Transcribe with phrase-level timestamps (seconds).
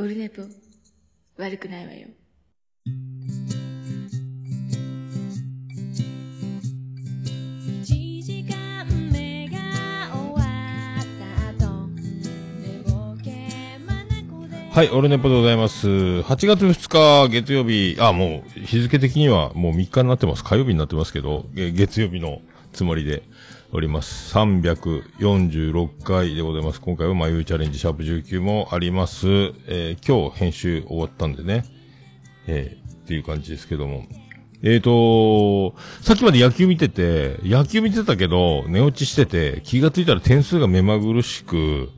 [0.00, 0.40] オルネポ、
[1.36, 2.08] 悪くないわよ。
[7.66, 9.58] 1時間目が
[10.10, 10.40] 終わ
[10.96, 15.86] った後寝ぼけまなこではい、オルネポでございます。
[15.86, 20.42] 8月2日月曜日、あ、もう日付的にはもう3日になってます。
[20.42, 22.40] 火曜日になってますけど、え月曜日の
[22.72, 23.22] つもりで
[23.72, 24.34] おります。
[24.36, 26.80] 346回でございます。
[26.80, 29.28] 今回はまゆいチャレンジシャープ19もあります。
[29.68, 31.64] えー今日編集終わったんでね、
[32.48, 34.06] えーっていう感じですけども。
[34.62, 41.90] えーと、さっきまで野球見てて、野球見てたけど、寝落ちしてて、気がついたら点数が目まぐるしく、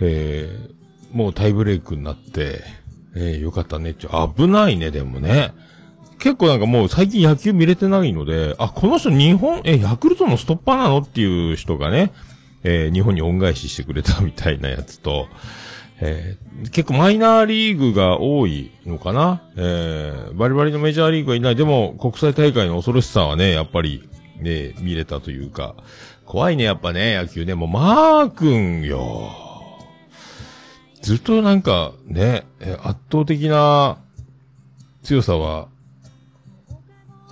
[0.00, 0.74] えー
[1.16, 2.60] もうタイブレイクになって、
[3.16, 4.08] えーよかったねって。
[4.36, 5.54] 危ないね、でもね。
[6.18, 12.12] 結構なんかもう最近野球見れてないので、あ、この人日本、え、ヤクルトのストッパーなのっていう人がね、
[12.62, 15.28] えー日本に恩返ししてくれたみたいなやつと、
[16.00, 19.42] えー結構マイナーリーグが多いのかな？
[19.56, 21.56] えーバリバリのメジャーリーグはいない。
[21.56, 24.08] でも国際大会の恐ろしさはね、やっぱり、
[24.40, 25.74] ね、見れたというか、
[26.24, 27.54] 怖いね、やっぱね、野球ね。
[27.54, 29.30] もうマー君よ。
[31.02, 32.44] ずっとなんかね、
[32.82, 33.98] 圧倒的な
[35.02, 35.68] 強さは、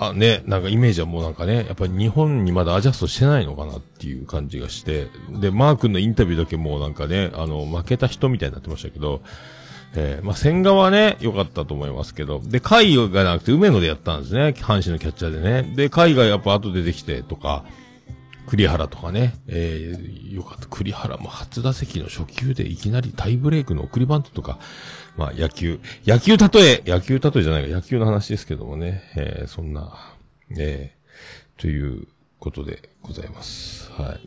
[0.08, 9.22] あ、ね、なんかイメージはもうなんかね、やっぱり日本にまだアジャストしてないのかなっていう感じがして、で、マー君のインタビューだけもうなんかね、あの、負けた人みたいになってましたけど、
[9.94, 15.74] えーまあ、千賀はね、良かったと思いますけど、で、海がなくて梅野でやったんですね、阪神のキャッチャーでね。
[15.76, 17.64] で、海がやっぱ後でできてとか、
[18.46, 20.66] 栗原とかね、えー、よかった。
[20.66, 24.58] 栗原も初打席の初球でいきなりタイブレイクの送りバントとか、
[25.16, 30.14] まあ野球、野球例え、野球例えじゃないか、野球の話ですけどもね、えー、そんな、
[30.56, 32.06] えー、という
[32.38, 33.90] ことでございます。
[33.92, 34.18] は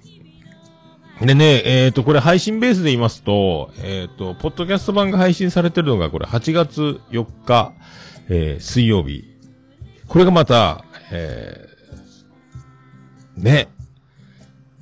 [1.22, 1.26] い。
[1.26, 7.74] でね、えっ、と、これ配信ベースで言いますと、えっ、と、ポッドキャスト版が配信されてるのが、これ8月4日、
[8.28, 9.24] えー、水曜日。
[10.08, 13.70] これがまた、えー、ね、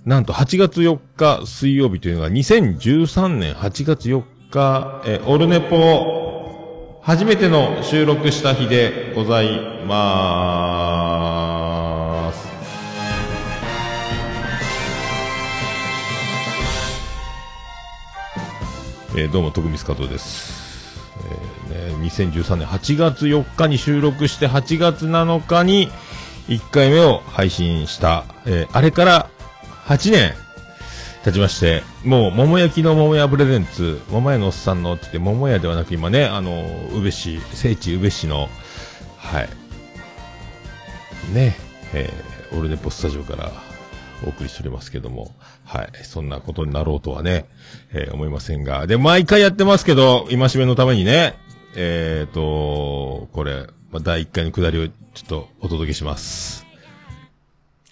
[0.06, 12.47] なんと8月4日水曜日というのが2013年8月4日、えーオルネポ初めての収録した日でございまーす。
[19.18, 21.02] えーどうも、徳光加藤です。
[21.70, 25.90] えーね、2013年8月4日に収録して8月7日に
[26.47, 29.30] 1回目を配信した、えーあれから
[29.88, 30.43] 8年
[31.23, 38.50] 経ちまして、もう、桃焼きの桃屋プレゼンツ、桃屋のおっさんのって言って、桃屋ではなく今ね、あの、宇部市、聖地宇部市の、
[39.17, 39.50] はい、
[41.34, 41.56] ね、
[41.94, 43.51] えーオルネポスタジオから
[44.23, 45.31] お送りしておりますけども、
[45.66, 47.45] はい、そんなことになろうとはね、
[47.94, 51.35] えー思いませんが、で、毎回やってますけど、今しめのためにね、
[51.75, 54.94] えーと、これ、まあ、第1回のくだりをちょ
[55.25, 56.66] っとお届けします。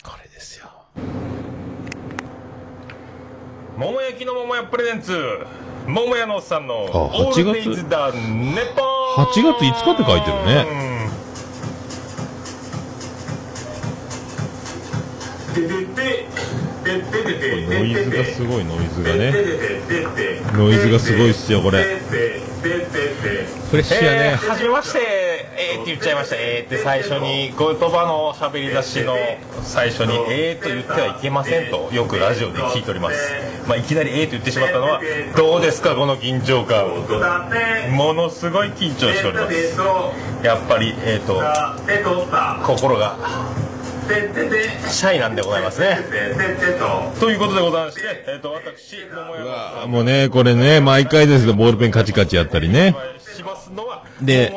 [0.03, 0.69] これですよ。
[3.81, 5.39] 桃焼きの桃屋プレゼンツ、
[5.87, 10.91] 桃屋のおっさんの、あオールデイズだ、ネポー8月5日って書いてるね。
[16.83, 19.33] ノイズがすごいノイズがね。
[20.53, 21.83] ノイズがすごいっすよ、これ。
[22.61, 24.19] フレッシュやね。
[24.33, 24.99] えー、めまして、
[25.57, 26.35] えーって言っちゃいました。
[26.37, 29.15] えーって最初に、言葉の喋り出しの
[29.63, 33.31] 最初に、えーと言ってはいけませんと、よくラジオで聞いております。
[33.67, 35.01] まあ、いきなりえーと言ってしまったのは、
[35.35, 36.87] どうですか、この緊張感。
[37.95, 39.77] ものすごい緊張しております。
[40.43, 41.41] やっぱり、えーと、
[42.65, 43.15] 心が、
[44.89, 45.97] シャイなんでございますね。
[47.19, 52.95] ということでございまして、えーと、私、桃山もうね、これね、毎回ですけど、ボールペンカチカチやったりね。
[53.41, 54.53] しますのはで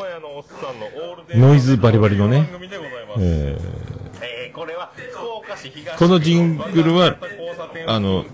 [1.34, 2.48] ノイズバリバリのね
[3.18, 3.74] ええー
[5.98, 7.16] このジングルは
[7.86, 8.24] あの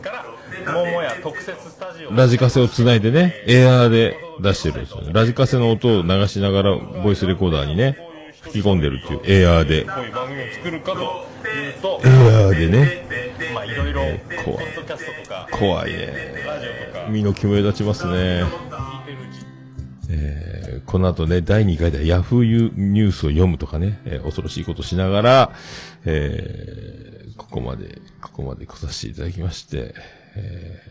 [2.10, 5.12] ラジカセを繋いでね、エアーで出してるんですよね。
[5.12, 7.96] ラジカセの音を流しながら、ボイスレコーダーにね、
[8.42, 9.84] 吹き込んでるっていう、エアーで。
[9.84, 13.06] こういう番組を作るかというとエアーでね、
[13.54, 14.02] まあいろいろ
[14.44, 16.06] ポッ怖いドキャストとか怖いね。
[16.46, 18.44] ラジオとか身の肝立ちますね。
[20.10, 20.50] えー
[20.86, 25.52] この後ね、第2回ではヤフーニュースを読むとかね、えー恐ろしいことしながら、
[26.04, 29.94] えーここまで、ここまで来させていただきまして、
[30.36, 30.90] えー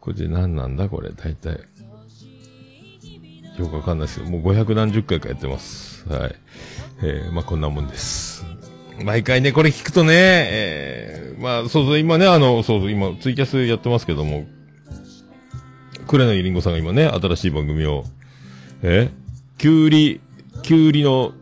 [0.00, 1.60] これで何なんだこれ、大体。
[3.58, 5.91] よくわかんないですけど、もう500何十回かやってます。
[6.08, 6.34] はい。
[7.02, 8.44] えーまあこんなもんです。
[9.02, 14.46] 毎回ね、これ聞くとね、えーまあそうそう、今ね、あの、そうそう、今ツイキャスやってますけども、
[16.06, 18.04] クレナイリンゴさんが今ね、新しい番組を
[18.82, 19.10] え
[19.58, 20.20] きゅうり、
[20.62, 21.32] きゅうりの、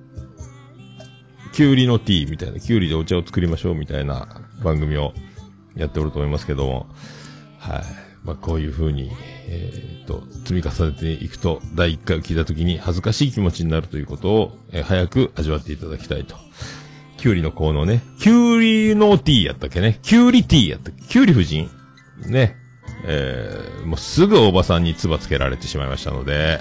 [1.53, 4.29] きゅうりのティーみたいな、きゅうりでお茶を作りましょうみたいな
[4.63, 5.15] 番組を
[5.75, 6.87] やっておると思いますけども、
[7.59, 7.83] はい。
[8.25, 9.11] まあ、こういう風に、
[9.52, 16.37] えー、と、積み重ねていくと、第1回を聞いた時に恥ずかしい気持ちになるということを、えー早く味わっていただきたいと。
[17.17, 18.00] きゅうりの効能ね。
[18.20, 19.99] きゅうりのティーやったっけね。
[20.02, 21.69] きゅうりティーやったっけきゅうり夫人
[22.26, 22.56] ね。
[23.05, 26.61] えー、もうすぐおばさんに唾つけられてしまいましたので、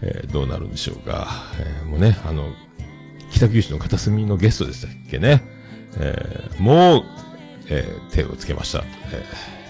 [0.00, 1.28] えーどうなるんでしょうか。
[1.60, 2.54] えーもうね、あの、
[3.30, 5.42] 北九州の片隅のゲストでしたっけね。
[5.98, 7.04] えーもう、
[7.68, 8.82] えー手をつけました。
[9.12, 9.61] えー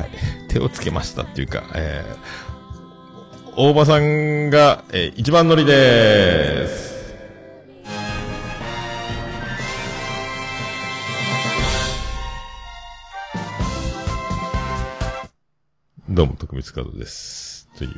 [0.00, 0.10] はい。
[0.48, 2.50] 手をつけましたっていうか、えー
[3.56, 7.14] 大場さんが、えー一番乗りでーす。
[16.08, 17.68] どうも、徳光カードです。
[17.76, 17.90] という、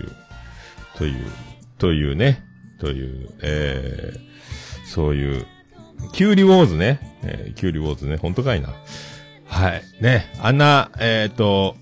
[0.97, 1.31] という、
[1.79, 2.43] というね、
[2.81, 5.47] という、えー、そういう、
[6.13, 8.71] キュウリウォーズね、えー、キュウリウォーズね、本当かいな。
[9.47, 9.83] はい。
[10.01, 11.77] ね、あんな、えっ、と、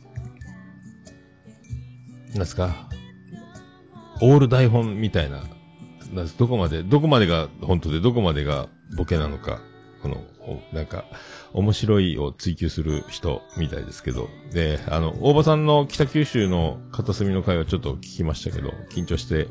[2.35, 2.89] なんすか、
[4.21, 5.43] オール台本みたいな、
[6.13, 6.39] なんす。
[6.39, 9.61] どこまで、どこまでが本当で、どこまでがボケなのか、
[10.03, 10.25] この、
[10.73, 11.05] なんか、
[11.53, 19.49] 面白いを追求する人みたいですけど、で、あの、大場さんの北九州の片隅の会はちょっと聞きましたけど、緊張して、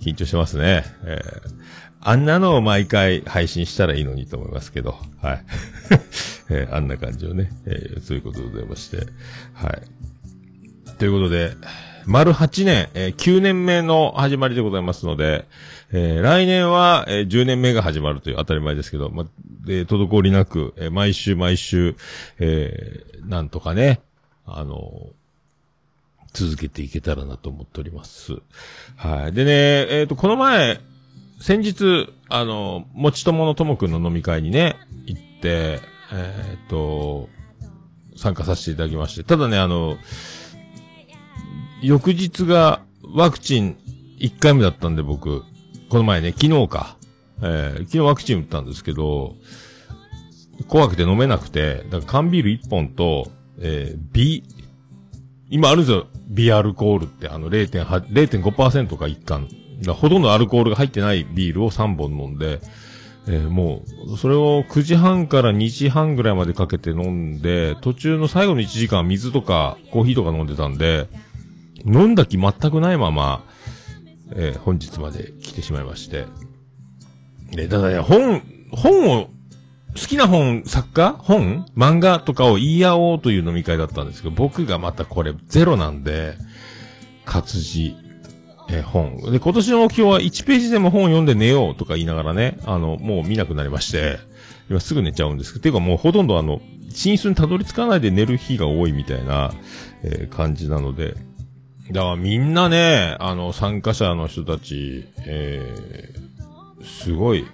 [0.00, 0.84] 緊張してますね。
[1.04, 5.44] えーあんなのを毎回配信したらいいのにと思いますけど、はい。
[6.50, 9.06] えーあんな感じをね、えーそういうことでございまして、
[9.54, 10.92] はい。
[10.98, 11.52] ということで、
[12.06, 15.46] 丸8年、えー9年目の始まりでございますので、
[15.92, 19.26] えー来年は、えー10年目が始まるという当たり前ですけど、ま、
[19.64, 21.96] で、滞りなく、えー毎週毎週、
[22.38, 24.00] えーなんとかね、
[24.46, 25.06] あの
[26.32, 28.38] 続けていけたらなと思っております。
[28.96, 29.32] はい。
[29.32, 30.80] でね、えっ、と、この前、
[31.40, 34.76] 先日、あの、もちとものともくんの飲み会にね、
[35.06, 35.80] 行って、
[36.12, 37.28] えっ、と、
[38.16, 39.98] 参加させていただきまして、ただね、あの、
[41.82, 43.76] 翌日がワクチン
[44.20, 45.42] 1回目だったんで僕、
[45.90, 46.96] この前ね、昨日か。
[47.42, 49.34] えー昨日ワクチン打ったんですけど、
[50.68, 54.44] 怖くて飲めなくて、だから缶ビール1本と、えー、ビ、
[55.50, 56.06] 今あるんですよ。
[56.28, 59.48] ビアルコールって、あの0.8 0.5%か1缶。
[59.82, 62.60] だほとんどアルコールが入ってないビールを3本飲んで、
[63.26, 71.08] えーもう、それを9時半から2時半ぐらいまでかけて飲んで、途中の最後の1時間水とかコーヒーとか飲んでたんで、
[71.86, 73.44] 飲んだ気全くないまま、
[74.34, 76.26] えー本日まで来てしまいまして。
[77.50, 79.26] で、ただね、本、本を、
[79.94, 81.12] 好きな本、作家？
[81.18, 81.66] 本？
[81.76, 86.34] 漫画とかを言い合おうという飲み会だったんですけど、僕がまたこれゼロなんで、
[87.26, 87.94] 活字、
[88.70, 89.18] えー本。
[89.30, 94.18] で、今年の目標は1ページでも本を読んで寝ようとか言いながらね、あの、もう見なくなりまして、
[94.70, 99.52] 今すぐ寝ちゃうんですけど、ていうかもうほとんどあの、寝室にたどり着かないで寝る日が多いみたいな、
[100.02, 101.16] えー感じなので、
[101.90, 106.22] だからみんなね、あの、参加者の人たち、えー
[106.84, 107.46] すごい、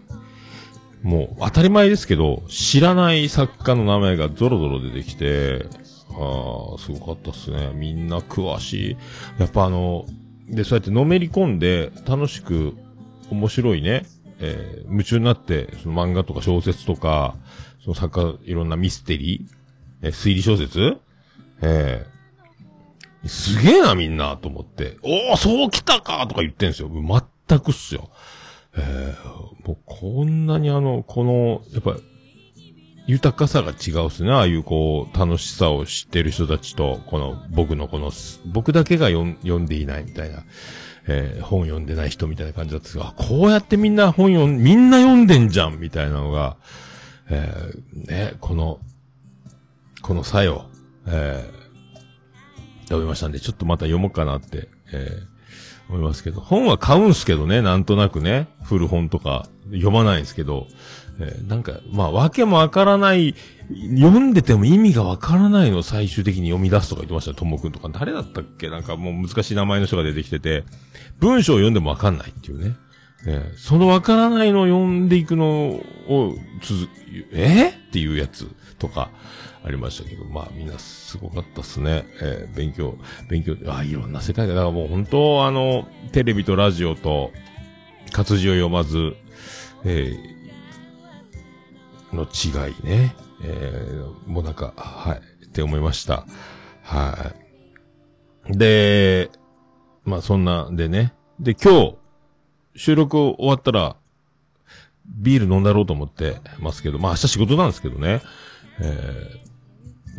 [1.03, 5.67] もう当たり前ですけど、知らない作家の名前がゾロゾロ出てきて、
[6.11, 7.71] ああ、すごかったっすね。
[7.75, 8.97] みんな詳しい。
[9.39, 10.07] やっぱあの、
[10.49, 12.75] で、そうやってのめり込んで、楽しく、
[13.31, 14.07] 面白いね、
[14.41, 17.37] えー夢中になって、その漫画とか小説とか、
[17.85, 20.97] その作家、いろんなミステリー、えー推理小説
[21.61, 22.18] えー
[23.27, 24.97] すげえな、みんな、と思って。
[25.03, 26.89] おー、そう来たかとか言ってんすよ。
[26.89, 28.11] 全くっすよ。
[28.77, 31.97] えー、もうこんなにあの、この、やっぱ、
[33.07, 34.31] 豊かさが違うっすね。
[34.31, 38.13] ああいうこう、楽しさを知ってる人たちと、この、僕のこの、
[38.47, 40.45] 僕だけが読んでいないみたいな、
[41.09, 46.59] えー本読んでない人みたいな感じだったんですが、こうやってみんな本読ん、みんな読んでんじゃんみたいなのが、
[47.31, 48.79] えーね、この、
[50.03, 50.67] この作用、
[51.07, 51.58] えー
[52.89, 55.39] 読みましたんで、ちょっとまた読もうかなって、えー
[55.91, 60.67] 思いますけど、本は買うんすけどね、なんとなくね、古本とか読まないんですけど、
[61.19, 63.35] えーなんか、まあ、わけもわからない、
[63.99, 67.89] 読んでても意味がわからないのを最終的に読み出すとか言ってました、ともくんとか。
[67.89, 68.69] 誰だったっけ？
[68.69, 70.65] なんかもう難しい名前の人が出てきてて、
[71.21, 72.77] 文章を読んでもわかんないっていうね。
[73.27, 76.91] えーそのわからないのを読んでいくのを続、
[77.33, 77.73] え？
[77.75, 78.47] ーっていうやつ
[78.79, 79.11] とか
[79.65, 80.75] ありましたけど、まあみんな
[81.09, 82.05] すごかったっすね。
[82.21, 82.99] えー勉強、
[83.31, 87.33] 勉強、あ、いろんな世界が、だからもう本当あの、テレビとラジオと
[88.13, 89.17] 活字を読まず、
[89.87, 93.17] えーの違いね。
[93.43, 96.27] えーもうなんか、はい、って思いました。
[96.83, 97.33] は
[98.51, 98.59] い。
[98.59, 99.31] で、
[100.05, 101.15] まあそんなでね。
[101.41, 101.97] で、今日、
[102.77, 103.97] 収録終わったら、
[105.07, 108.21] ビール飲んだろうと思ってますけど、まあ明日仕事なんですけどね。
[108.81, 109.48] えー、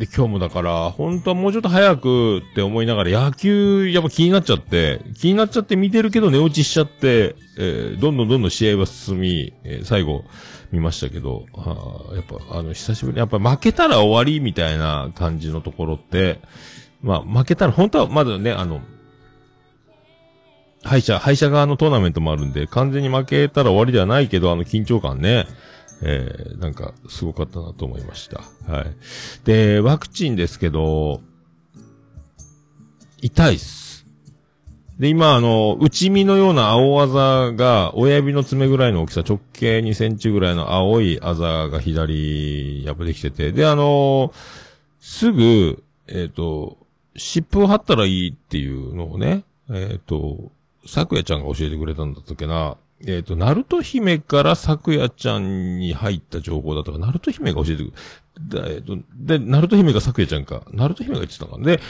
[0.00, 10.24] で、今日もだから、本当はもうちょっと早くって思いながら、野球、やっぱ気になっちゃって、気になっちゃって見てるけど寝落ちしちゃって、えー、どんどんどんどん試合は進み、えー最後、
[10.72, 16.40] 見ましたけど、あやっぱ、あの、久しぶりに、やっぱ負けたら終わりみたいな感じのところって、
[17.02, 18.80] まあ、負けたら、本当はまだね、あの、
[20.82, 25.46] 敗者、敗者側のトーナメントもあるんで、完全に負けたら終わりではないけど、あの緊張感ね、
[26.02, 28.42] えー、なんか、すごかったなと思いました。
[28.72, 28.86] はい。
[29.44, 31.20] で、ワクチンですけど、
[33.20, 33.90] 痛いっす。
[34.98, 44.32] で、今、あの、内身のような青あざが、親指の爪ぐらいの大きさ、直径2センチぐらいの青いあざが左、やっぱできてて、で、あの
[45.00, 46.76] すぐ、えっ、と、
[47.16, 50.52] 湿布を貼ったらいいっていうのをね、えっ、と、
[50.86, 52.76] 咲夜ちゃんが教えてくれたんだったっけな。
[53.06, 57.92] えっ、と、ナルト姫から咲夜ちゃんに入った情報だったか、ナルト姫が教えてく
[58.58, 60.62] れ、でえっ、と、で、ナルト姫が咲夜ちゃんか。
[60.72, 61.62] ナルト姫が言ってたのか。
[61.62, 61.80] で、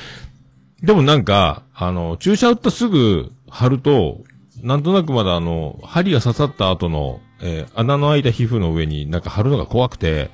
[0.82, 4.22] でもなんか、あの、注射打ったすぐ貼ると、
[4.62, 10.30] なんとなくまだあの、針が刺さった後の、えー穴の開いた皮膚の上になんか貼るのが怖くて、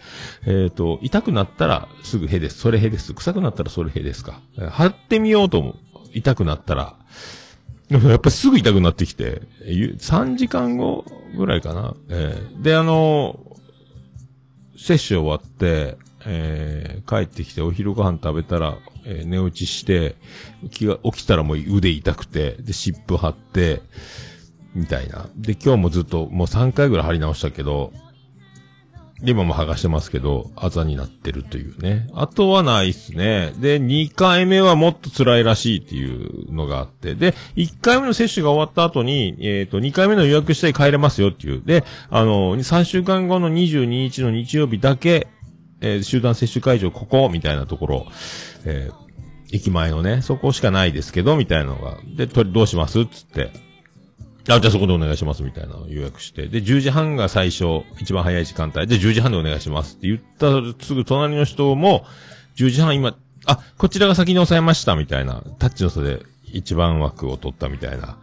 [0.46, 2.58] えっ、と、痛くなったらすぐへです。
[2.58, 3.14] それへです。
[3.14, 4.40] 臭くなったらそれへですか。
[4.70, 5.74] 貼ってみようと思う。
[6.12, 6.96] 痛くなったら。
[7.88, 11.04] やっぱすぐ痛くなってきて、3時間後
[11.36, 11.94] ぐらいかな。
[12.08, 13.38] えーで、あの
[14.76, 20.16] 接種終わって、えー帰ってきてお昼ご飯食べたら、えー寝落ちして、
[20.70, 23.82] 気が、起きたらもう腕痛くて、で、湿布貼って、
[24.74, 25.28] みたいな。
[25.36, 27.92] で、今日もずっと、もう3回ぐらい貼り直したけど、
[29.22, 32.08] で今も剥がしてますけど、あざになってるというね。
[32.12, 33.54] あとはないっすね。
[33.58, 37.14] で、2回目はもっと辛いらしいっていうのがあって。
[37.14, 41.62] で、1回目の接種が終わった後に、えっ、と、2回目の予約して帰れますよっていう。
[41.64, 45.28] で、あの、3週間後の22日の日曜日だけ、
[45.80, 48.06] えー集団接種会場ここ、みたいなところ、
[48.64, 49.06] えー
[49.52, 51.98] 駅前のね、そこしかないですけど、みたいなのが。
[52.16, 53.52] で、と、どうしますつって。
[54.48, 56.46] あ、じゃあそこでお願いします、みたいなのを予約して。
[56.46, 58.86] で、10時半が最初、一番早い時間帯。
[58.86, 62.04] で、10時半でお願いしますって言ったらすぐ隣の人も、
[62.56, 65.42] 10時半今、あ、こちらが先に抑えました、みたいな。
[65.58, 68.18] タッチの差で一番枠を取ったみたいな。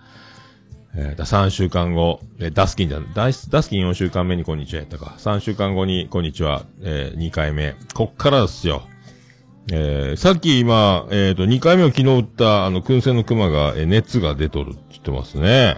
[0.95, 5.15] えー、だ3週間後、えーダスキンじゃ、ダスダスキン4週間目にこんにちはやったか。
[5.17, 7.75] 3週間後にこんにちは、えー、2回目。
[7.93, 8.83] こっからですよ。
[9.71, 15.77] えー、さっき今、えっ、と、2回目を昨日打った、あの、燻製の熊が、えー熱が出とるって言ってますね。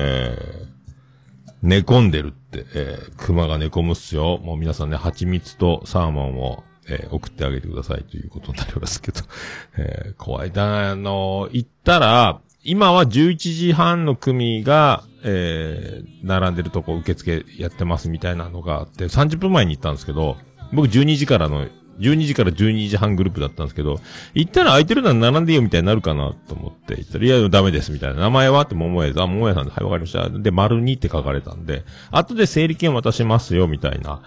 [0.00, 4.38] えー、寝込んでるって、えー、熊が寝込むっすよ。
[4.38, 9.20] もう皆さんね、蜂蜜とサーモンを、えー送ってあげてくださいということになりますけど。
[9.76, 10.50] えー、怖い。
[10.50, 20.36] だ、あの行ったら、今は11時半の組が、えー、並んでるとこ受付やってますみたいなのがあって、30分前に行ったんですけど、
[20.72, 21.68] 僕12時からの、
[22.00, 24.00] 12時から12時半グループだったんですけど、
[24.34, 28.20] 行ったら空いてるなら並んでいいよみたいになるかなと思って行ったら、いや、ダメですみたいな。
[28.20, 30.28] 名前はって桃屋さん、桃屋さんで、はい、わかりました。
[30.28, 34.22] で、丸2って書かれたんで、後で整理券渡しますよみたいな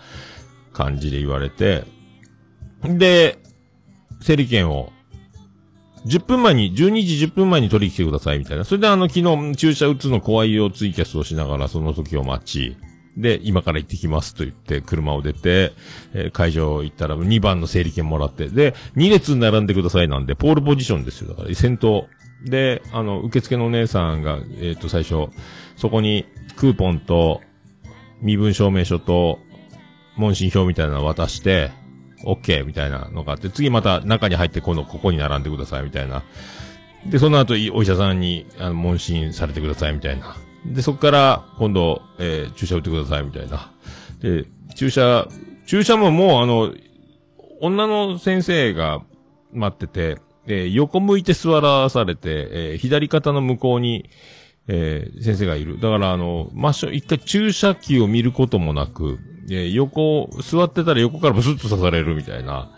[0.72, 1.86] 感じで言われて、
[2.84, 3.40] で、
[4.22, 4.92] 整理券を
[6.06, 8.66] 10分前に、12時10分前に取りに来てくださいみたいな。
[8.66, 12.78] それであの昨日注射打つの怖いよツイキャスをしながらその時を待ち、
[13.18, 15.74] で、今から行ってきますと言って車を出て、
[16.14, 21.30] えー会場行ったら2番の整理券もらって、で、2列並んでくださいなんで、ポールポジションですよ。
[21.30, 22.08] だから先頭。
[22.44, 25.28] で、あの、受付のお姉さんが、えっ、と、最初、
[25.78, 26.26] そこに
[26.58, 27.42] クーポンと、
[28.22, 29.40] 身分証明書と、
[30.16, 31.72] 問診票みたいなの渡して、
[32.26, 36.24] OK みたいなのがあって、次また中に入って今度ここに並んでくださいみたいな。
[37.06, 40.36] で、その後お医者さんに、あの、問診されてくださいみたいな。
[40.66, 43.72] で、そこから今度、えー注射打ってくださいみたいな。
[44.22, 45.28] で、注射、
[45.66, 46.74] 注射ももうあの、
[47.62, 49.02] 女の先生が
[49.52, 54.10] 待ってて、えー横向いて座らされて、えー左肩の向こうに、
[54.68, 55.80] えー先生がいる。
[55.80, 59.20] だからあの、真正、一回注射器を見ることもなく、
[59.52, 62.72] え横、座ってたら横からブスッと刺されるみたいな、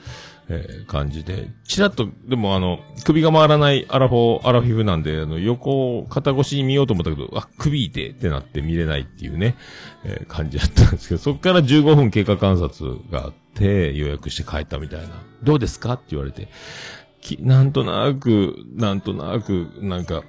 [0.48, 9.56] えー感じで、チラッと、でもあの、首が回らないアラフォー、アラフィフなんで、あの、横を肩越しに見ようと思ったけど、あ、首痛いってなって見れないっていうね、
[10.06, 15.08] えー感じだったんですけど、そこから15分経過観察があって、予約して帰ったみたいな。
[15.44, 15.94] どうですか？
[15.94, 16.48] って言われて、
[17.22, 20.24] き、なんとなく、なんとなく、なんか、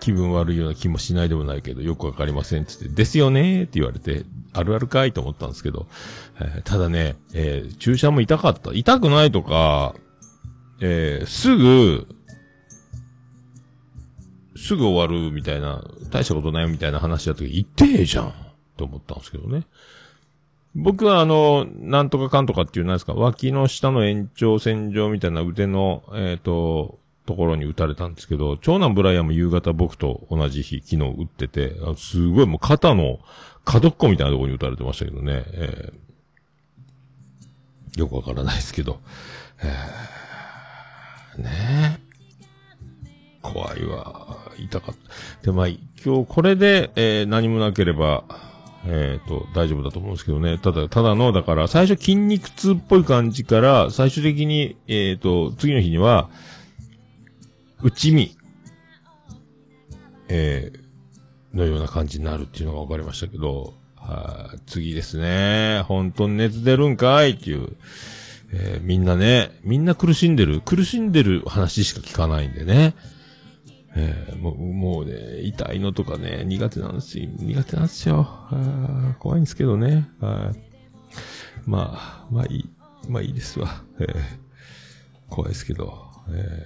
[0.00, 5.86] 気分悪いような気もしないでもないけど、よくわかりませんって言って、ですよねって言われて、あるあるかいと思ったんですけど、
[6.40, 8.72] えーただね、えー注射も痛かった。
[8.72, 9.94] 痛くないとか、
[10.80, 12.06] えーすぐ、
[14.56, 18.34] すぐ終わるみたいな、大したことないみたいな話だった時、言ってえじゃん
[18.76, 19.66] と思ったんですけどね。
[20.74, 33.20] 僕はあの、なんとかかんとかっていう、なんですか、脇の下の延長線上みたいな腕の、えっ、と、ところに打たれたんですけど、長男ブライアンも夕方僕と同じ日、昨日打ってて、すごいもう肩の
[33.64, 36.02] 角っこみたいなところに打たれてましたけどね、えー
[37.98, 39.00] よくわからないですけど、
[39.62, 42.02] えーねえ。
[43.42, 44.38] 怖いわ。
[44.58, 44.94] 痛かっ
[45.42, 45.46] た。
[45.46, 48.24] で、まあ、今日これで、えー何もなければ、
[48.86, 50.58] えっ、と、大丈夫だと思うんですけどね。
[50.58, 56.30] ただ、ただの、だから、最初筋肉痛っぽい感じから、最終的に、えっ、と、次の日には、
[57.82, 58.36] 内身、
[60.28, 60.81] えー
[61.54, 65.82] のような感じになるっていうのが分かりましたけど、はい、次ですね。
[65.86, 67.32] 本当に熱出るんかい？
[67.32, 67.76] っていう、
[68.52, 72.94] えーみんなね、みんな苦しんでる、苦しんでる話しか聞かないんでね。
[73.94, 77.28] えーもう、もうね、痛いのとかね、苦手なんですよ。
[77.38, 78.26] 苦手なんですよ。
[78.28, 80.08] あ怖いんですけどね。
[80.20, 80.58] はい
[81.66, 82.70] まあ、まあいい、
[83.08, 83.84] まあいいですわ。
[84.00, 84.14] えー
[85.28, 86.64] 怖いですけど、え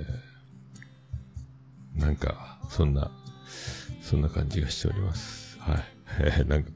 [1.98, 3.10] ーなんか、そんな、
[4.06, 5.58] そんな感じがしております。
[5.60, 5.84] はい。
[6.20, 6.70] え なんか、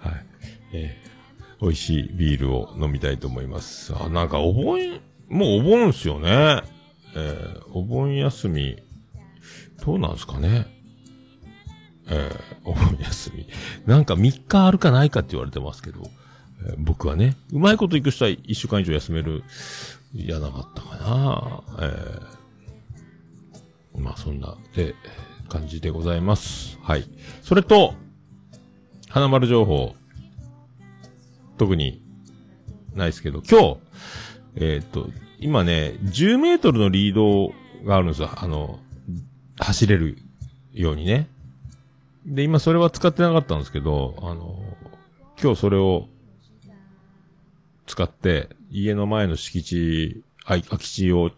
[0.00, 0.26] はい。
[0.72, 1.16] えー
[1.58, 3.94] 美味しいビールを飲みたいと思います。
[3.98, 4.78] あ、なんかお盆、
[5.30, 6.60] もうお盆っすよね。
[7.14, 8.76] えーお盆休み、
[9.82, 10.66] どうなんすかね。
[12.08, 13.48] えーお盆休み。
[13.86, 16.02] なんか3日あるかないかって言われてますけど、
[16.68, 19.42] えー僕はね、うまいこと行く人は1週間以上休める、
[20.14, 21.62] いやなかったかな。
[21.86, 24.94] えーまあそんな、で、
[25.48, 26.78] 感じでございます。
[26.82, 27.04] はい。
[27.42, 27.94] それと、
[29.08, 29.94] 花丸情報、
[31.58, 32.02] 特に、
[32.94, 33.76] ないですけど、今日、
[34.56, 37.52] えーっと、今ね、10メートルのリード
[37.84, 38.30] があるんですよ。
[38.34, 38.80] あの、
[39.58, 40.18] 走れる
[40.72, 41.28] ようにね。
[42.24, 44.58] で、今それは使ってなかったんですけど、あの、
[45.40, 46.08] 今日それを
[47.86, 51.30] 使って、家の前の敷地、空き地を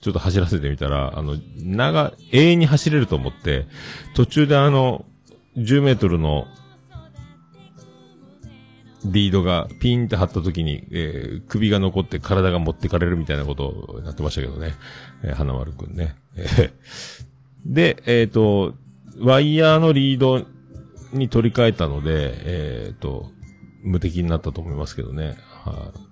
[0.00, 3.66] ちょっと走らせてみたら、あの、長、永遠に走れると思って、
[4.14, 5.04] 途中であの、
[5.56, 6.46] 10メートルの
[9.04, 14.74] リードがピンって張った時に、えー首が残って体が持ってかれるみたいなことになってましたけどね。
[15.22, 16.16] えー花丸くんね。
[17.66, 18.74] で、えっ、と、
[19.18, 20.46] ワイヤーのリード
[21.12, 23.30] に取り替えたので、えっ、と、
[23.82, 25.36] 無敵になったと思いますけどね。
[25.64, 26.09] はい、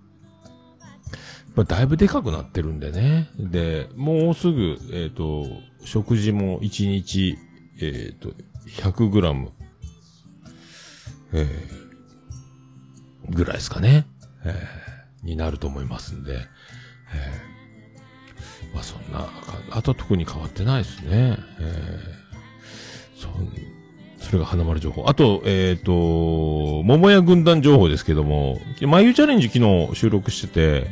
[1.63, 3.31] あ、だいぶでかくなってるんでね。
[3.39, 5.47] で、もうすぐ、えっ、と、
[5.85, 7.37] 食事も1日、
[7.81, 8.33] えっ、と、
[8.69, 9.51] 100グラム、
[11.33, 11.79] えー
[13.31, 14.07] ぐらいですかね。
[14.45, 16.35] えーになると思いますんで。
[16.35, 17.59] えー
[18.75, 19.29] まあそんな、
[19.71, 21.39] あとは特に変わってないですね。
[21.61, 23.53] えーそん
[24.19, 25.05] それが花丸情報。
[25.07, 25.93] あと、えっ、と、
[26.85, 30.91] 桃屋軍団情報ですけども、まゆチャレンジ昨日収録してて、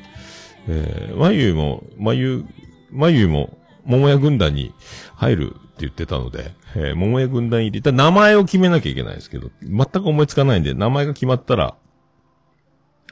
[0.68, 2.44] えー、まゆも、まゆ、
[2.90, 4.74] まゆも、桃屋軍団に
[5.14, 11.76] 入るって言ってたので、えー、桃屋軍団入り、た名前を決めなきゃいけないですけど、全く思いつかないんで、名前が決まったら、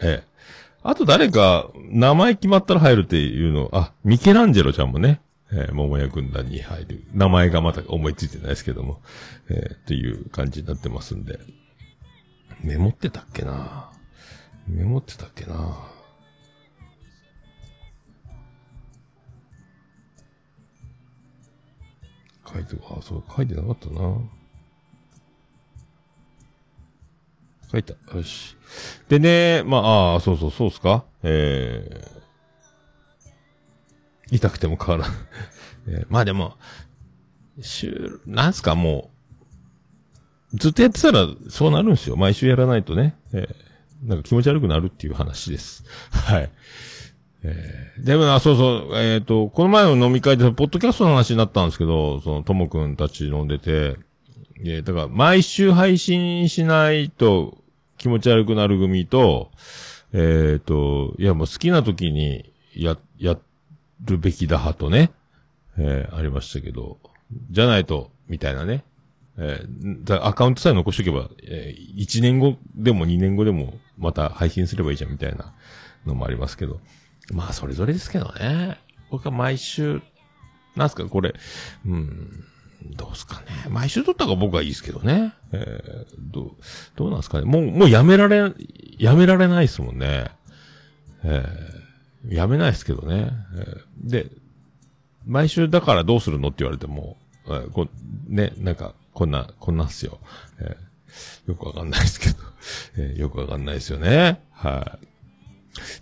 [0.03, 0.35] ええ。
[0.83, 5.21] あと誰か、名前決まったら入るっていうの、あ、ミケランジェロちゃんもね、
[5.53, 7.05] えー、桃屋軍団に入る。
[7.13, 9.01] 名前がまた思いついてないですけども、
[9.49, 11.39] えー、っていう感じになってますんで。
[12.63, 13.93] メモってたっけな？
[14.67, 15.77] メモってたっけな？
[22.55, 24.17] 書いて、あ、そう、書いてなかったな
[27.73, 27.95] 書いた。
[28.17, 28.57] よし。
[29.09, 31.05] でね、まあ、ああ、そうそう、そうっすか？
[31.23, 35.15] えー、痛くても変わらん。
[35.89, 36.57] えーまあでも、
[37.61, 39.11] 週、なんすか、も
[40.53, 42.17] う、ずっとやってたらそうなるんすよ。
[42.17, 43.17] 毎週やらないとね。
[43.33, 43.55] えー
[44.05, 45.83] なんか気持ち悪くなるっていう話です。
[46.13, 46.51] はい。
[47.45, 53.97] えーでもな、そうそう、えっ、と、この前の飲み会で、ポッドキャストの話になったんですけど、その、ともくんたち飲んでて、
[54.65, 57.59] えーだから、毎週配信しないと
[57.97, 59.53] 気持ち悪くなる組と、
[60.13, 63.39] えっ、と、いや、もう好きな時に、や、や
[64.05, 65.13] るべきだ派とね、
[65.79, 66.99] えーありましたけど、
[67.51, 68.83] じゃないと、みたいなね。
[69.39, 75.53] えーアカウントさえ残しとけば、えー1年後でも2年後でも、また配信すればいいじゃん、みたいな
[76.07, 76.81] のもありますけど。
[77.33, 78.79] まあ、それぞれですけどね。
[79.11, 80.03] 僕は毎週、
[80.77, 81.35] なんすか、これ、
[81.87, 82.45] うん、
[82.97, 83.47] どうすかね。
[83.71, 85.33] 毎週撮った方が僕はいいですけどね。
[85.53, 86.51] えーどう、
[86.97, 87.45] どうなんすかね。
[87.47, 88.53] もう、もうやめられ、
[88.99, 90.27] やめられないですもんね。
[91.25, 93.31] えーやめないですけどね。
[93.57, 94.31] えーで、
[95.27, 97.89] 毎週だからどうするのって言われても、えーこ
[98.29, 100.19] ね、なんか、こんな、こんなっすよ。
[100.61, 100.85] えー
[101.47, 102.37] よくわかんないですけど、
[102.97, 104.43] えーよくわかんないですよね。
[104.51, 105.07] はい。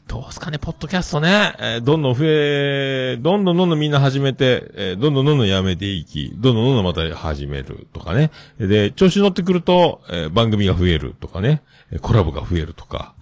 [0.07, 1.55] どうすかね、ポッドキャストね。
[1.59, 8.31] えーどんどん増え、どんどんどんどんみんな始めて、えーどんどんどんどんやめていき、どんどんどんどんまた始めるとかね。
[8.59, 11.63] で、調子乗ってくると、えー番組が増えるとかね。
[12.03, 13.15] コラボが増えるとか、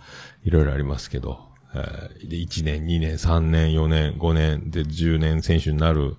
[0.45, 1.41] いろいろありますけど。
[1.75, 6.17] えーで、1年、2年、3年、4年、5年、で、10年選手になる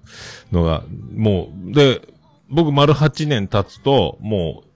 [0.51, 2.01] のが、もう、で、
[2.49, 4.67] 僕丸8年経つと、もう、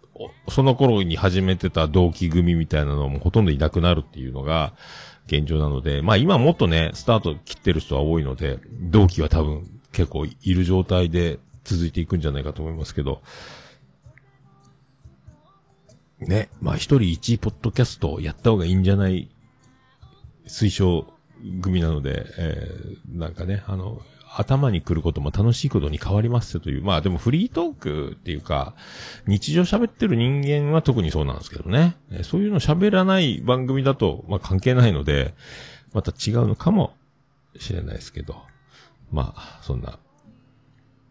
[0.50, 4.74] その頃に始めてた同期組みたいなのもほとんどいなくなるっていうのが
[5.28, 13.22] 現状なので、まあ今もっとね、スタート切ってる人は多いので、同期は多分結構いる状態で続いていくんじゃないかと思いますけど、
[16.20, 19.30] ね、まあ一人一ポッドキャストやった方がいいんじゃない？
[20.48, 21.08] 推奨
[21.62, 24.02] 組なので、えー、なんかね、あの、
[24.38, 26.84] 頭に来ることも楽しいことに変わりますよという。
[26.84, 28.74] まあでもフリートークっていうか、
[29.28, 31.96] 日常喋ってる人間は特にそうなんですけどね。
[32.24, 35.34] そういうの喋らない番組だと、まあ関係ないので、
[35.94, 36.94] また違うのかも
[37.58, 38.36] しれないですけど。
[39.12, 40.00] まあ、そんな、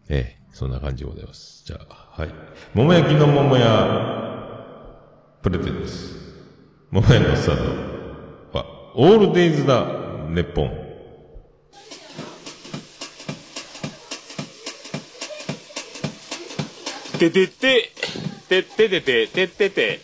[0.09, 1.63] ええそんな感じでございます。
[1.65, 2.29] じゃあ、はい。
[2.73, 4.57] 桃焼きの桃屋、
[5.41, 6.15] プレゼンツ。
[6.91, 7.57] 桃屋のスター
[8.51, 9.85] トは、オールデイズだ、
[10.29, 10.84] ネッポン。
[17.17, 17.91] ててて、
[18.49, 19.99] てっててて、てってて、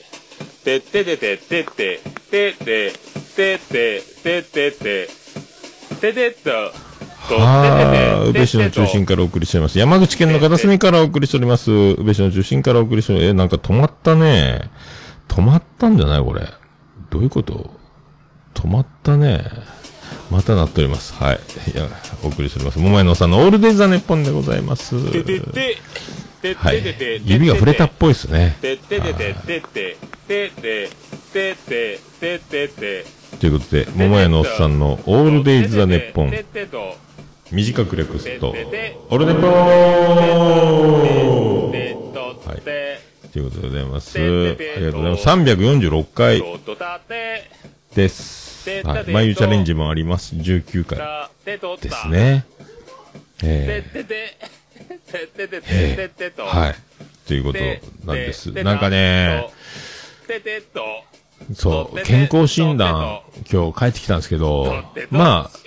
[0.63, 2.93] てっててて、てって、てって、
[3.35, 5.09] てって、てってて、
[5.99, 6.49] ててっと、
[7.29, 9.77] とはあ、宇部市の中心からお送りしております。
[9.77, 11.71] 山口県の片隅からお送りしております。
[11.71, 13.29] 宇部市の中心からお送りしております。
[13.29, 14.69] え、なんか止まったね。
[15.27, 16.23] 止まったんじゃない？
[16.23, 16.47] これ。
[17.09, 17.71] どういうこと？
[18.53, 19.43] 止まったね。
[20.29, 21.13] またなっております。
[21.13, 21.39] はい。
[21.73, 21.87] いや、
[22.23, 22.79] お送りしております。
[22.79, 25.11] 桃屋のさんのオールデイザネッポンでございます。
[25.11, 25.77] ててて、て
[26.55, 26.81] はい、。
[27.23, 28.57] 指が触れたっぽいですね。
[28.61, 28.73] とい
[33.49, 36.33] うことで、桃屋のおっさんのオールデイズ・ザ・ネッポン。
[37.51, 39.43] 短く略すと、オールネポー
[41.71, 42.61] てっとはい、
[43.31, 44.17] ということでございます。
[44.17, 45.27] ありがとうございます。
[45.27, 46.41] 346回、
[47.93, 48.69] です。
[48.83, 49.05] はい。
[49.11, 50.35] 眉チャレンジもあります。
[50.35, 50.97] 19回。
[51.45, 52.07] です。
[52.07, 52.45] ね。
[53.43, 53.91] えっ
[54.81, 56.43] てて、てってて、と。
[56.43, 56.75] ー、はい。
[57.27, 58.51] ということてなんです。
[58.51, 59.49] てなんかね、、
[60.27, 60.81] ててと、
[61.53, 65.61] そう、健康診断、今日帰ってきたんですけど、まあ、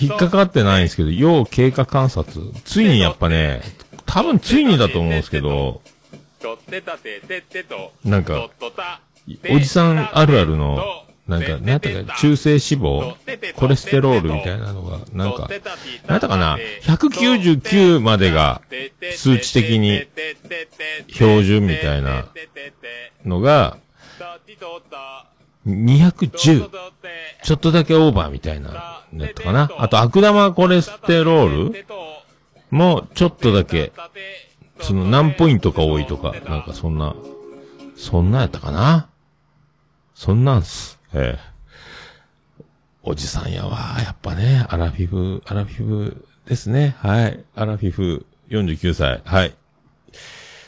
[0.00, 2.40] 引っかかってないんですけど、要経過観察。
[2.64, 3.62] ついにやっぱね、
[4.06, 5.80] 多分ついにだと思うんですけど、
[8.04, 8.50] なんか
[9.50, 11.01] おじさんあるあるの、
[11.32, 13.14] なんか、なんやったか、中性脂肪、
[13.54, 18.60] コレステロールみたいなのが、なんか、なんやったかな、199までが
[19.16, 20.06] 数値的に
[21.08, 22.26] 標準みたいな
[23.24, 23.78] のが、
[25.66, 26.68] 210、
[27.42, 29.70] ちょっとだけオーバーみたいな、やったかな？
[29.78, 31.86] あと、悪玉コレステロール
[32.70, 33.92] も、ちょっとだけ、
[34.80, 37.14] その何ポイントか多いとか、なんかそんな、
[37.96, 39.08] そんなやったかな？
[40.14, 41.00] そんなんす。
[41.14, 41.52] ええ。
[43.02, 43.96] おじさんやわ。
[44.04, 46.96] やっぱね、アラフィフ、アラフィフですね。
[46.98, 47.44] はい。
[47.54, 49.20] アラフィフ、49歳。
[49.24, 49.54] はい。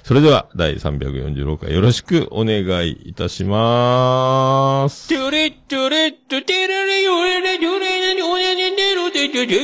[0.02, 5.08] それでは、第346回よろしくお願いいたしまーす。
[5.08, 9.56] トゥレットレットテレレヨレレヨレレヨレレレロテテテ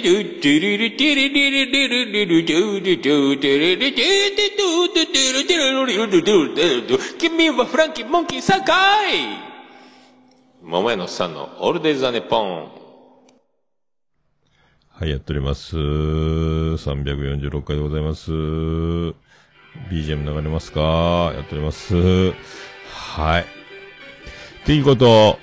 [0.00, 4.50] テテレレテレレレレレレレテテテテレレテテテ
[4.94, 9.57] テテレテレロリロテテテテ君はフランキーモンキーサカイ
[10.70, 12.68] 桃屋のさんのオールデイズ・ザ・ネポン
[14.90, 15.78] はい、やっております。
[15.78, 18.30] 346回でございます。
[19.90, 21.32] BGM 流れますか？
[21.34, 21.94] やっております。
[22.90, 23.44] はい。
[23.44, 23.44] っ
[24.66, 25.38] ていうこと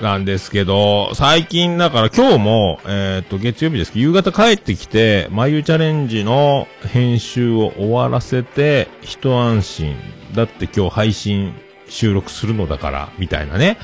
[0.00, 9.94] なんですけど、最近だから今日も、えっ、と、月曜日ですけど、夕方帰ってきて、眉チャレンジの編集を終わらせて、一安心。
[10.34, 11.52] だって今日配信
[11.90, 13.76] 収録するのだから、みたいなね。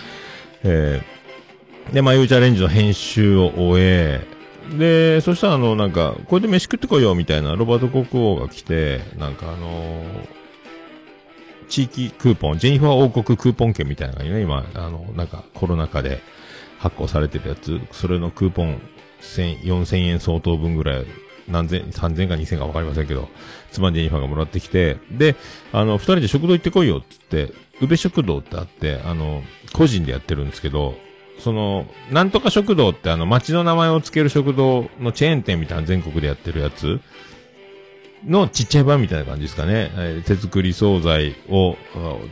[0.65, 1.19] えー
[1.93, 4.21] で、まあ、ゆうチャレンジの編集を終え、
[4.79, 10.39] で、そしたらあの、なんか、これで飯食ってこいよ、みたいな、ロバート国王が来て、なんかあのー
[11.69, 16.21] 地域クーポン、ジェニファー王国クーポン券みたいなのがね、今、あの、なんか、コロナ禍で
[16.79, 18.81] 発行されてるやつ、それのクーポン、
[19.21, 21.07] 4000円相当分ぐらい、
[21.47, 23.29] 何千、3000か2000かわかりませんけど、
[23.71, 25.37] 妻ジェニファーがもらってきて、で、
[25.73, 30.95] あの、二人で食堂行ってこいよ、つって、宇部食堂ってあって、あの、個人でやってるんですけど、
[31.39, 37.01] その、なんとか食堂ってあの、町の名前を付ける食堂のチェーン店みたいな全国でやってるやつ？
[38.27, 39.93] のちっちゃい版みたいな感じですかね。
[39.95, 41.77] えー手作り惣菜を、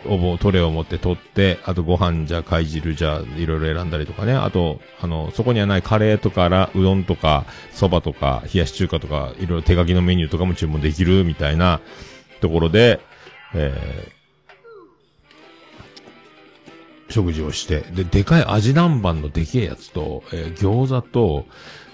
[0.07, 4.33] おぼ、トレを持って取って、あとご飯じゃ、貝汁じゃ、いろいろ選んだりとかね。
[4.33, 11.81] あと、あの、そこにはないカレーとから、うどんとか、蕎麦とか、冷やし中華とか、いろいろ手書きのメニューとかも注文できるみたいな
[12.41, 12.99] ところで、
[13.55, 14.16] えー
[17.09, 21.47] 食事をして、で、でかい味南蛮のでけえやつと、えー餃子と、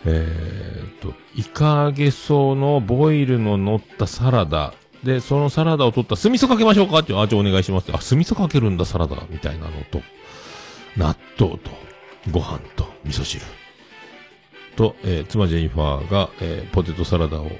[0.04, 4.74] えー、と、イカゲソのボイルの乗ったサラダ。
[5.04, 7.92] で、そのサラダを取った酢味噌かけましょうかって、あ、じゃあお願いしますって。
[7.92, 9.16] あ、酢味噌かけるんだ、サラダ。
[9.30, 10.00] みたいなのと、
[10.96, 11.70] 納豆と、
[12.30, 13.44] ご飯と、味噌汁。
[14.76, 17.50] と、えー妻ジェニファーが、えーポテトサラダを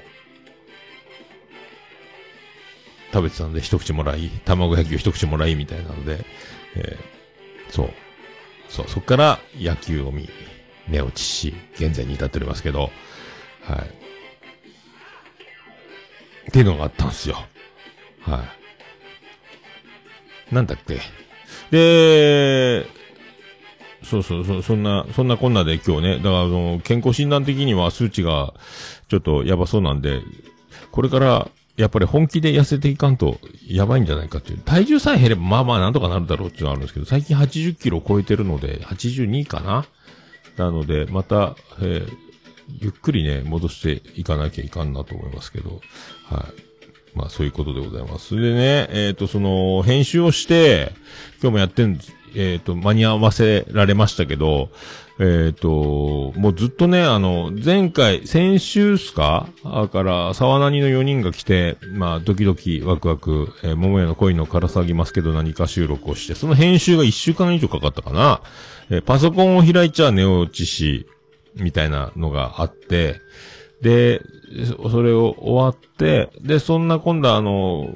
[3.13, 6.25] 食べてたんで一口もらい、卵焼きを一口もらいみたいなので、
[6.75, 7.22] えー
[7.73, 7.89] そう。
[8.69, 10.29] そう、そっから野球を見、
[10.87, 12.91] 寝落ちし、現在に至っておりますけど、
[13.63, 13.79] はい。
[16.49, 17.37] っていうのがあったんですよ。
[18.21, 18.45] は
[20.51, 20.53] い。
[20.53, 20.99] なんだっけ。
[21.71, 22.85] で、
[24.03, 28.53] そうそうそう、そんな、そんなこんなで今日ね、だからあの、健康診断的には数値が
[29.07, 30.21] ちょっとやばそうなんで、
[30.91, 34.59] これから、やっぱり本気で痩せていかんと、やばいんじゃないかっていう。
[34.59, 39.85] 体重さえ減れば、まあまあなんとかなるだろうっていうのがあるんですけど、最近80キロ超えてるので、82かな？
[40.57, 42.23] なので、また、えー
[42.79, 45.81] ゆっくりね、戻していかなきゃいかんなと思いますけど、
[46.25, 46.47] は
[47.15, 47.17] い。
[47.17, 48.29] まあそういうことでございます。
[48.29, 50.93] それでね、えっ、と、その、編集をして、
[51.41, 51.99] 今日もやってん、
[52.35, 54.69] えっ、と、間に合わせられましたけど、
[55.19, 59.47] えっ、と、もうずっとね、あの、前回、先週っすか？
[59.63, 68.41] あから、沢なにの4人が来て、まあ、ドキドキ、ワクワク、えー桃屋の恋のからさぎますけど何か収録をして、その編集が1週間以上かかったかな？
[68.89, 71.05] えーパソコンを開いちゃ寝落ちし、
[71.55, 73.21] みたいなのがあって、
[73.81, 74.21] で、
[74.91, 77.93] それを終わって、で、そんな今度あの、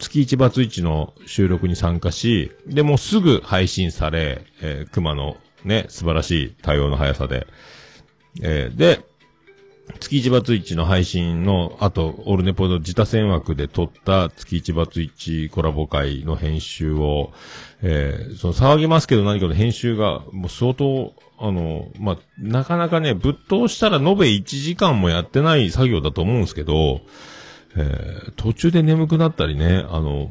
[0.00, 7.46] 月一バツイチの収録に参加し、で、もうすぐ配信され、えー熊のね、素晴らしい対応の速さで、
[8.42, 9.00] えーで、
[10.00, 17.32] 月一バツイチの配信の、あと、オルネポの自他戦枠で撮った月一バツイチコラボ会の編集を、
[17.82, 27.00] えーその騒ぎますけど何かの編集が、もう相当、あの、まあ、なかなかね、ぶっ通したら延べ1時間もやってない作業だと思うんですけど、
[27.76, 30.30] えー途中で眠くなったりね、あの、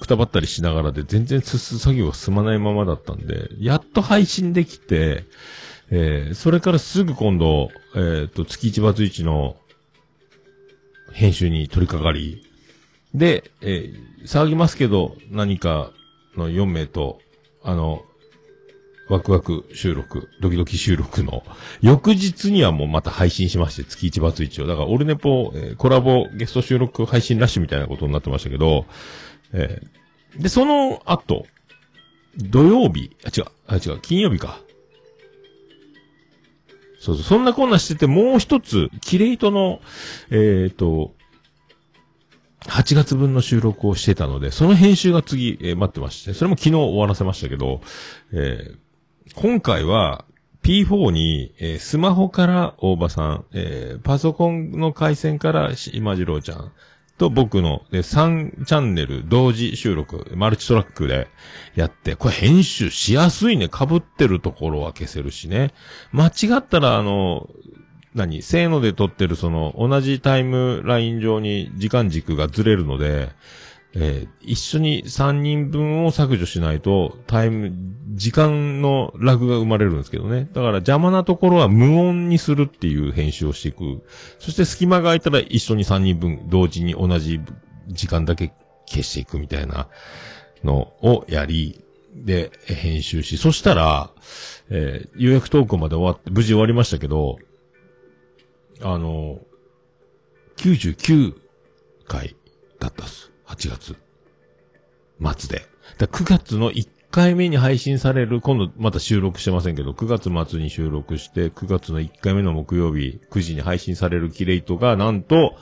[0.00, 5.24] くたばったりしながらで全然進む作業が進まないままだったんで、やっと配信できて、
[5.90, 9.56] えーそれからすぐ今度、えっ、と、月一バツイチの
[11.12, 12.42] 編集に取り掛かり、
[13.14, 15.92] で、えー騒ぎますけど、何か
[16.36, 17.20] の4名と、
[17.62, 18.02] あの、
[19.08, 21.42] ワクワク収録、ドキドキ収録の、
[21.80, 24.66] 翌日にはもうまた配信しまして、月一バツイチを。
[24.66, 28.86] だから、オルネポ、えーコラボゲスト収録配信ラッシュみたいなことになってましたけど、
[29.52, 30.00] えー
[30.36, 31.46] で、その後、
[32.36, 34.60] 土曜日、あ、違う、あ、違う、金曜日か。
[37.00, 39.80] そうそう、そんなこんなしてて、もう一つ、キレイトの、
[40.30, 41.14] えっ、と、
[42.66, 47.80] 8月分の収録をしてたので、その編集が次、えー待ってまして、それも昨日終わらせましたけど、
[48.32, 48.78] えー
[49.36, 50.24] 今回は
[50.62, 56.72] P4 に、えースマホから大場さん、えーパソコンの回線から今次郎ちゃん
[57.20, 61.28] と僕の、で3チャンネル同時収録、マルチトラックで
[61.74, 63.68] やって、これ編集しやすいね。
[63.68, 65.74] 被ってるところは消せるしね。
[66.12, 67.50] 間違ったら、あの、
[68.14, 73.28] 何せーので撮ってるその、同じタイムライン上に時間軸がずれるので、
[73.94, 77.72] えー一緒に3人分を削除しないと、タイム、
[78.14, 80.48] 時間のラグが生まれるんですけどね。
[80.52, 84.02] だから邪魔なところは無音にするっていう編集をしていく。
[84.38, 87.40] そして隙間が空いたら一緒に3人分同時に同じ
[87.88, 88.52] 時間だけ
[88.86, 89.88] 消していくみたいな
[90.64, 94.10] のをやり、で、編集し、そしたら、
[94.68, 97.38] えー、予約投稿まで終わって、無事終わりましたけど、
[98.82, 99.38] あの、
[100.56, 101.34] 99
[102.06, 102.34] 回
[102.80, 103.29] だったっす。
[103.50, 103.96] 8月。
[105.20, 105.66] 末で。
[105.98, 115.56] だ9月の1回目に配信される、今度また収録してませんけど、9月末に収録して、9月の1回目の木曜日、9時に配信されるキレイトが、なんと、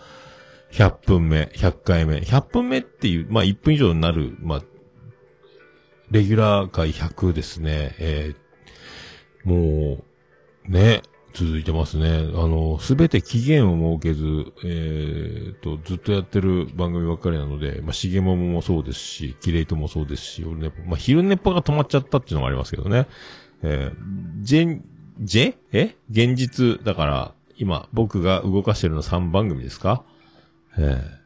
[0.72, 2.18] 100分目、100回目。
[2.18, 4.62] 100分目っていう、まあ1分以上になる、まあ、
[6.10, 7.94] レギュラー回100ですね。
[7.98, 10.04] えー、も
[10.68, 11.02] う、ね、
[11.34, 12.30] 続いてますね。
[12.34, 23.06] あの、すべて期限を設けず、えー、と、ずっとやってる番組ばっかりなので、まあ、しげもももそうですし、キレイトもそうですし、俺ね、まあ、昼寝っぽが止まっちゃったっていうのがありますけどね。
[23.62, 24.84] えー、ジェン、
[25.20, 25.96] ジェえ？
[26.10, 30.04] 現実、だから、今、僕が動かしてるの3番組ですか？
[30.78, 31.18] ええ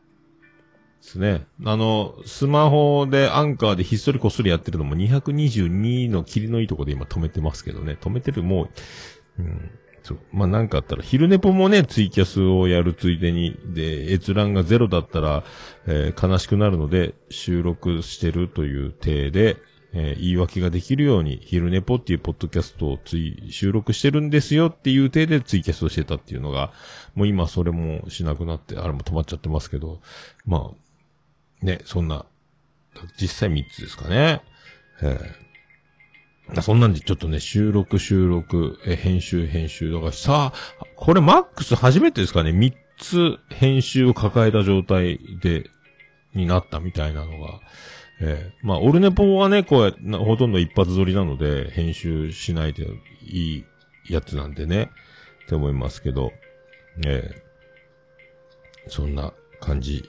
[1.02, 1.46] ですね。
[1.64, 7.98] あの、スマホでアンカーでひっそりこっそりやってるのも222の霧のいいとこで今止めてますけどね。
[8.00, 8.68] 止めてる、も
[9.38, 9.70] う、うん。
[10.02, 10.18] そう。
[10.32, 15.44] まあ、なんかあったら、昼寝ぽもね、ツイキャスをやるついでに、で、閲覧がゼロだったら、
[15.86, 19.56] えー悲しくなるので、収録してるという体で、
[19.92, 26.72] えー言い訳ができるように、昼寝ぽっていうポッドキャストをつい、収録してるんですよっていう体でツイキャスをしてたっていうのが、
[27.14, 30.00] もう今それもしなくなって、あれも止まっちゃってますけど、
[30.44, 30.72] ま
[31.62, 32.26] あ、ね、そんな、
[33.20, 34.42] 実際3つですかね。
[35.00, 35.41] ええ
[36.60, 39.90] そんなんでちょっとね、収録収録、え編集編集。
[39.92, 45.70] だからさあ、これマックス初めてですかね ?3 つ編集を抱えた状態で、
[46.34, 47.60] になったみたいなのが。
[48.20, 52.86] ええまあ、オルネポンはね、こうやほとんど一発撮りなので、編集しないで
[53.22, 53.64] いい
[54.08, 54.90] やつなんでね、
[55.44, 56.32] って思いますけど、
[57.06, 57.42] ええ
[58.88, 60.04] そんな感じ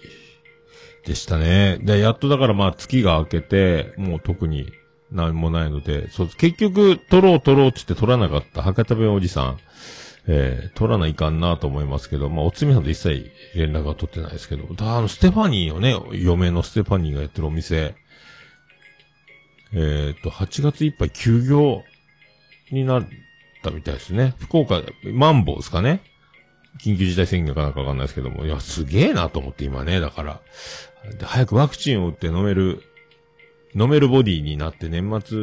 [1.05, 1.79] でしたね。
[1.81, 4.71] で、やっとだからまあ月が明けて、もう特に
[5.13, 9.59] 何もないので、そう、結局、撮ろう撮ろうっつって撮らなかった博多弁おじさん、
[10.27, 17.95] えー、撮らないかんなと思いますけど、まあ、おつみさんと一切連絡は取ってないですけど、だあの、ステファニーのね、嫁のステファニーがやってるお店、
[19.73, 21.83] えっ、と、8月いっぱい休業
[22.71, 23.07] になっ
[23.63, 24.35] たみたいですね。
[24.39, 26.01] 福岡、マンボウですかね
[26.79, 30.41] 緊急事態宣言かなんかわかんないですけども、いや、すげえなと思って今ね、だから。
[31.17, 32.83] で、早くワクチンを打って飲める、
[33.75, 35.37] 飲めるボディになって年末、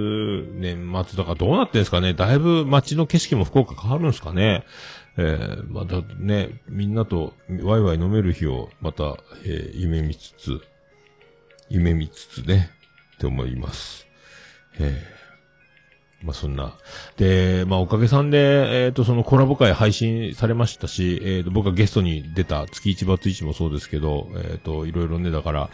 [0.54, 2.14] 年末とかどうなってんですかね。
[2.14, 4.64] だいぶ街の景色も福岡変わるんですかね。
[5.16, 10.60] えー、またね、みんなとワイワイ飲める日をまた、えー夢見つつ、
[11.68, 12.70] 夢見つつね、
[13.16, 14.06] って思います。
[14.78, 15.19] えー。
[16.22, 16.74] まあそんな。
[17.16, 25.70] で、まあおかげさんで、えっ、と、そのコラボ会配信されましたし、えっ、と、僕がゲストに出た月一バツ一もそうですけど、えっ、と、いろいろね、だから、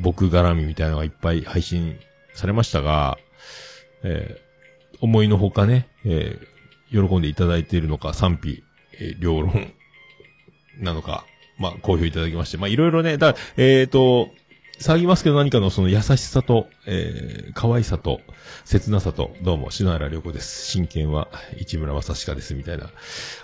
[0.00, 1.96] 僕絡みみたいなのがいっぱい配信
[2.34, 3.18] されましたが、
[4.02, 4.44] えー
[5.00, 6.54] 思いのほかね、えー
[7.08, 8.62] 喜んでいただいているのか、賛否、
[8.98, 9.72] えー両論
[10.78, 11.26] なのか、
[11.58, 14.30] まあ、好評いただきまして、まあ、いろいろね、だえっ、と、
[14.78, 18.20] 騒ぎますけど何かのその優しさと、えー、可愛さと、
[18.64, 20.66] 切なさと、どうも、篠原涼子です。
[20.66, 22.90] 真剣は市村正親です、みたいな、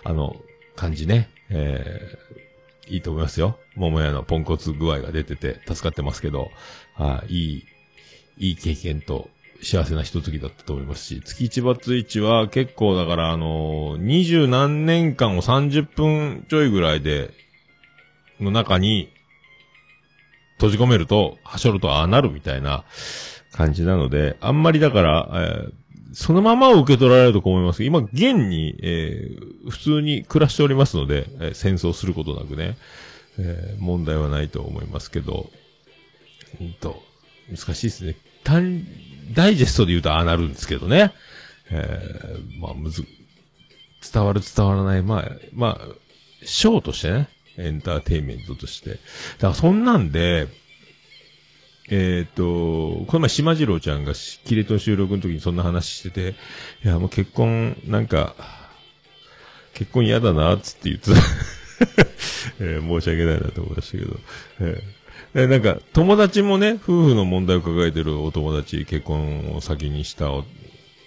[0.04, 0.36] あの、
[0.76, 1.30] 感じね。
[1.48, 3.58] えー、いいと思いますよ。
[3.76, 6.50] 桃屋のポンコツ具合が出てて、助かってますけど、
[6.94, 7.64] はい、い
[8.38, 9.30] い、いい経験と、
[9.62, 17.30] 幸せな一月だったと思いますし、月一バツ一は結構だからあの二十何年間を30分ちょいぐらいで、
[18.40, 19.10] の中に、
[20.60, 22.84] 閉じ込めると、はしょるとああなるみたいな
[23.50, 25.72] 感じなので、あんまりだから、えー
[26.12, 32.76] そのままを受け取られると思いますけど、今、現に、えー普通に暮らしておりますので、えー戦争することなくね、
[33.38, 35.48] えー問題はないと思いますけど、
[36.60, 37.00] うんと、
[37.48, 38.16] 難しいですね。
[38.42, 38.84] 単、
[39.34, 41.12] ダイジェストで言うとああなるんですけどね。
[41.70, 43.06] えーまあ、むず、
[44.12, 45.94] 伝わる伝わらない、まあ、まあ、
[46.44, 48.90] ショーとしてね、エンターテイメントとして。
[48.90, 50.48] だからそんなんで、
[51.90, 54.12] えっ、と、この前島次郎ちゃんが
[54.44, 56.34] キレト収録の時にそんな話してて、
[56.84, 58.36] いや、もう結婚、なんか、
[59.74, 61.16] 結婚嫌だな、つって言ってた。
[62.60, 64.20] えー申し訳ないなと思いましたけど。
[64.60, 65.00] えー
[65.32, 70.44] なんか、友達もね、夫婦の問題を抱えてるお友達、結婚を先にしたお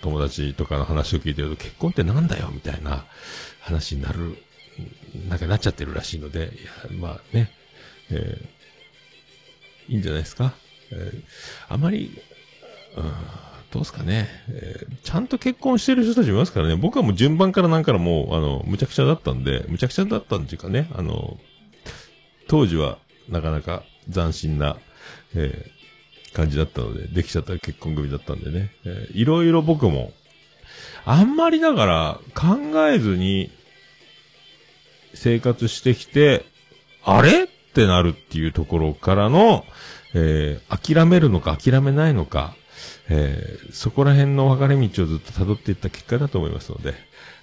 [0.01, 3.05] 友達とかの話を聞いてると、結婚ってなんだよみたいな
[3.59, 4.37] 話になる、
[5.29, 7.51] なんかなっちゃってるらしいので、いや、まあね、
[8.11, 10.53] えーいいんじゃないですか。
[10.91, 11.21] えー
[11.69, 12.17] あまり、
[12.95, 21.37] うん、どうですかね、えーちゃんと結婚してる人たちいますからね、僕はもう順番からなんからもう、あの、むちゃくちゃだったんで、むちゃくちゃだったんっていうかね、あの、
[22.47, 22.97] 当時は
[23.29, 24.77] なかなか斬新な、
[25.35, 25.73] えー
[26.33, 30.11] 感じだったので、できちゃった結婚組だったんでね、えーいろいろ僕も、
[31.05, 32.55] あんまりだから考
[32.89, 33.51] えずに
[35.13, 36.45] 生活してきて、
[37.03, 37.43] あれ？
[37.43, 39.65] ってなるっていうところからの、
[40.13, 42.55] えー諦めるのか諦めないのか、
[43.09, 46.93] えーそこら辺の分かれ道をずっと辿っていった結果だと思いますので、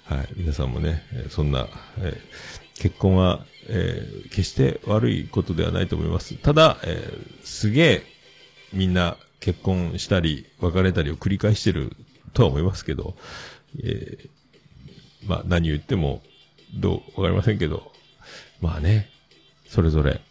[0.05, 1.67] はい、皆さんもね、そんな、
[1.97, 6.35] えー結婚は、えー決して悪いことではないと思います。
[6.35, 8.03] ただ、えーすげえ、
[8.71, 11.95] みんな結婚したり、別れたりを繰り返してる
[12.33, 13.15] とは思いますけど、
[13.83, 14.29] えー
[15.27, 16.21] まあ何言っても、
[16.73, 17.91] どう、わかりませんけど、
[18.61, 19.09] まあね、
[19.67, 20.21] それぞれ。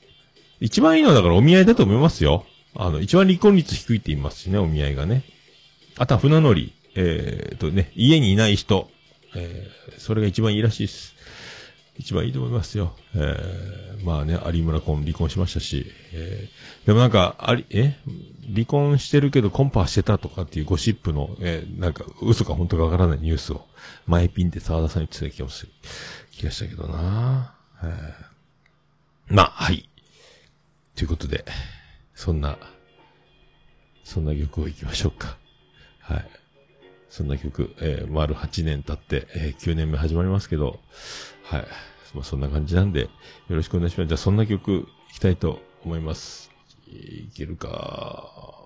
[0.61, 2.45] 一番いいのはだからお見合いだと思いますよ。
[2.75, 5.25] あの、一番離婚率低いって言いますしね、お見合いがね。
[5.99, 8.91] あとは船乗り、えー、とね、家にいない人、
[9.35, 11.15] えー、それが一番いいらしいです。
[11.99, 12.93] 一番いいと思いますよ。
[13.15, 17.97] えー、まあね、有村コン離婚しましたし、えー、でもなんか、あり、え
[18.53, 23.67] 離婚してるけどコンパしてたとかっていうゴシップの、えー、なんか嘘か本当かわからないニュースを、
[24.07, 25.73] 前ピンって沢田さんに言ってた気がする、
[26.41, 29.87] 気がしたけどなえー、まあ、はい。
[30.97, 31.45] ということで、
[32.15, 32.57] そんな、
[34.05, 35.37] そんな曲を行きましょうか。
[36.01, 36.31] はい。
[37.11, 40.81] そんな曲、えー、丸8年経って、えー、9年目始まりますけど、
[41.45, 41.67] はい。
[42.15, 43.09] まあ、そんな感じなんで、よ
[43.51, 44.09] ろしくお願いします。
[44.09, 46.51] じゃあ、そんな曲、いきたいと思います。
[46.87, 48.60] いけるか。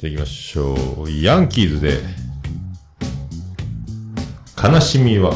[0.00, 1.10] じゃあ行きましょう。
[1.22, 2.00] ヤンキーズで、
[4.56, 5.34] 悲しみは、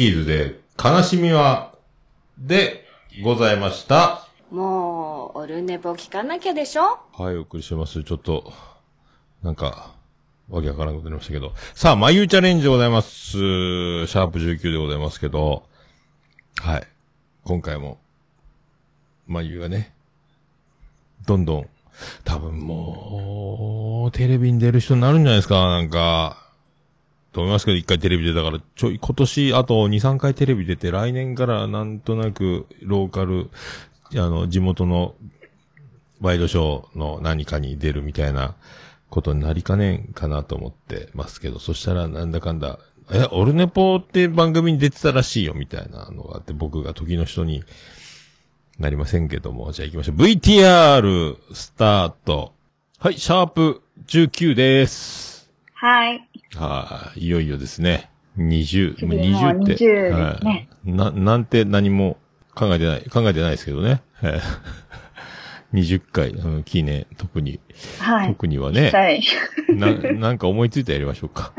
[0.00, 1.74] キーズで、悲しみは、
[2.38, 2.86] で、
[3.22, 4.26] ございました。
[4.50, 7.00] もう、オルネポ聞かなきゃでしょ？
[7.12, 8.02] はい、お送りしてます。
[8.02, 8.50] ちょっと、
[9.42, 9.92] なんか、
[10.48, 11.52] わけわからんことになりましたけど。
[11.74, 13.32] さあ、眉チャレンジでございます。
[13.32, 15.64] シャープ19でございますけど、
[16.62, 16.82] はい。
[17.44, 17.98] 今回も、
[19.26, 19.92] 眉がね、
[21.26, 21.68] どんどん、
[22.24, 26.49] 多分もう、テレビに出る人になるんじゃないですか、なんか。
[27.32, 33.50] と思いますけど、一回テレビ出たから、ちょい、今年あと2、3回テレビ出て、来年からなんとなく、ローカル、
[34.14, 35.14] あの、地元の、
[36.20, 38.54] ワイドショーの何かに出るみたいな
[39.08, 42.78] ことになりかねんかなと思ってますけど、そしたらなんだかんだ、
[43.12, 47.64] え、オルネポって番組に出てたらしいよ、みたいなのがあって、僕が時の人に
[48.78, 50.16] なりませんけども、じゃあ行きましょう。
[50.16, 52.52] VTR、スタート。
[52.98, 55.50] はい、シャープ19です。
[55.74, 56.29] はい。
[56.56, 58.10] はい、いよいよですね。
[58.38, 59.72] 20、次もう20って。
[59.74, 60.68] 20ですねはい。
[60.92, 62.16] な、なんて何も
[62.54, 64.02] 考えてない、考えてないですけどね。
[64.14, 64.40] はい
[65.72, 67.60] 20回、うん、記念、特に、
[68.00, 68.28] はい。
[68.30, 69.22] 特にはね、はい。
[69.68, 71.52] な、なんか思いついてやりましょうか。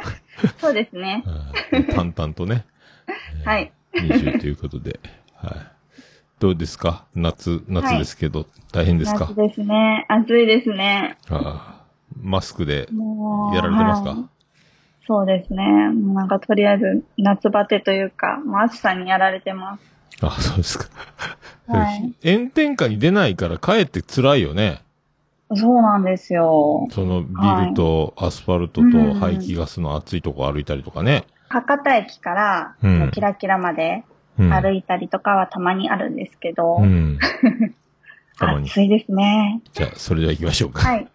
[0.60, 1.24] そうですね。
[1.72, 2.66] はい淡々とね。
[3.46, 3.72] はい。
[3.94, 5.00] 20ということで。
[5.36, 5.54] はい。
[6.42, 7.06] どうですか？
[7.16, 9.28] 夏、夏ですけど、大変ですか？
[9.30, 10.06] 夏ですね。
[10.10, 11.18] 暑いですね。
[11.30, 11.86] ああ
[12.22, 12.89] マスクで。
[13.54, 14.20] やられてますか、はい
[15.12, 15.62] そうですね。
[15.89, 19.84] もうなんかとりあえず夏バテというか、もう暑さにやられてます。
[20.22, 20.86] あそうですか。
[21.68, 24.82] はい炎天下に出ないからかえって辛いよね。
[25.53, 26.88] そうなんですよ。
[26.91, 31.26] そのビルとアスファルトと排気ガスの暑いとこ歩いたりとかね。
[31.49, 32.76] 博多駅から、
[33.12, 34.05] キラキラまで
[34.39, 34.53] うん。
[34.53, 37.20] 歩いたりとかはたまにあるんですけど、うん。
[38.39, 38.70] たまに。
[38.70, 39.62] 暑いですね。
[39.74, 40.88] じゃあ、それでは行きましょうか。
[40.88, 41.07] はい。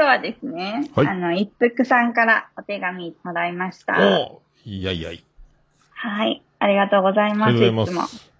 [0.00, 3.98] 今日はですね、はいあの、一服さんからお手紙もらいました。
[4.00, 5.22] おいやいやい。
[5.90, 6.42] はい。
[6.58, 7.52] ありがとうございあます。
[7.52, 8.06] りがとうございま。
[8.06, 8.32] す。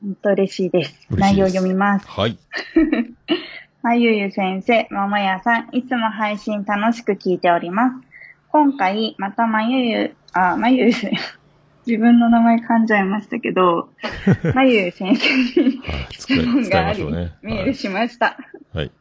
[0.00, 0.94] 本当嬉しいです。
[1.10, 2.06] 内容を読みます。
[2.06, 2.38] はい。
[3.82, 7.96] まゆゆ先生、ももやさん、いつも配信楽しく聞いております。
[8.50, 11.10] 今回、またまゆゆ、あ、まゆゆ先
[11.88, 13.88] 自分の名前噛んじゃいましたけど、
[14.54, 17.04] まゆゆ先生に質問があり。
[17.42, 18.38] メールしました。
[18.72, 18.92] はい。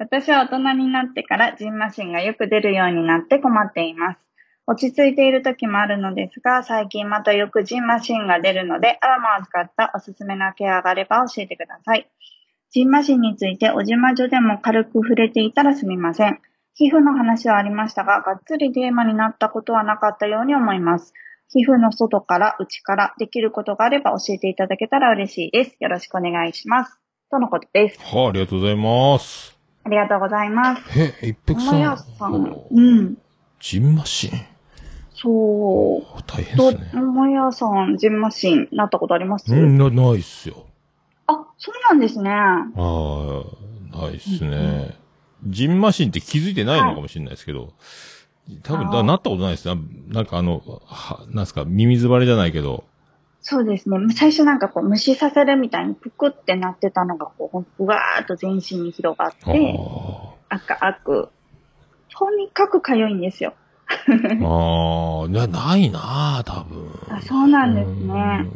[0.00, 4.18] 私は大人になってからジンマシンがよく出るようになって困っています。
[4.66, 12.10] 落ち着いている時もあるのですが、最近またよくジンマシンが出るので、アロマを使ったおすすめのケアがあれば教えてください。
[12.70, 16.40] ジンマシンについておじまじょでも軽く触れていたらすみません。
[16.72, 21.12] 皮膚の話はありましたが、がっつりテーマになったことはなかったように思います。
[21.50, 25.76] 皮膚の外から内からできることがあれば教えていただけたら嬉しいです。
[25.78, 26.98] よろしくお願いします。
[27.30, 28.00] とのことです。
[28.00, 29.59] はあ、ありがとうございます。
[29.84, 30.82] ありがとうございます。
[30.96, 31.98] え、一服さん。
[31.98, 32.34] さん。
[32.34, 33.16] おうん。
[33.60, 34.30] ジンマシン。
[35.14, 36.22] そう。
[36.26, 37.02] 大変どですね。
[37.02, 40.66] 桃屋さん、ジンマシン、なったことあります、うん、な、ないっすよ。
[41.26, 42.30] あ、そうなんですね。
[42.30, 44.96] ああ、ないっすね。
[45.46, 47.72] ジンマシンって気づいてないのかもしれないですけど、
[48.62, 49.76] 多分、あーだなったことないですな。
[50.08, 52.84] なんかあの、は、なんすか、ミミズバレじゃないけど、
[53.50, 53.98] そうですね。
[54.14, 60.54] 最初なんかこう、虫刺されみたいにぷくってなってたのが、こう、うわーっと全身に広がっあて、あ。
[60.54, 61.28] 赤く。
[62.16, 63.54] とにかく痒いんですよ。
[63.90, 65.98] ああ、な、ないな
[66.38, 66.88] あ多分。
[67.08, 68.46] あそうなんですね。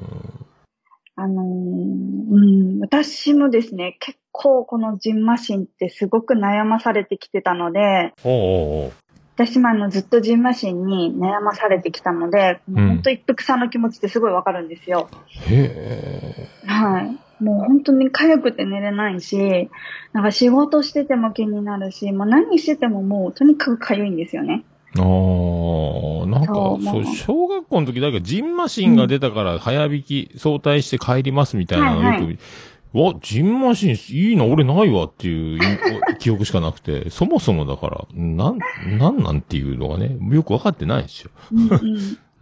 [1.16, 8.92] あのーうん、私もですね、結構このジンマシンってすごく悩まされてきてたので、おうおう
[9.36, 15.08] 私もあのずっとジンマシンに悩まされてきたので、ん本当一服さんの気持ちってすごいわかるんですよ。
[15.48, 16.66] へえ。
[16.66, 17.42] はい。
[17.42, 19.68] もう本当に痒くて寝れないし、
[20.12, 24.64] なんか仕事してても気になるし、もう何しててももうとにかく痒いんですよね。
[24.96, 32.38] ああ、なんか、そう小学校の時、だけジンマシンが出たから、早引き、早退して帰りますみたいなのはいはいよく見、
[32.94, 35.60] わ、ジンマシンいいな、俺ないわっていうい
[36.18, 38.58] 記憶しかなくて、そもそもだから、なん、
[38.98, 41.30] なんなんていうのがね、よくわかってないんですよ。
[41.52, 41.60] う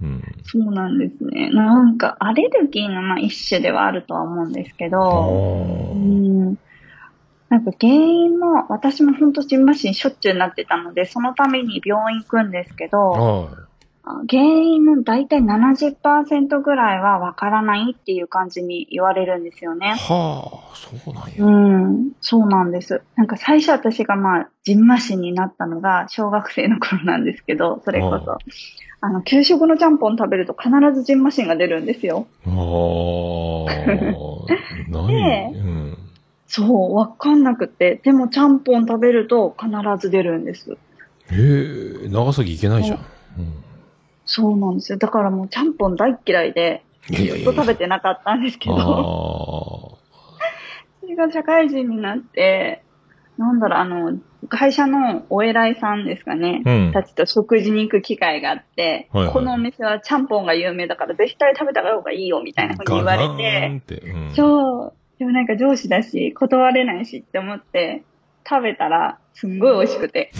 [0.04, 0.22] ん。
[0.44, 1.50] そうなんですね。
[1.50, 5.98] なんかアレルギーのまあ一種ではあるとは思うんですけあど、うー
[6.50, 6.58] ん
[7.48, 13.71] なんか原因も、私も本当ジンマシンしょっちゅうなってたので、そのために病院行くんですけど、はい。
[14.04, 19.90] 原因の大体70%ぐらいはわからないっていう感じに言われるんですよね。
[19.90, 21.44] はあ、そうなんや。
[21.44, 23.02] うん、そうなんです。
[23.14, 28.38] なんか最初私がまあ、ジンマシンになったのが小学生の頃なんですけど、それこあそ。
[29.04, 32.26] あの、給食のちゃんぽん食べると必ずジンマシンが出るんですよ。
[32.46, 32.52] ああ、
[34.88, 35.06] 何？
[35.54, 35.98] でうん。
[36.48, 38.00] そう、わかんなくて。
[38.02, 40.72] でもちゃんぽん食べると必ず出るんです。
[40.72, 40.76] へ
[42.04, 42.98] え、長崎行けないじゃん。
[42.98, 43.00] う
[43.42, 43.71] ん
[44.24, 44.98] そうなんですよ。
[44.98, 48.82] だからもうちゃんぽん大っ嫌いで、いやいやいやずっと食べてなかったんですけど、あ
[51.00, 52.84] それが社会人になって、
[53.38, 54.18] なんだろう、あの、
[54.48, 64.06] 会社のお偉いさんですかね、うんたちと食事に行く機会があって、はいはいこのお店はちゃんぽんが有名だから絶対食べた方がいいよみたいなふうに言われガナーてて。
[64.10, 64.34] うん。
[64.34, 68.04] そう、でもなんか上司だし、断れないしって思って、
[68.48, 70.32] 食べたらすんごい美味しくて、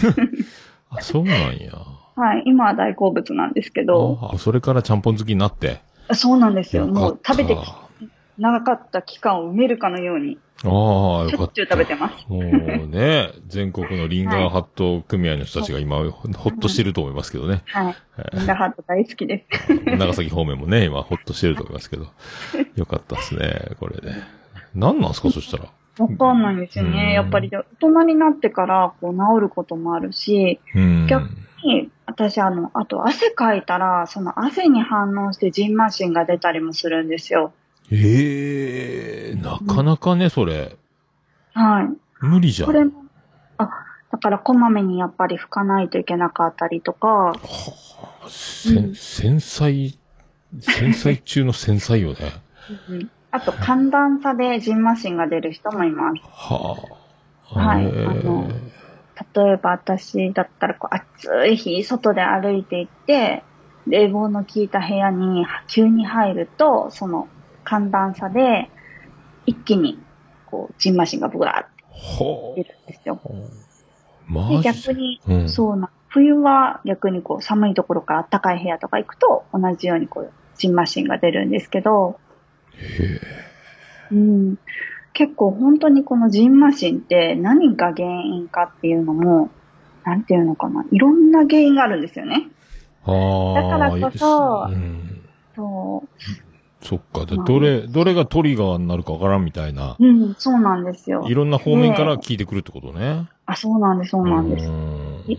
[0.89, 1.71] あ、そうなんや。
[2.15, 5.81] はい、今は大好物なんですけど、あそれからちゃんぽん好きになって。
[6.13, 6.87] そうなんですよ。
[6.87, 7.59] もう食べてき
[8.37, 11.37] 長かった期間を埋めるかのように、ああ、よかっ。
[11.37, 12.25] しょったちゅう食べてます。
[12.27, 17.61] もうね、 全国のリンガーハット組合の人たちが今、ほっとしてると思いますけどね。
[17.65, 17.95] はい。
[18.33, 19.73] リンガーハート大好きです。
[19.97, 22.07] 長崎方面もね、今、ほっとしてると思いますけど。
[22.75, 24.13] よかったですね、これで。
[24.73, 25.65] 何なんすか、そしたら。
[25.99, 27.13] わかんないんですようんね。
[27.13, 30.59] やっぱり大人になってからこう治ることもあるし、
[31.65, 37.53] に私あの、あと汗かいたら、その汗に反応してジンマシンが出たりもするんですよ。
[37.91, 40.77] ええなかなかね、それ。
[41.53, 41.87] はい。
[42.19, 42.67] 無理じゃん。
[42.67, 43.03] これも、
[43.57, 43.69] あ、
[44.11, 47.33] だからこまめにやっぱり拭かないといけなかったりとか、
[48.27, 49.93] せん繊細、
[50.59, 52.17] 繊細中の繊細よね。
[52.89, 56.21] うんあと寒暖差でジンマシンが出る人もいます。
[56.23, 56.77] は
[57.49, 57.59] あ。
[57.59, 58.47] はいあの
[59.35, 63.43] 例えば私だったらこう暑い日、外で歩いていって、
[63.87, 67.27] 冷房の効いた部屋に急に入ると、その
[67.63, 68.69] 寒暖差で
[69.45, 69.99] 一気に
[70.53, 71.83] こう、ジンマシンがブワーって
[72.23, 73.19] は出るんですよ。
[74.47, 74.49] あ。
[74.49, 75.49] で、逆に、うん。
[75.49, 82.19] そうな、冬は逆にこう寒いところから暖かい部屋とか行くと同じようにこう、ジンマシンが出るんですけど、
[82.75, 83.19] へ
[84.11, 84.57] うん、
[85.13, 89.49] 結構本当にこのジンマシンって何が原因かっていうのも、
[90.03, 92.47] なんていうのかな、いろんな原因があるんですよね。
[93.05, 93.61] ああ。
[93.61, 95.21] だからこそうん。
[95.55, 96.85] そう。
[96.85, 97.25] そっか。
[97.25, 99.95] で、どれ、どれがトリガーになるかわからんみたいな。
[99.97, 101.33] うん、そうなんですよい。
[101.33, 103.29] ろんな方面から聞いてくるってことね。
[103.45, 104.69] あ、そうなんです、そうなんです。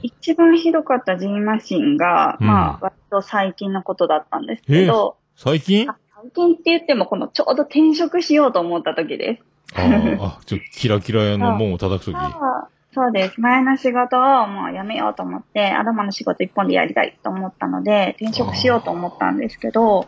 [0.02, 5.90] 一番ひどかったジンマシンが、うんまあ、割と最近のことだったんですけど、最近？
[5.90, 9.53] あ最近って言っても、このちょうど転職しようと思った時です。
[9.74, 12.14] あーあ、ちょっとキラキラ屋の門を叩くとき。
[12.16, 13.40] あそうです。
[13.40, 20.06] 前の仕事をもう辞めようと思って、アロマの仕事一本でやりたいと思ったので、転職しようと思ったんですけど、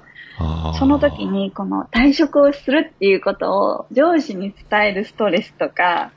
[0.78, 1.26] その時。
[1.26, 6.12] にこの退職をするっていうことを上司に伝えるストレスとか、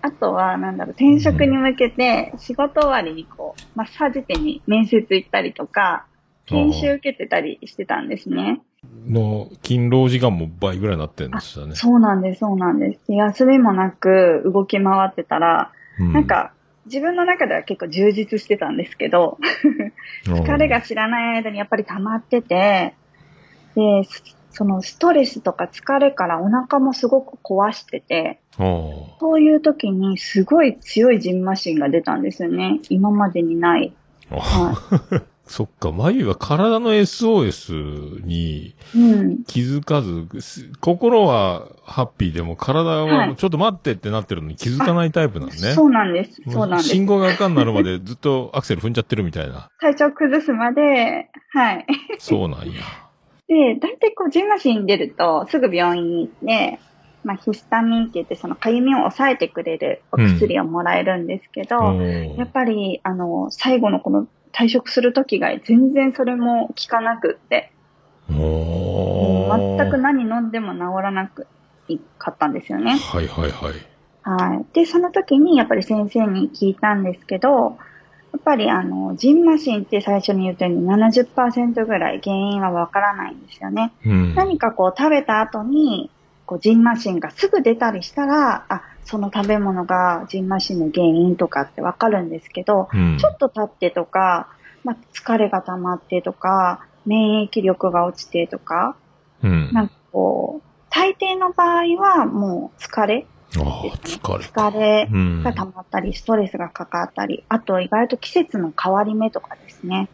[0.00, 6.06] あとは、なんだろう、転職に向けて仕事終わりにこう、マッサージ店に面接行ったりとか、
[6.46, 8.62] 研修受けてたりしてたんですね。
[9.08, 11.74] の、勤労時間も倍ぐらいになってんですよね。
[11.74, 13.00] そうなんです、そうなんです。
[13.08, 16.52] で休みもなく動き回ってたら、うなん、か、
[16.86, 19.38] 自分の中では結構充実してたんですけど、
[20.24, 22.94] 疲れが知らない間にやっぱり溜まってて、
[23.74, 32.80] で、すそのストレスとか疲れからお腹もすごく壊してて、そういう時にすごい強いジンマシンが出たんですよね。
[32.88, 33.92] 今までにない。
[34.30, 34.36] あ。
[34.36, 38.74] はそっか、眉は体の SOS に。
[39.46, 45.54] 気づかず、す心はハッピーでも体ははいちょっと待ってってなってるのに気づかないタイプなんね。
[45.56, 46.40] そうなんです。
[46.50, 47.04] そうなんです信。
[47.04, 49.68] 号が赤になるまでずっとアクセル踏んじゃってるみたいな。
[49.80, 51.86] 体調崩すまで、はい。
[52.18, 52.80] そうなんや。
[53.46, 56.78] で、大体こう、ジンマシン出ると、すぐ病院に行って、
[57.24, 67.72] まあ、ヒスタミンって言って、その、かゆみを抑えてくれるお薬をもらえるんですけど、おーやっぱり、あの、最後のこの退職する時が全然それも効かなくって、
[68.28, 71.46] 全く何飲んでも治らなく
[71.88, 72.96] いかったんですよね。
[72.96, 73.74] はいはいはい。
[74.22, 74.66] はい。
[74.72, 77.76] で、その時にやっぱり先生に聞いたんですけど、
[78.32, 83.92] やっぱりあの、ジンマシンって最初に言ったように70%ぐらい原因はわからないんですよね。
[84.04, 84.34] うん。
[84.34, 86.10] 何かこう食べた後に、
[86.46, 94.48] こうジンマシンがすぐ出たりしたら、あ、その食べ物がジンマシンの原因とかってわかるんですけど、うんちょっと経ってとか、
[94.82, 98.96] まあ、疲れが溜まってとか、免疫力が落ちてとか、
[99.42, 99.70] うん。
[99.72, 103.26] なんかこう、大抵の場合はもう疲れ
[103.56, 104.68] ああ、疲れか。
[104.68, 105.42] 疲れうん。
[105.42, 110.08] が溜まったり、ストレスがかかったり、あと意外と季節の変わり目とかですね。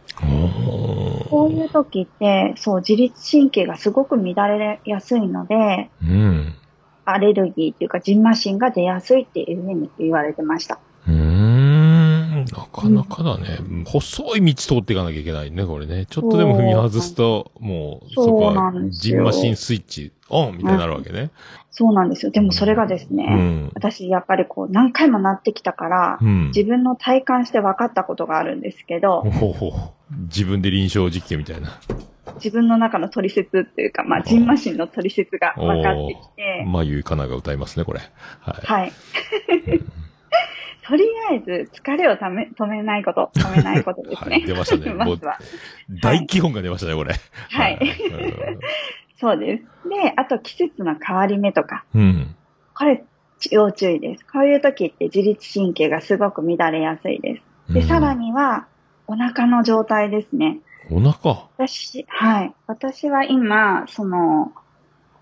[1.31, 6.55] こういう時って、そう、自律神経がすごく乱れやすいので、うん。
[7.13, 10.79] アレルギーっていうか、ジンマシンが出やすいっていうふうに言われてました。
[11.07, 12.45] うーん。
[12.45, 13.59] なかなかだね。
[13.85, 16.07] 細い道通っていかなきゃいけないね、これね。
[16.07, 21.31] ちょっとでも踏み外すと、もう、そこそうなはんですよジンマシンスイッチオンみたいになるわけね。
[21.71, 22.33] そうなんですよ。
[22.33, 23.71] でもそれがですね、うん。
[23.75, 26.47] 私やっぱりこう何回もなってきたから、うん。
[26.49, 31.79] 自分の体感して分かったことがあるんですけど、ほほほ自分で臨床実験みたいな。
[32.37, 38.01] 自分の中の取説っていうか、まあ、ジンマシンの取説が分かってきて、まゆいかなが歌いますね、これ。
[38.41, 38.67] はい。
[38.67, 38.93] はい。
[40.87, 44.37] とりあえず疲れをため止めないこと、止めないことですね。
[44.39, 45.39] はい出ましたね まずは。
[46.03, 47.15] 大基本が出ましたね、これ。
[47.51, 47.79] はい。
[49.19, 49.89] そうです。
[49.89, 52.35] で、あと季節の変わり目とか、うん。
[52.75, 53.05] これ
[53.53, 54.27] 要注意です。
[54.27, 57.37] こういう時って自律神経がすごく乱れやすいで
[57.69, 57.73] す。
[57.73, 58.67] で、うんさらには、
[59.07, 60.59] お腹の状態ですね。
[60.91, 61.49] お腹。
[61.57, 62.55] 私、はい。
[62.67, 64.53] 私は今、その、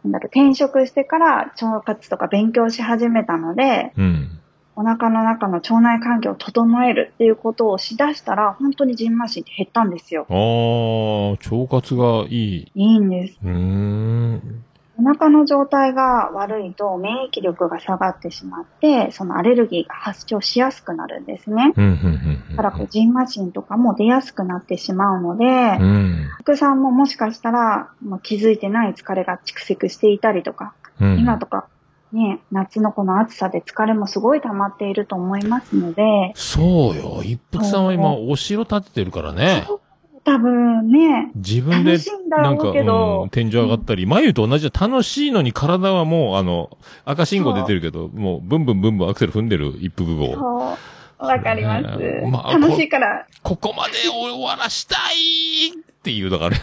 [0.05, 4.41] なんだろう、転職してから腸活とか勉強し始めたので、うん。
[4.77, 10.25] お腹の中の腸内環境を整えるっていうことをしだしたら、本当にジンマシンって減ったんですよ。
[10.31, 12.73] あー、腸活がいい。
[12.77, 13.39] いいんです。
[13.43, 14.65] うーん。
[14.99, 21.73] お腹の状態が悪いと免疫力が下がってしまって、そのアレルギーが発症しやすくなるんですね。
[21.77, 26.29] うん、うん、うんだからこう、ジンマシンとかも出やすくなってしまうので、うん。
[26.41, 31.19] 福さんももしかしたら、もう気づいてない疲れが蓄積していたりとか、うん。
[31.21, 31.69] 今とか、
[32.13, 37.23] ね、夏のこの暑さで疲れもすごい溜まっていると思いますので、そうよ。
[37.23, 39.69] 一服さんは今、お城建ててるからね。
[40.29, 41.97] 多分ね、自分で
[42.29, 50.35] なんか、ろうん、天井上がったり、眉と同じで楽しいのに体はもう、あの、赤信号出てるけど、もう、ブンブンブンブンアクセル踏んでる一服号。
[50.35, 50.77] そ
[51.21, 51.99] う、わかります。
[51.99, 56.59] ねまあ楽しいから、ここまで終わらしたいっていうのがね、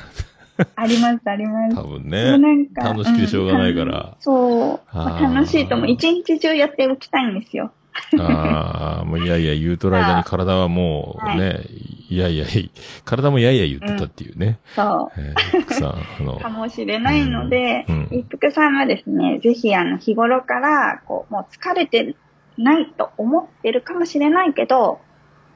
[0.75, 1.75] あります、あります。
[1.75, 2.55] 多分でもなね。
[2.55, 4.97] んか楽しくてしょうがないからうんそう。
[4.97, 7.71] 楽しいとも一日中やっておきたいんですよ。
[8.19, 11.61] ああ、もういやいや言うとる間に体はもうね、
[12.09, 12.45] いやいや、
[13.03, 14.59] 体もいやいや言ってたっていうね。
[14.75, 16.39] そえー奥さん、あのう。
[16.41, 22.15] かもしれないので、うんうん一服さんはですね、ぜひあの日頃から、こう、もう疲れて
[22.57, 24.99] ないと思ってるかもしれないけど、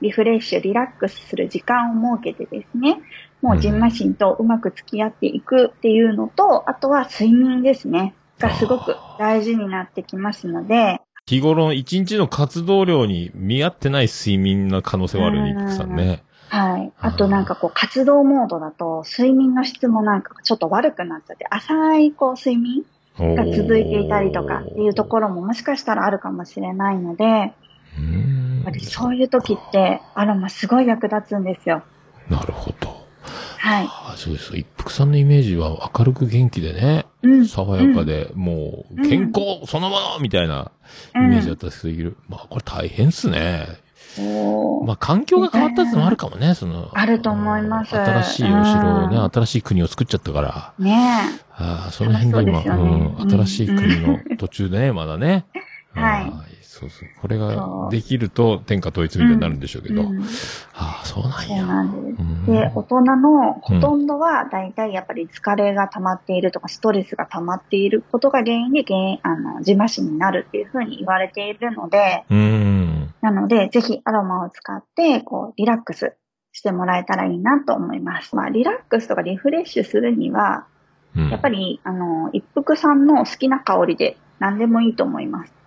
[0.02, 3.00] リフレッシュ、リラックスする時間を設けてですね、
[3.42, 16.24] もうジンマシンとうまく付き合っていくっていうのと、あとは睡眠ですね、がすごく大事になってきますので、日頃の一日の活動量に見合ってない睡眠の可能性はあるね、さんね。
[16.48, 16.92] はい。
[17.00, 22.84] あとなんかこう活動モードだと睡眠の質もなんかちょっと悪くなっちゃって、浅いこう睡眠
[23.20, 27.52] が続いていたりとかっていうところももしかしたらあるかもしれないので、やっ
[28.64, 31.84] ぱりそういう時ってアロマすごい役立つんですよ。
[32.28, 32.99] なるほど。
[33.60, 33.88] はい。
[33.90, 34.58] あそうです。
[34.58, 37.48] 一服さんのイメージは明るく元気でね、うん。
[37.48, 40.72] 爽やかで、もう、健康そのものみたいな
[41.16, 43.68] イメージだったんですけど、まあ、これ大変っすね。
[44.86, 46.90] まあ、環境が変わったってのもあるかもね、その。
[46.94, 50.74] あると思います新しいお城をね、うん新しい国を作っちゃったから。
[50.80, 55.46] ねああ、その辺が今、うねうん、新しい国の途中でね、まだね。
[55.94, 56.49] はい
[56.80, 57.10] そうそう。
[57.22, 59.96] これができると天下統一みたいになるんでしょうけえ。
[59.96, 60.04] ど。
[60.04, 60.24] うん
[60.74, 61.66] ああ、そうなんそうや。
[61.66, 62.22] なんです。
[62.22, 73.14] うんで、大人のほとんどは大体やっぱり疲れが溜まっているとか、ストレスが溜まっていることが原因で原因、あの、自麻疹になるっていうふうに言われているので、うーん。
[73.22, 76.16] なので、ぜひアロマを使って、こう、リラックス
[76.54, 78.36] してもらえたらいいなと思います。
[78.36, 80.66] まあ、リラックスとかリフレッシュするには、
[81.16, 85.59] うんやっぱり、あの、一服さんの好きな香りで何でもいいと思います。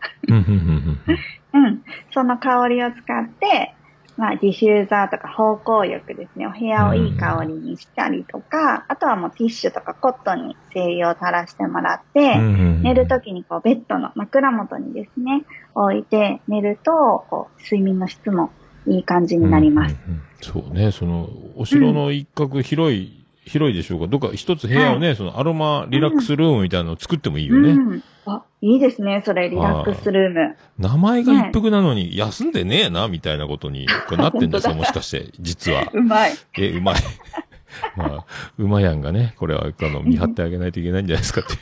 [1.55, 1.83] うん。
[2.13, 3.75] その香りを使って、
[4.17, 6.47] まあ、ディフューザーとか芳香浴ですね。
[6.47, 12.37] お部屋をいい香りにしたりとか、あとはもうティッシュとかコットンに精油を垂らしてもらって、
[12.83, 15.45] 寝るときにこうベッドの枕元にですね、
[15.75, 18.51] 置いて寝ると、こう、睡眠の質も
[18.87, 19.97] いい感じになります。
[20.07, 24.07] うんうんうんそうね、その、お城の一角広い、広いでしょうか？
[24.07, 27.71] どっか一つ部屋をね、そのアロマリラックスルームみたいなのを作ってもいいよね。
[27.71, 28.03] うん。
[28.25, 29.23] あ、いいですね。
[29.25, 30.57] それ、リラックスルーム。
[30.79, 35.91] 名前が一服なのに休んでねえな、みたいなことになってんですよ、 もしかして、実は。
[35.95, 36.33] うまい。
[36.59, 36.97] え、うまい。
[37.97, 38.25] まあ、
[38.59, 41.53] うまやんがね、これは、あの、見張ってあげないといけないんじゃないですかって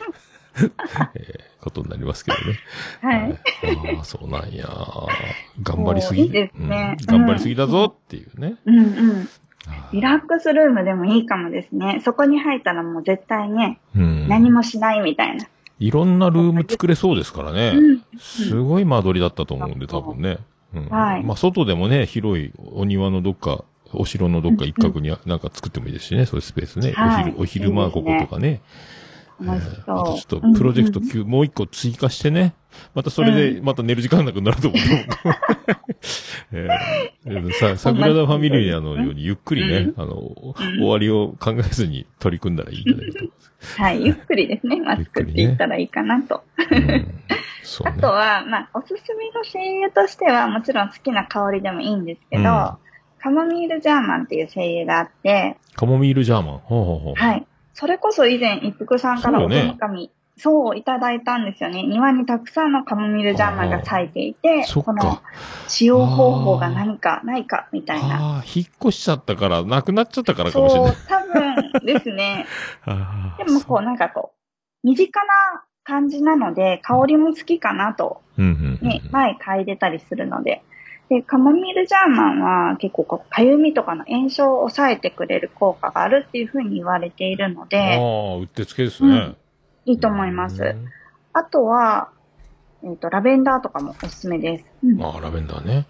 [0.64, 0.72] いう、
[1.14, 2.59] えーことになりますけどね。
[3.03, 3.39] はい。
[3.97, 4.66] ああ、そうなんや。
[5.62, 6.22] 頑張りすぎ。
[6.22, 8.55] いいですねうん頑張りすぎだぞっていうね。
[8.64, 9.20] うんうん。
[9.22, 9.39] あ
[9.92, 12.00] リラックスルームでもいいかもですね。
[12.04, 14.28] そこに入ったらもう絶対ね、ーうん。
[14.28, 15.46] 何もしないみたいな。
[15.78, 17.72] いろんなルーム作れそうですからね。
[17.74, 20.38] うんすごい間取りだったと思うんで、多分ね。
[20.74, 26.92] うんはいまあ、外でもね、広いお庭のどっか、お城のどっか一角になんか作ってもいいですしね、そういうスペースね。
[26.92, 28.60] はいお昼、お昼間こことかね。
[29.45, 30.38] 楽しあとちょそう。
[30.38, 32.55] っとプロジェクトうんうん級、もう一個追加してね。
[32.95, 34.80] またそれで、また寝る時間なくなると思う。
[36.53, 40.14] えーさ、桜田ファミリアのようにゆっくりね、あの、
[40.55, 40.55] 終
[40.88, 43.26] わりを考えずに取り組んだらいいんじゃないかと。
[43.82, 44.80] はい、ゆっくりですね。
[44.82, 46.43] まあ、作っていったらいいかなと。
[47.84, 48.07] あと。
[48.07, 52.91] は、まあ、おすすめの精油としては、もちろん好きな香りでもいいんですけど、うん
[53.22, 56.59] カモミールジャーマンっていう精油があって、カモミールジャーマン。
[56.59, 57.14] ほうほうほう。
[57.16, 57.47] はい。
[57.81, 61.83] それこそ以前、一服さんからお手紙、そう、いただいたんですよね。
[61.83, 65.22] 庭にたくさんのカモミールジャーマンが咲いていて、この
[65.66, 68.37] 使用方法が何かないかみたいな。
[68.37, 71.22] ああ、引っ越しちゃったから、なくなっちゃったからかもしれない。、そう多
[71.81, 72.45] 分ですね。
[73.39, 74.35] でもこう、なんかこ
[74.85, 75.33] う、身近な
[75.83, 80.62] 感じなので、香りも好きかなと、ね、前嗅いでたりするので。
[81.11, 82.40] で、カモミールジャーマン
[82.70, 89.34] は結構こう、かゆみとかの炎症を抑えてくれる効果があるっていうふうに言われているのあで、あ、うってつけですね。
[89.84, 90.62] いいと思います。
[90.62, 90.88] うん
[91.32, 92.11] あとは、
[92.82, 94.64] えっ、と、ラベンダーとかもおすすめです。
[94.82, 95.86] うんああ、ラベンダーね。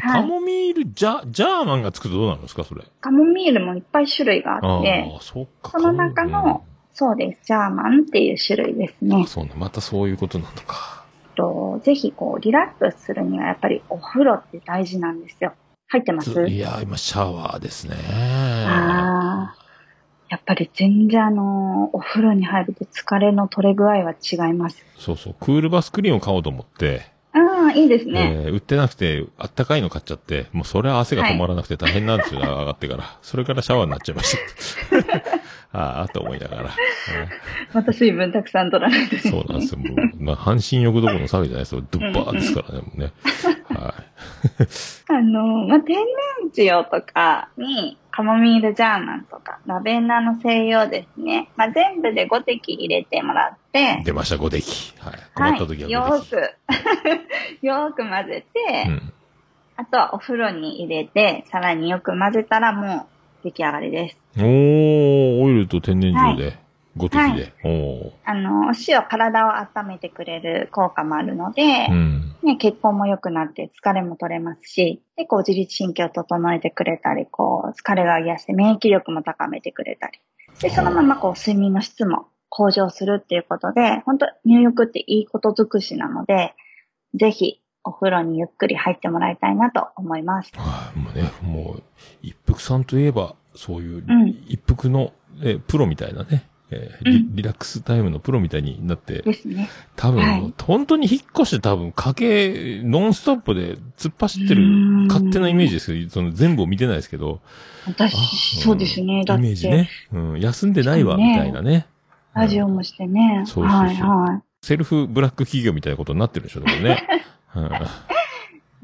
[0.00, 2.82] カモミールジャ、ジャーマンがつくとどうなるんですか、それ？
[3.00, 5.70] カモミールもいっぱい種類がああって、あ、そっか。
[5.70, 7.46] その中のそうです。
[7.46, 9.26] ジャーマンっていう種類ですねあ。
[9.28, 9.52] そうね。
[9.56, 11.03] またそういうことなのか。
[11.34, 15.52] とぜひこう、リラックスするにはやっぱりお風呂って大事なんですよ。
[15.88, 16.46] 入ってます？
[16.48, 17.96] いや、今シャワーですね。
[18.66, 19.64] ああ。
[20.30, 24.84] やっぱり全然あの、お風呂に入ると疲れの取れ具合は違います。
[24.98, 25.36] そうそう。
[25.38, 28.44] クールバスクリーンを買おうと思って、ああ、いいですね。
[28.46, 33.18] えー売ってなくて、あったかいの買っちゃって、もうそれは汗が止まらなくて大変なんですよ、 上がってから。
[33.22, 35.43] それからシャワーになっちゃいました。
[35.76, 36.70] ああ、と思いながら。
[37.74, 39.80] また水分たくさん取らないとねそうなんですよ。
[39.80, 41.82] もう、まあ、半身浴どころの騒ぎじゃないですよ。
[41.90, 43.12] ドゥッバーですからね、もうね。
[43.76, 43.94] は
[45.08, 46.04] あの、まあ、天然
[46.66, 54.94] 塩とかに、カモミールジャーマンとか、ラベンダーの精油をですね、まあ、全部で5滴入れてもらってい。、出ました、5滴。
[55.00, 55.14] はい。
[55.34, 56.36] 困はい、った時はよ5滴。
[56.36, 59.12] ーく、 よーく混ぜて、うん。
[59.76, 63.13] あとはお風呂に入れて、さらによく混ぜたらもう
[63.44, 64.18] 出来上がりです。
[64.38, 66.58] おー、オイルと天然塩で、
[66.96, 67.52] 5滴で？
[67.62, 68.12] おー。
[68.24, 72.34] あの、お塩体を温めてくれる効果もあるので、うん。
[72.42, 80.18] ね、血行も良くなって疲れも取れますし、で、こう自律神経を整えてくれたり、こう疲れが癒して免疫力も高めてくれたり。
[80.60, 86.54] で、そのままこう睡眠の質も向上するっていうことで、本当入浴っていいこと尽くしなので、
[87.14, 90.50] ぜひお風呂にゆっくり入ってもらいたいなと思います。
[90.56, 90.98] はい。
[90.98, 91.82] もうね、もう、
[92.28, 95.12] 一服さんといえば、そういううん、一服の、
[95.42, 99.68] えープロみたいなね、えーリリラックスタイムのプロみたいになって、ですね。
[99.96, 104.62] 多分、はい本当に引っ越して多分、家計、ノンストップで突っ走ってる
[105.08, 107.40] 勝手なイメージですけど、その全部を見てないですけど、
[107.86, 108.16] 私、あ
[108.62, 109.22] そうですね。
[109.22, 109.90] んだって、イメージね。
[110.12, 111.86] うん、休んでないわ、みたいなね。
[112.34, 113.44] ラジオもしてね。
[113.46, 116.62] そうそうそうはいはセルフブラック企業みたいなことになってるでしょ。
[116.64, 116.78] うんい。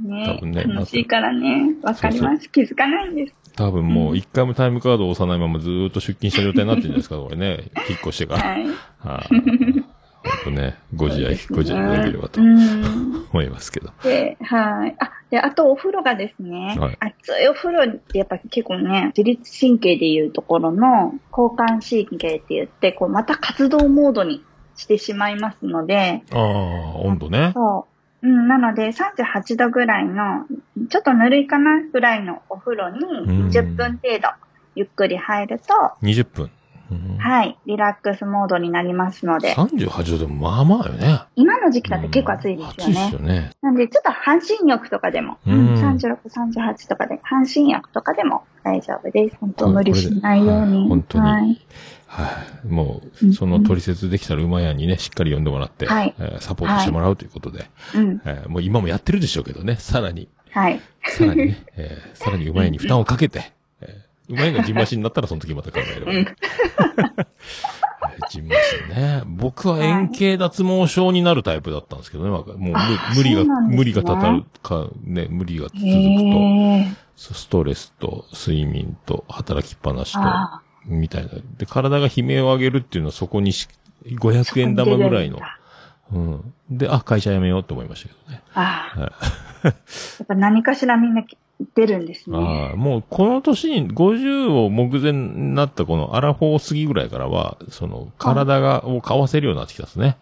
[0.03, 1.77] ね多分ね楽しいからね。
[1.83, 2.51] わかります。
[2.51, 3.35] 気づかないんです。
[3.57, 7.71] 多分もう一回もタイムカードを押さないままずーっと出勤した状態になってるんですか、これね。
[7.89, 8.51] 引っ越してから。
[8.51, 8.67] はい。
[8.99, 9.91] はい。
[10.23, 13.27] 本当ね、ご自愛、ご自愛いただければとうん。
[13.33, 13.91] 思いますけど。
[14.03, 14.95] で、はい。
[14.99, 24.45] あ、で、あとお風呂がですね、はい熱いお風呂ってやっぱ結構ね、自律神経でいうところの交感神経って言って、こう、また活動モードに
[24.77, 26.41] してしまいますので、ああ、
[26.99, 27.53] 温度ね。
[27.55, 28.00] そう。
[28.23, 30.47] うん、なので、38度ぐらいの、
[30.91, 34.29] ちょっとぬるいかなぐらいのお風呂にうん20分程度
[34.75, 36.51] ゆっくり入ると、20分。
[36.91, 41.21] うんはい、リラックスモードになりますので、38度でもまあまあよね。
[41.37, 43.15] 今の時期だって結構暑いですよね暑いです。
[43.15, 43.51] よね。
[43.63, 49.37] なんで、ちょっと半身浴とかでも、ううんん、36、38とかで、半身浴とかでも大丈夫です。
[49.41, 50.89] 本当無理しないようはいに。
[50.89, 51.61] 本当にはい。
[52.13, 52.67] はい。
[52.67, 58.21] もうその取説できたら馬屋にね、しっかり読んでもらって、はいえーサポートしてもらうということで、うん。
[58.25, 60.81] えーもう今もやってるでしょうけどね、さらに、はい。
[61.05, 66.19] さらにね、えーさらに馬屋に負担をかけて、えー馬屋がジンマシンになったらその時また考えればいい。
[66.19, 66.27] うん
[68.13, 68.61] えージンマシ
[68.93, 69.23] ンね。
[69.27, 72.31] 僕は円形脱毛症になるタイプだったんですけどね。
[72.31, 77.35] もうあ無無理が、ね無理がたたるか、ね、無理が続くと。
[77.35, 81.31] ストレスと睡眠と働きっぱなしと、あみたいな。
[81.59, 85.39] で、体が悲鳴を上げるっていうのはそこにし、ー500円玉ぐらいの
[86.13, 86.55] うん。
[86.71, 88.43] で、あ、会社辞めようと思いましたけどね。
[88.55, 89.11] あーはい
[89.63, 91.23] やっぱ何かしらみんな
[91.75, 92.39] 出るんですね。
[92.39, 100.17] ああ、もうこの年に50を目前になったこのアラフォー過ぎぐらいからは、その体が、を買わせるようになってきたんですね。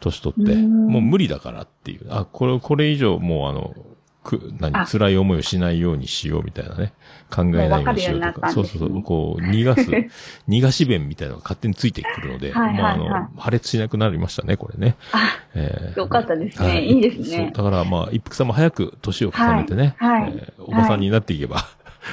[0.00, 0.52] 年取って。
[0.52, 2.06] うんもう無理だからっていう。
[2.10, 3.74] あ、これ、これ以上もうあの、
[4.22, 4.86] く、何、あ。
[4.86, 6.92] 辛い思いをしないようにしようみたいなね。
[7.30, 8.26] 考えないようにしようとか。
[8.26, 9.02] もう分かそうそうそう。
[9.02, 9.82] こう、逃がす、
[10.48, 14.96] 逃がし弁みたいなのが勝手についてくるので、はいはいまああはいの、破裂しなくなりましたね、これね。
[15.12, 15.20] あ、
[15.54, 16.68] えーよかったですね。
[16.68, 16.88] はい。
[16.98, 17.52] いですね。
[17.54, 20.22] そう、だからまあ、一服さんも早く年を重ねてね、はい。
[20.22, 20.32] はい。
[20.36, 21.64] えーおばさんになっていけば、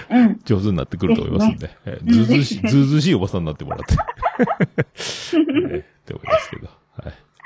[0.10, 0.40] うん。
[0.46, 3.96] 上手になってくると思いますんで、えーずうずうしい、ずうずうしいおばさんになってもらって、
[4.78, 6.68] えーって思いますけど。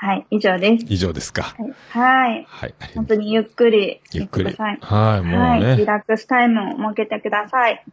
[0.00, 0.16] はい。
[0.16, 0.86] はい、以上です。
[0.88, 1.54] 以上ですか。
[1.90, 2.46] はい。
[2.48, 2.92] はいはい。
[2.94, 4.56] 本当にゆっくりゆっくり。
[4.56, 5.60] はい、もうはい。
[5.60, 5.84] リね。
[5.84, 7.84] ラックスタイムを設けてください。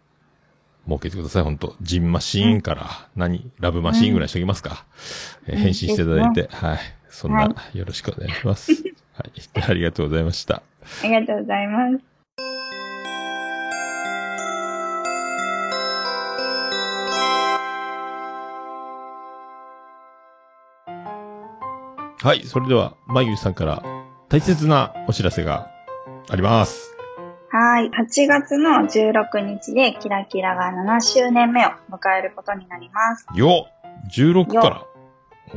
[0.87, 4.85] 設けてください、本当ジンマシーンから、何ラブマシーンぐらいしときますか。
[5.47, 6.79] え返信していただいて、はい。
[7.09, 8.71] そんな、はよろしくお願いします。
[8.71, 9.25] は
[9.65, 9.67] い。
[9.69, 10.63] ありがとうございました。
[11.03, 12.16] ありがとうございます。
[22.23, 22.43] はい。
[22.45, 23.83] それでは、まゆさんから
[24.29, 25.69] 大切なお知らせが
[26.29, 26.95] あります。
[27.51, 27.89] はい。
[27.89, 33.25] 8月の16日でキラキラが7周年目を迎えることになります。
[33.35, 33.67] よ
[34.11, 34.83] !16 から。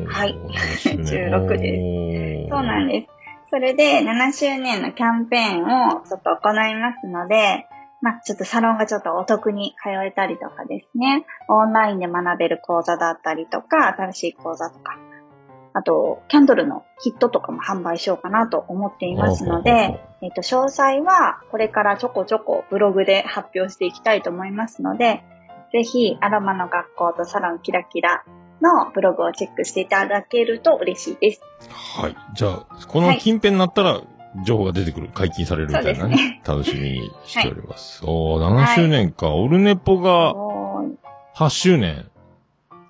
[0.06, 1.04] はいおー7周年
[1.34, 3.20] 16でそうなんです。
[3.50, 7.66] それで7周年のキャンペーンをちょっと行いますので、
[8.00, 14.96] まあちょっとサロンがちょっとお得に通えたりとかですね、オンラインで学べる講座だったりとか、新しい講座とか、
[15.72, 25.22] あと、キャンドルのキットとかも販売しようかなと思っていますので、えっと、詳細はこれからちょこちょこブログで発表していきたいと思いますので、
[25.72, 28.24] ぜひ、アロマの学校とサロンキラキラ
[28.60, 31.40] のブログをチェックしていただけると嬉しいです。
[31.70, 32.16] はい。
[32.34, 34.00] じゃあ、この近辺になったら、
[34.44, 36.42] 情報が出てくる、解禁されるみたいなそうでね。
[36.44, 38.02] 楽しみにしております。
[38.06, 39.30] おー、7周年か。
[39.30, 40.96] オルネポがおー
[41.36, 42.10] 8周年。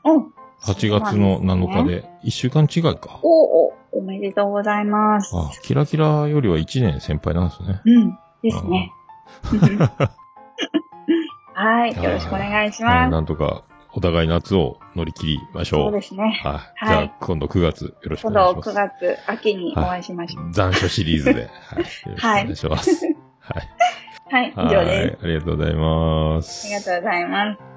[0.05, 0.33] うん。
[0.63, 3.19] 8月の7日で、1週間違いか。
[3.23, 5.31] おお、おめでとうございます。
[5.35, 7.81] あ、キラキラよりは1年先輩なんですね。
[7.85, 8.19] うん。
[8.43, 8.93] ですね。
[11.55, 11.97] はい。
[11.97, 15.71] よろしくお願いしはい、まなんとか、お互い夏を乗り切りましす。
[15.71, 15.89] そょう。
[15.91, 16.41] うですね。
[16.43, 16.53] はい。
[16.53, 18.79] はいじゃあ、今度9月よろしくお今度願いします。
[18.79, 20.53] 9月、秋にお会いしましょう。
[20.53, 21.49] 残暑シリーズで。
[22.17, 22.43] はい。
[22.45, 23.07] よろしくお願いします。
[23.41, 23.69] はい。
[24.31, 25.25] はい、以上はいです。。
[25.25, 26.67] ありがとうございます。
[26.67, 27.70] ありがとうございます。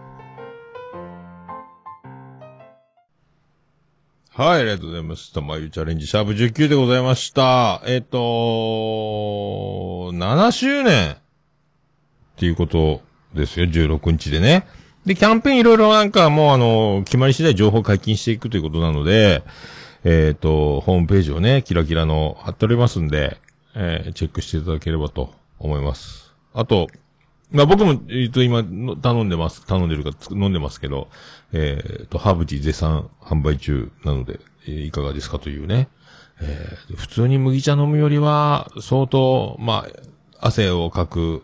[4.36, 5.42] はい、ありがとうございました。
[5.42, 7.84] まゆチャレンジ、シャープ19でございました。
[7.86, 11.16] えっ、と7周年っ
[12.38, 13.02] ていうこと
[13.36, 14.66] ですよ、16日でね。
[15.06, 19.44] で、キャンペーンいろいろなんかもうあの、決まり次第情報解禁していくということなので、
[20.04, 23.38] えっ、と、ホームページをね、キラキラの貼っておりますんで、
[23.76, 26.34] えチェックしていただければと思います。
[26.56, 26.88] あと、
[27.54, 31.08] まあ僕も、えっ、と、今、頼んでます、頼んでるか、飲んでますけど、
[31.54, 35.88] えっ、と、ハーブティー絶賛販売中なので、えーいかがですかというね。
[36.42, 39.86] えー普通に麦茶飲むよりは、相当、ま
[40.42, 41.44] あ、汗をかく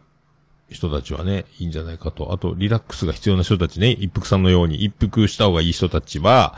[0.69, 2.33] 人たちはね、いいんじゃないかと。
[2.33, 6.57] あと、リラックスが必要な人たちね、一服さんのように一服した方がいい人たちは、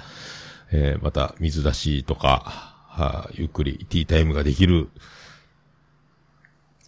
[0.71, 4.89] えーまた、水出しとか、はあゆっくりティータイムができる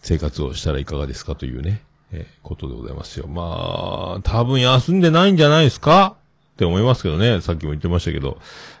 [0.02, 1.82] 生活をしたらいかがですかというね、
[2.14, 3.26] えーことでございますよ。
[3.26, 6.16] まあ、多分休んでないんじゃないですか？
[6.54, 7.40] って思いますけどね。
[7.40, 8.38] さっきも言ってましたけど。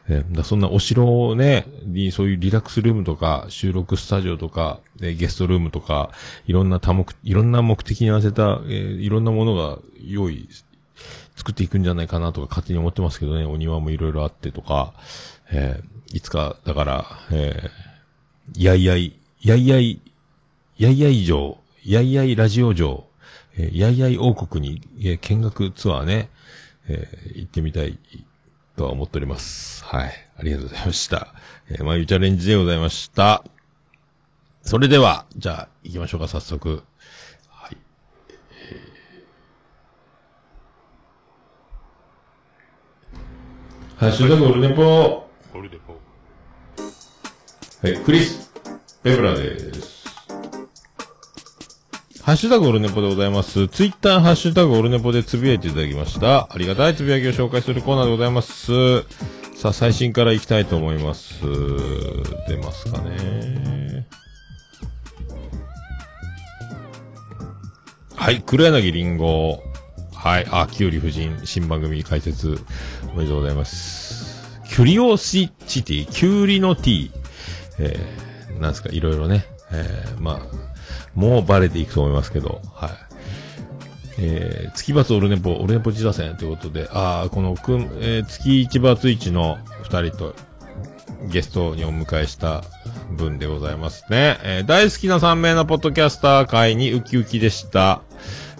[0.08, 6.10] えーだそんなお城をね、にそういうリラックスルームとか、収録スタジオとか、でゲストルームとか、
[6.46, 10.46] いろんな多目、いろんな目的に合わせた、えーいろんなものが用意、
[11.36, 13.44] 作っていくんじゃないかなとか勝手に思ってますけどね。
[13.46, 14.92] お庭もいろいろあってとか、
[15.50, 20.00] えーいつか、だから、えーやいやい、やいやい、
[20.78, 21.56] やいやい城、
[21.86, 23.06] やいやいラジオ城、
[23.56, 26.30] えーやいやい王国に、えー見学ツアーね、
[26.88, 27.98] えー行ってみたい
[28.76, 29.84] とは思っております。
[29.84, 30.12] はい。
[30.36, 31.34] ありがとうございました。
[31.68, 33.44] えー、まゆチャレンジでございました。
[34.62, 36.82] それでは、じゃあ、行きましょうか、早速。
[37.50, 37.76] はい。
[38.70, 45.94] えー、ハッシュタグオルネポオルネポ。
[47.82, 48.50] はい、クリス・
[49.02, 49.93] ペブラです。
[52.24, 53.68] ハッシュタグオルネポでございます。
[53.68, 56.48] ツイッターハッシュタグオルネポでつぶやいていただきました。
[56.50, 59.02] ありがたいつぶやきを紹介するコーナーでございます。
[59.54, 61.42] さあ、最新から行きたいと思います。
[62.48, 64.06] 出ますかね。
[68.16, 69.62] はい、黒柳りんご。
[70.14, 72.58] はい、あ、きより夫人、新番組解説、
[73.12, 74.58] おめでとうございます。
[74.66, 77.12] キュリオシチティ、キュウリのティー。
[77.80, 79.44] えー、なんですか、いろいろね。
[79.70, 80.73] えー、まあ、
[81.14, 82.90] もうバレていくと思いますけど、はい。
[84.18, 90.34] えー、月罰オルネポ、オルネポ自打線ということで、ああ、この、くん、えー、月一罰一の二人と、
[91.26, 92.62] ゲストにお迎えした
[93.10, 94.38] 分でございますね。
[94.42, 98.02] えー大好きな三名のポッドキャスター会にウキウキでした。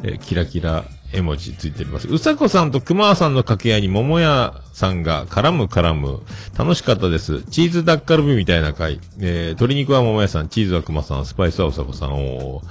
[0.02, 0.84] えーキラキラ
[1.14, 2.08] 絵文字ついております。
[2.08, 6.22] うさこさんとくまさんの掛け合いに桃屋さんが絡む絡む。
[6.58, 7.42] 楽しかったです。
[7.44, 9.00] チーズダッカルビみたいな回。
[9.20, 12.12] えー鶏肉は桃屋さん、チーズはくまさん、スパイスはうさこさん。
[12.12, 12.62] お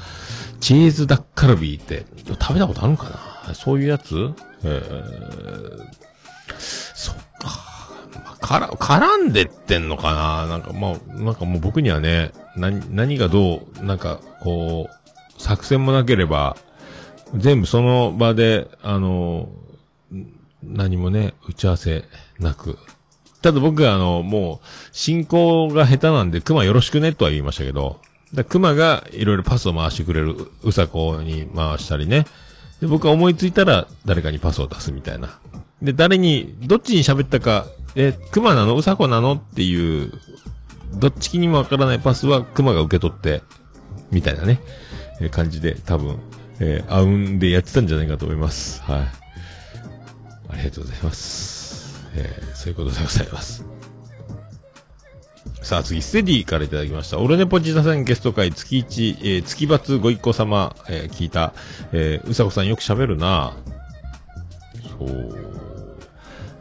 [0.59, 2.05] チーズダッカルビって、
[2.39, 3.05] 食べたことあるんか
[3.47, 3.53] な？
[3.53, 4.33] そういうやつ？
[4.63, 5.79] えー、
[6.59, 7.21] そっか。
[8.23, 10.47] まあから、絡んでってんのかな？
[10.47, 16.55] なんかもう、なんかもう僕にはね、何、何がどう、なんか、こう、作戦もなければ、
[17.35, 19.49] 全部その場で、あの、
[20.61, 22.05] 何もね、打ち合わせ
[22.39, 22.77] なく。
[23.41, 27.99] ただ僕はあの、もう、進行が下手なんで、熊よろしくねとは言いましたけど、
[28.33, 32.25] だ熊がいろいろパスを回してくれる、うさこに回したりね。
[32.81, 35.39] で、僕は思いついたら誰かにパスを出すみたいな。
[35.81, 37.65] で、誰に、どっちに喋ったか、
[37.95, 38.75] え、熊なの？
[38.75, 39.33] うさこなの？
[39.33, 40.11] っていう、
[40.95, 43.43] どっちにもわからないパスは熊が受け取って、
[44.11, 44.61] みたいなね、
[45.19, 46.19] え感じで多分、
[46.59, 48.81] えー、あうんでやってたんじゃないかと思います。
[48.83, 48.99] はい。
[50.49, 52.03] ありがとうございます。
[52.15, 53.65] えー、そういうことでございます。
[55.61, 57.19] さあ次、ステディからいただきました。
[57.19, 61.53] オルネポジタさんゲスト会月一、えー、月罰ご一行様、えー、聞いた、
[61.93, 63.55] えー、うさこさんよく喋るな
[64.99, 65.52] そう。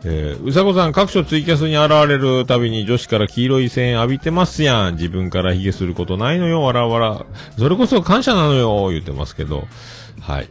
[0.05, 4.95] えー、うさこさん各所ツイキャスに現れるたびに女子から黄色い線浴びてますやん。
[4.95, 7.27] 自分から髭することないのよ、わらわら。
[7.57, 9.69] それこそ感謝なのよ、言ってますけど。
[10.21, 10.45] はい。
[10.45, 10.49] っ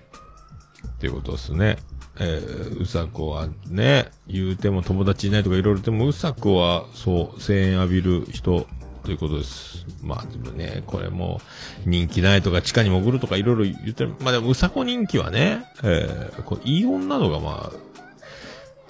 [0.99, 1.77] ていうことですね。
[2.19, 8.67] えー、うさこはね、言うても友達いないとかいろいろ言っても、うさこは、そう、声援浴びる人
[9.03, 9.85] ということです。
[10.03, 11.41] まあでもね、これも、
[11.85, 14.13] 人気ないとか地下に潜るとかいろいろ言ってる。
[14.21, 17.90] まあでも、うさこ人気はね、えー、こういい女のがまあ、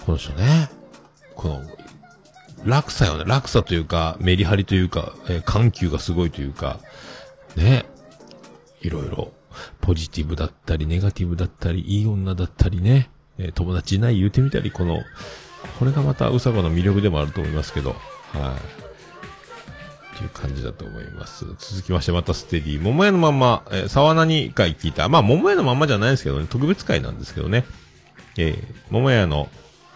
[0.04, 0.70] この人ね、
[1.34, 1.62] この、
[2.64, 6.80] 落差よね、落差というか、メリハリというか、えー緩急がすごいというか、
[7.56, 7.84] ね、
[8.80, 9.32] いろいろ、
[9.80, 15.02] ポジティブだったり、ネガティブだったり、いい女だったりね、えー友達いない言うてみたり、この、
[15.78, 18.82] これがまたうさこの魅力でもあると思いますけど、はい。
[20.14, 21.46] っていう感じだと思います。
[21.58, 22.80] 続きまして、またステディ。
[22.80, 25.08] 桃屋のまんま、えー、沢何回聞いた。
[25.08, 27.64] まあ、桃屋のまんまじゃないですけどね、特別会なんですけどね。
[28.36, 29.48] えー、桃屋の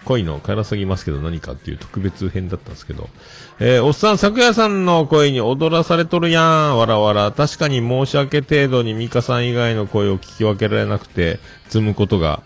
[0.06, 3.10] 恋の辛すぎますけど何かっていう特別編だったんですけど。
[3.58, 6.78] えー、おっさん、昨夜さんの声に踊らされとるやん。
[6.78, 7.32] わらわら。
[7.32, 12.42] 確かに申し訳程度にミカさん以外の声を聞き分けられなくて、積むことが、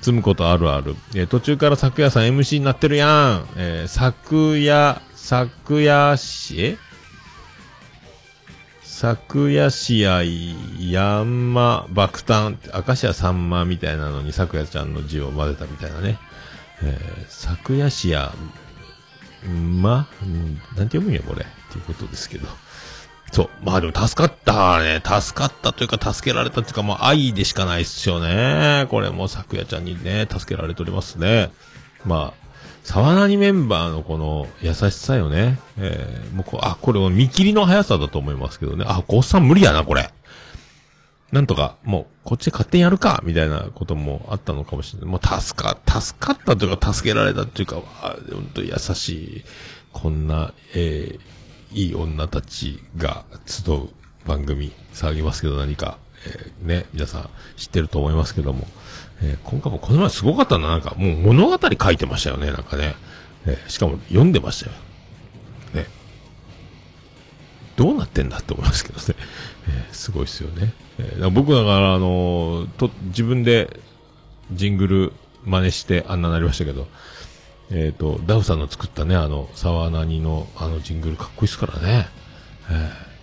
[0.00, 0.96] 積むことあるある。
[1.14, 3.48] えー途中から昨夜さん MC になってるやん。
[3.56, 6.78] えー昨夜、昨夜し、え？
[8.82, 10.22] 昨夜試合、
[10.78, 16.18] ヤンマ、爆誕、明石家さんまみたいなのに昨夜ちゃんの字を混ぜたみたいなね。
[16.84, 18.32] え、昨夜試合、
[19.46, 21.44] ま、んなんて読むんや、これ。
[21.44, 22.48] っていうことですけど。
[23.32, 23.48] そう。
[23.62, 25.02] まあでも助かったね。
[25.04, 28.86] 助かったというか助けられたというか、もう愛でしかないっすよね。
[28.90, 31.50] これも昨夜ちゃんにね、助けられておりますね。
[32.04, 32.44] まあ、
[32.84, 35.58] 沢谷メンバーのこの優しさよね。
[35.78, 38.84] えー、もうこあ、これ見切りの速さだと思いますけどね。
[38.86, 40.10] あ、おっさん無理やな、これ。
[41.34, 45.08] なんとか、もう、こっちで勝手にやるか、みたいなこともあったのかもしれない。
[45.08, 47.82] もう、助か、助かったというか、助けられたというか、
[48.30, 49.44] 本当に優しい、
[49.92, 53.88] こんな、えー、いい女たちが集う
[54.24, 58.68] 番組、騒ぎますけど何か、えー、ね、皆さん知ってると思いますけども、
[59.20, 62.94] えー、今回もこの前すごかったな、なんか、もう物語書いてましたよね、なんかね。
[63.46, 64.72] えーしかも読んでましたよ。
[65.74, 65.86] ね。
[67.74, 69.04] どうなってんだって思いますけどね。
[69.66, 70.83] えーすごいですよね。
[70.98, 73.80] えー僕だから、あのーと、自分で
[74.52, 75.12] ジングル
[75.44, 76.86] 真似してあんななりましたけど、
[77.70, 82.08] えっ、と、ダウさんの作ったね、あの、沢何のあのジングルかっこいいですからね。
[82.70, 83.14] えー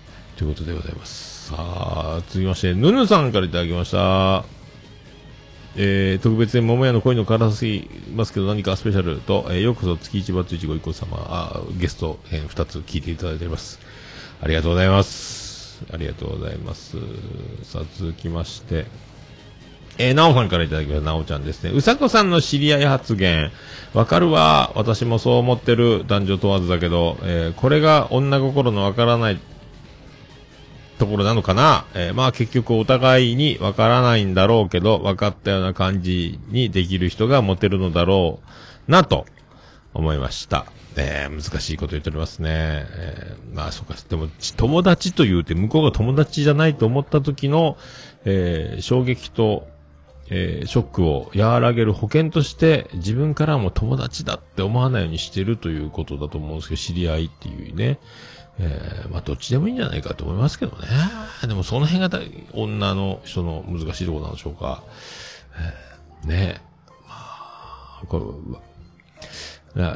[0.41, 1.49] ということでございます。
[1.49, 4.43] さあ、続きまして、ヌヌさんからいただきました。
[5.75, 13.79] えー、特別に桃屋の恋の辛すぎますけど何かスペシャルと、えー、ようこそ月一バツイチご一行様、あゲスト編2つ聞いていただいております。
[14.41, 15.40] ありがとうございます。
[15.91, 16.97] ありがとうございます。
[17.63, 18.85] さあ、続きまして、
[19.97, 21.71] えー、なおさんからいただきました、なおちゃんですね。
[21.71, 23.51] うさこさんの知り合い発言。
[23.93, 24.71] わかるわ。
[24.75, 26.05] 私もそう思ってる。
[26.07, 29.39] 男女問わずだけど、えーこれが女心のわからない
[30.97, 31.85] ところなのかな。
[31.93, 38.39] えーまあ結局お互いにわからないんだろうけど、分かったような感じにできる人がモテるのだろ
[38.87, 39.25] うなと
[39.93, 40.65] 思いました。
[40.97, 42.49] えー難しいこと言っておりますね。
[42.51, 44.27] えーまあそうか、でも
[44.57, 47.77] 友達と言うて向こうが友達じゃないと思った時の、
[48.25, 49.67] えー衝撃と、
[50.29, 57.99] えーショックを和らげる保険として自分からも友達だって思わないようにしてるということだと思うんですけど、知り合いっていうね。
[58.59, 60.87] えーまあどっちでもいいんじゃないかと思いますけどね。
[61.47, 62.19] でもその辺が
[62.53, 64.83] 女の人の難しいところなんでしょうか。
[66.23, 66.61] えーね
[67.07, 68.57] まあ、これ、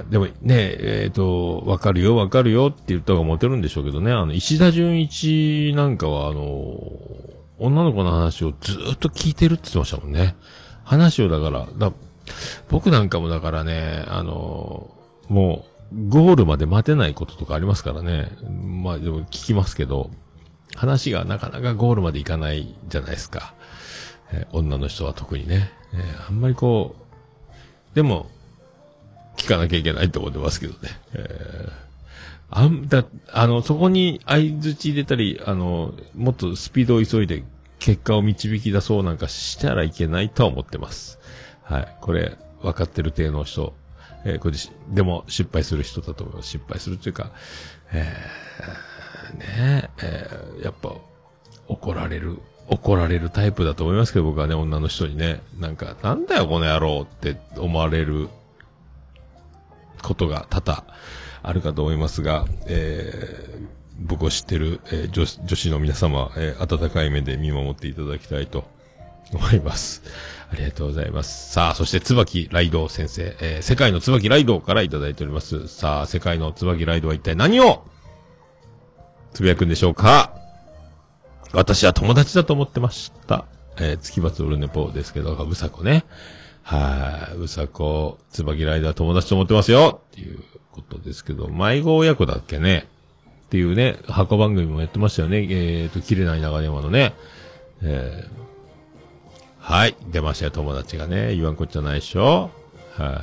[0.10, 4.12] でもね、えっ、と、わかるよ、わかるよって言った方がモテるんでしょうけどね。
[4.12, 6.80] あの、石田純一なんかは、あの、
[7.58, 10.36] 女の子の話をずっと聞いてるって言ってましたもんね。
[10.84, 11.94] 話をだから、だ
[12.70, 14.92] 僕なんかもだからね、あの、
[15.28, 18.32] もう、ゴールまで待てないこととかありますからね。
[18.64, 20.10] まあでも聞きますけど、
[20.76, 23.54] 話がなかなかゴールまでいかないじゃないですか。
[24.32, 28.30] えー女の人は特にね、えーあんまりこう、でも、
[29.38, 30.90] 聞かなきゃいけないと思ってますけどね。
[31.14, 31.86] えー
[32.52, 33.04] あんだ、
[33.34, 37.44] あの、そこに相づち入れたり、あの、もっとスピードを急いで
[37.80, 41.20] 結果を導き出そうなんかしたらいけないとは思ってます。
[41.64, 41.98] はい。
[42.02, 43.74] これ、分かってる程度の人、
[44.26, 44.56] えーこれ、
[44.94, 46.50] でも失敗する人だと思います。
[46.50, 47.32] 失敗するというか、
[47.92, 50.94] えー、ねえ、えーやっぱ、
[51.68, 52.38] 怒られる、
[52.68, 58.30] 怒られるタイプだと思いますけど、僕はね、女の人にね、なんか、なんだよ、この野郎って思われる
[60.06, 60.86] ことが多々
[61.44, 68.66] あるかと思いますが、えー僕を知ってる、えー女子女子の皆様、えー温かい目で見守っていただきたいと
[69.34, 70.04] 思います。
[70.52, 71.54] ありがとうございます。
[71.54, 75.70] さあ、そして、椿ライド先生、えー世界の椿ライドからいただいております。
[75.70, 77.86] さあ、世界の椿ライドは一体何を
[79.34, 80.36] つぶやくんでしょうか？
[81.54, 83.46] 私は友達だと思ってました。
[83.78, 86.04] えー月罰オルネポですけど、うさこね。
[86.68, 90.40] はい、うさこ、椿ライダー友達と思ってますよっていう
[90.72, 92.88] ことですけど、迷子親子だっけね
[93.46, 95.46] っていうね、箱番組もやってましたよね。
[95.48, 97.14] えーと、切れない長山のね。
[97.84, 98.30] えー
[99.60, 101.36] はい、出ましたよ、友達がね。
[101.36, 102.50] 言わんこっちゃないでしょ
[102.98, 103.22] は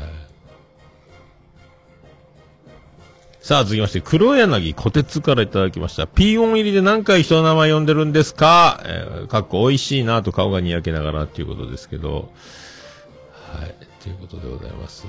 [3.40, 3.44] い。
[3.44, 6.06] さあ、続きまして、黒柳小鉄からいただきました。
[6.06, 8.81] ピー音入りで何回人の名前呼んでるんですか？
[8.85, 12.32] えー、かっこ美味しいなと顔がにやけながらっていうことですけど。
[14.02, 15.06] ということでございます。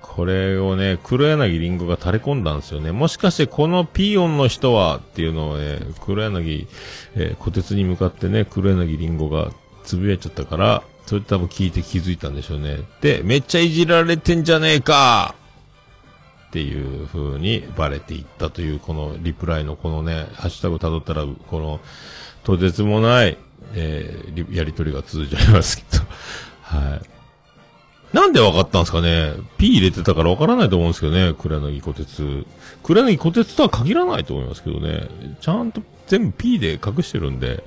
[0.00, 2.92] これをね、黒柳りんごが垂れ込んだんですよね。
[2.92, 6.68] もしかしてこのピー音の人はっていうのをね、黒柳、
[7.14, 9.50] えー小鉄に向かってね、黒柳りんごが
[9.82, 12.80] つぶやいちゃったから、それ多分聞いて気づいたんでしょうね。
[13.00, 15.34] で、めっちゃいじられてんじゃねえか
[16.48, 21.80] っていう風にバレていったという、このリプライのこのね、ハッシュタグ辿ったら、この、
[22.44, 23.36] とてつもない、
[23.74, 26.04] えーやりとりが続いちゃいますけど。
[26.62, 27.13] はい。
[28.14, 31.34] なんで分かったんですかね ?P 入れてたから分からないと思うんですけどね。
[31.36, 32.46] 黒柳小鉄。
[32.84, 35.08] 黒柳小鉄とは限らないと思いますけどね。
[35.40, 37.64] ちゃんと全部 P で隠してるんで、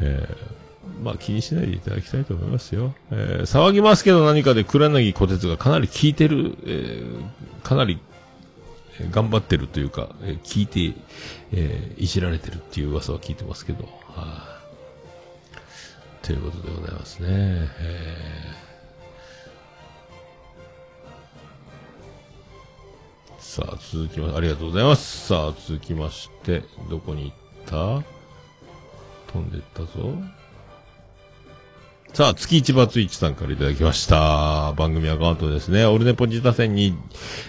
[0.00, 0.58] えー
[1.02, 2.94] まあ気にしないでいただきたいと思いますよ。
[3.10, 7.22] えー騒ぎますけど何かで黒柳小鉄がかなり効いてる、えー
[7.62, 7.98] かなり
[9.10, 11.00] 頑張ってるというか、えー聞いて、
[11.52, 14.58] えーいじられてるっていう噂は聞いてますけど、は
[16.22, 17.28] い、ということでございますね。
[17.30, 18.67] えー
[23.48, 25.28] さあ、続きま、ありがとうございます。
[25.28, 28.04] さあ、続きまして、どこに行った？
[29.32, 30.12] 飛んでったぞ。
[32.12, 34.74] さあ、月一バツイチさんからいただきました。
[34.74, 35.86] 番組アカウントですね。
[35.86, 36.94] オルネポジタ戦に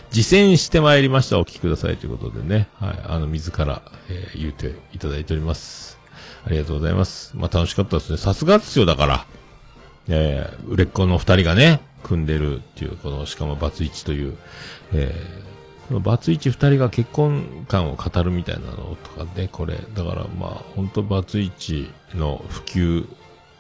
[0.10, 1.38] 実践してまいりました。
[1.38, 2.70] お聞きくださいということでね。
[2.76, 3.00] はい。
[3.04, 6.00] あの、自ら、えー言うていただいております。
[6.46, 7.36] ありがとうございます。
[7.36, 8.18] まあ、楽しかったですね。
[8.18, 9.26] さすがですよ、だから。
[10.08, 14.38] えー売れっ子の二人がね、組んでるっていう、この、しかもバツイチという、
[14.94, 15.49] えー
[15.90, 23.08] バツイチ二人が結婚観を語るみたいなのとかね、これ、だからまあ、本当バツイチの普及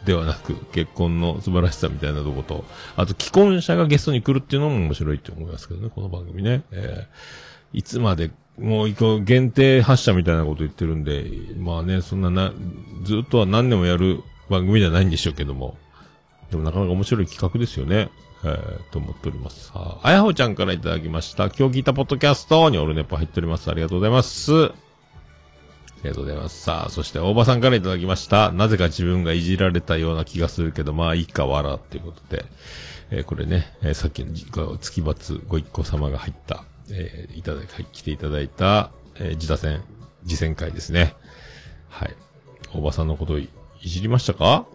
[0.06, 2.66] ではなく、結婚の素晴らしさみたいなとこと、
[2.96, 6.64] あと既婚者がゲストに来るっていうのも面白いって思いますけどね、この番組ね。
[6.72, 11.26] えーいつまで、もう、こう限定発射みたいなこと言ってるんで、
[11.58, 12.52] まあね、そんなな、
[13.04, 15.78] ずっとは何年もやる番組じゃないんでしょうけども、
[16.52, 18.10] でもなかなか面白い企画ですよね。
[18.44, 19.72] えー、と思っております。
[19.74, 21.46] あ、やほちゃんからいただきました。
[21.50, 23.70] 今日聞いたポッドキャストにオルネポ入っております。
[23.70, 24.54] ありがとうございます。
[24.54, 24.72] あ
[26.04, 26.62] りがとうございます。
[26.62, 28.54] さあ、そして大場さんからいただきました。
[28.54, 32.46] なぜか自分がいじられたような気がするけど、まあいいか笑っていうことで、
[33.12, 39.84] えーこれね、えーさっきの月罰ご一行様が入った、えーいただき、来ていただいた、えー自打戦、
[40.26, 41.14] 次戦会ですね。
[41.90, 42.16] はい。
[42.74, 43.50] 大場さんのことい
[43.84, 44.66] じりましたか？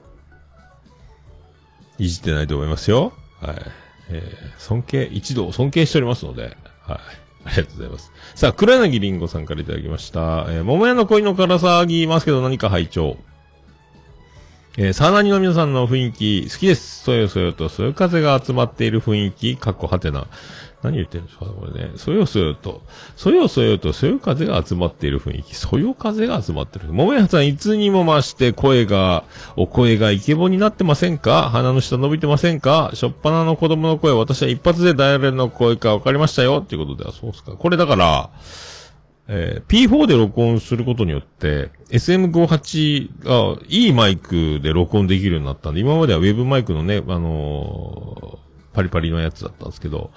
[1.97, 3.15] いじってないと思いますよ。
[3.47, 3.57] はい。
[4.11, 6.99] えー尊敬、一同尊敬しておりますので、はい。
[7.47, 8.12] ありがとうございます。
[8.35, 10.47] さあ、黒柳りんごさんからいただきました。
[10.49, 13.16] えー桃屋の恋のから騒ぎますけど何か拝聴。
[14.77, 17.05] えー、サーナニの皆さんの雰囲気、好きです。
[17.05, 20.27] そよそよと、そよ風が集まっている雰囲気、かっこはてな。
[20.85, 21.93] 何言ってるんですかこれね。
[21.97, 22.82] そよそよと、
[23.16, 26.93] そよそよと、そよ風が集まっている雰囲気、そよ風が集まってる。
[26.93, 29.24] 桃屋さん、いつにも増して声が、
[29.56, 31.48] お声がイケボになってませんか？
[31.51, 32.90] 鼻の下伸びてませんか？
[32.93, 37.52] しょっぱなの子供の声、私は一発で誰の声か分かりましたよっていうことでは、そうですか。
[37.52, 38.31] これだから、
[39.27, 48.44] えー P4 で録音することによって、SM58 がいいマイクで録音できるようになったんで、今まではウェブマイクのね、あのー
[48.74, 50.11] パリパリのやつだったんですけど、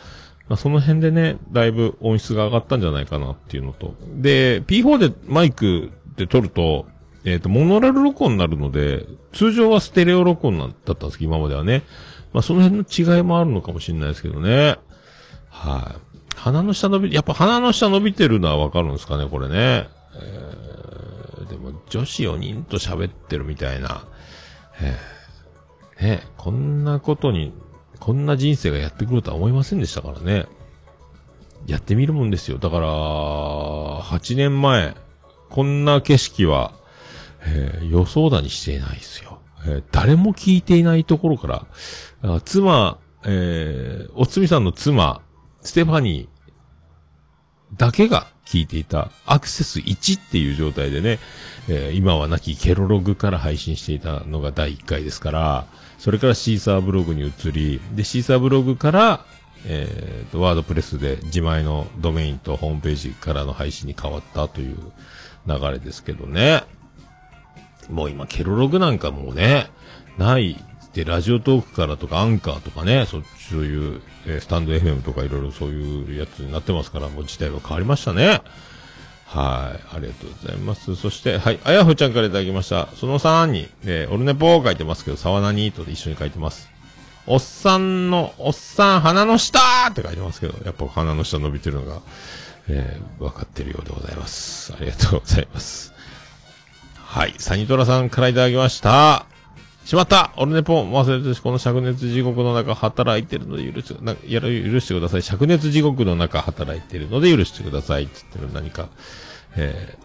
[0.49, 3.95] まあ、その辺でね、だいぶ音質が上がったんじゃないかなっていうのと。
[4.15, 6.85] で、P4 でマイクで撮ると、
[7.25, 11.83] えっ、と、モノラル録音になるので、通常はステレオ録音だったんですけど、今まではね。
[12.31, 14.77] まあ、その辺の違いもあるのかもしれないですけどね。
[15.49, 16.07] はい。
[16.37, 19.55] 鼻の下伸び、やっぱ鼻の下伸びてるのはわかるんですかね、これね。
[19.55, 24.05] えー、でも、女子4人と喋ってるみたいな。
[24.79, 27.51] えー、ね、こんなことに、
[27.99, 30.45] こんな人生がやってくるとは思いませんでしたからね。
[31.65, 32.57] やってみるもんですよ。
[32.57, 32.87] だから、
[34.01, 34.95] 8年前、
[35.49, 36.73] こんな景色は、
[37.45, 39.39] えー予想だにしていないですよ。
[39.65, 41.65] えー誰も聞いていないところから、
[42.23, 45.21] あ妻、えーおつみさんの妻、
[45.61, 51.19] ステファニーだけが聞いていたアクセス1っていう状態でね、
[51.67, 55.65] えー今はなきケロログから配信していたのが第1回ですから、
[55.97, 59.25] それからシーサーブログに移り、で、シーサーブログから、
[59.65, 64.77] えーと、ワードプレスで自前のドメインとホームページからの配信に変わったという
[65.47, 66.63] 流れですけどね。
[67.89, 69.67] もう今、ケロログなんかもうね、
[70.17, 70.63] ない。
[70.93, 78.41] で、ラジオトークからとか、アンカーとかね、そそういう、えースタンド FM とかいろいろそういうやつになってますから、もう時代は変わりましたね。
[79.27, 79.95] はい。
[79.95, 80.95] ありがとうございます。
[80.95, 81.59] そして、はい。
[81.65, 82.87] あやふちゃんからいただきました。
[82.95, 86.69] その3に、えーオルネポー書いてますけど、沢何とで一緒に書いてます。
[87.25, 89.59] おっさんの、おっさん、鼻の下
[89.89, 91.99] って書いてますけど、やっぱ鼻の下伸びてるのが、
[92.69, 94.73] えー、分かってるようでございます。
[94.73, 95.93] ありがとうございます。
[96.95, 97.35] はい。
[97.37, 99.25] サニトラさんからいただきました。
[99.87, 105.21] しまったオルネポン忘れてしこの灼熱地獄の中働いてるので許して、なやる許してください。
[105.21, 108.07] 灼熱地獄の中働いてるので許してください。
[108.07, 108.89] つってる何か、
[109.55, 109.97] え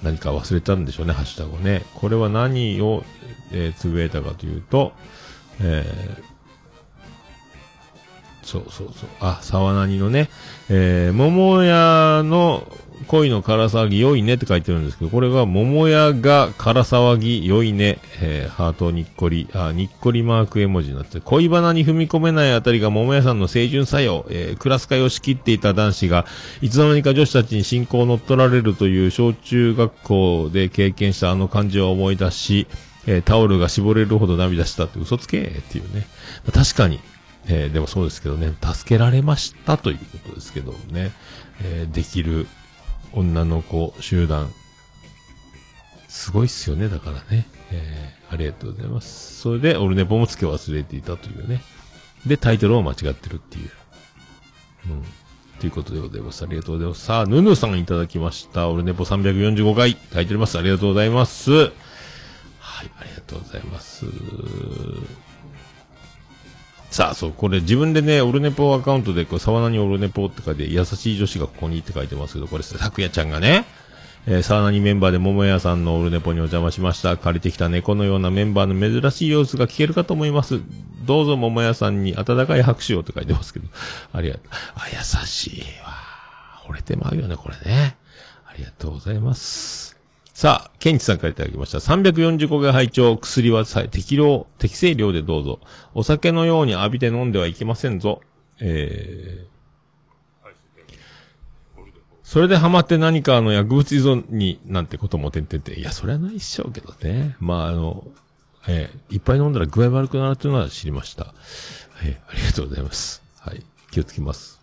[0.00, 1.82] ー、何か忘れたんでしょうね、ハッシュタグね。
[1.96, 3.02] これは何を、
[3.50, 4.92] えー、つぶやいたかというと、
[5.60, 9.08] えー、そうそうそう。
[9.18, 10.30] あ、沢なにのね、
[10.68, 12.68] えー、桃屋の
[13.06, 26.26] 恋のから騒ぎ良いねって書いてるんですけど、これが桃屋がから騒ぎ良いね、えー、ハートにっこり、あ、にっこりマーク絵文字になって、恋バナに踏み込めないあたりが桃屋さんの清純作用、えー、クラス会を仕切っていた男子が、
[26.62, 32.66] いつの間にか女子たちに信仰を乗っ取られるという小中学校で経験したあの感じを思い出し、
[33.06, 36.06] えータオルが絞れるほど涙したって嘘つけっていうね。
[36.46, 37.00] まあ確かに、
[37.48, 41.12] えーでもそうですけどね、助けられましたということですけどね、
[41.62, 42.46] えーできる
[43.14, 44.52] 女の子集団、
[46.08, 47.46] すごいっすよね、だからね。
[47.70, 49.40] えーありがとうございます。
[49.40, 51.62] それで、オルネポも付け忘れていたというね。
[52.26, 53.70] で、タイトルを間違ってるっていう。
[54.90, 55.04] うん。
[55.60, 56.44] ということでございます。
[56.44, 57.04] ありがとうございます。
[57.04, 58.68] さあ、ヌヌさんいただきました。
[58.68, 60.58] オルネポ345回、タイトルます。
[60.58, 61.52] ありがとうございます。
[61.52, 61.70] はい、
[62.98, 64.06] ありがとうございます。
[66.94, 73.64] さあ、そう、これ自分でね、オルネポアカウントで、こう、沢名にオルネポって書いて、優しい女子がここにって書いてますけど、これ、拓也ちゃんがね、
[74.28, 77.16] えー、沢名にメンバーで桃屋さんのオルネポにお邪魔しました。
[77.16, 80.60] 借りてきた猫のようなメンバーの珍しい様子が聞けるかと思います。
[81.04, 83.66] どうぞ桃屋さんに温かい拍手をって書いてますけど、
[84.14, 84.44] ありがとう。
[84.76, 85.96] あ、優しいわ。
[86.64, 87.96] 惚れてまうよね、これね。
[88.46, 89.93] ありがとうございます。
[90.34, 91.78] さあ、ケンチさんからいただきました。
[91.78, 95.60] 345回拝聴薬は適量、適正量でどうぞ。
[95.94, 98.20] お酒のように浴びて飲んではいけませんぞ。
[98.58, 101.84] えー、
[102.24, 107.36] それでハマって何かあの薬物依存になんてことも点々て、いや、それはないっしょうけどね。
[107.38, 108.04] まあ、あの、
[108.66, 111.32] えーいっぱい飲んだら具合悪くなるというのは知りました。
[112.02, 113.22] えーありがとうございます。
[113.38, 113.62] はい。
[113.92, 114.60] 気をつけます。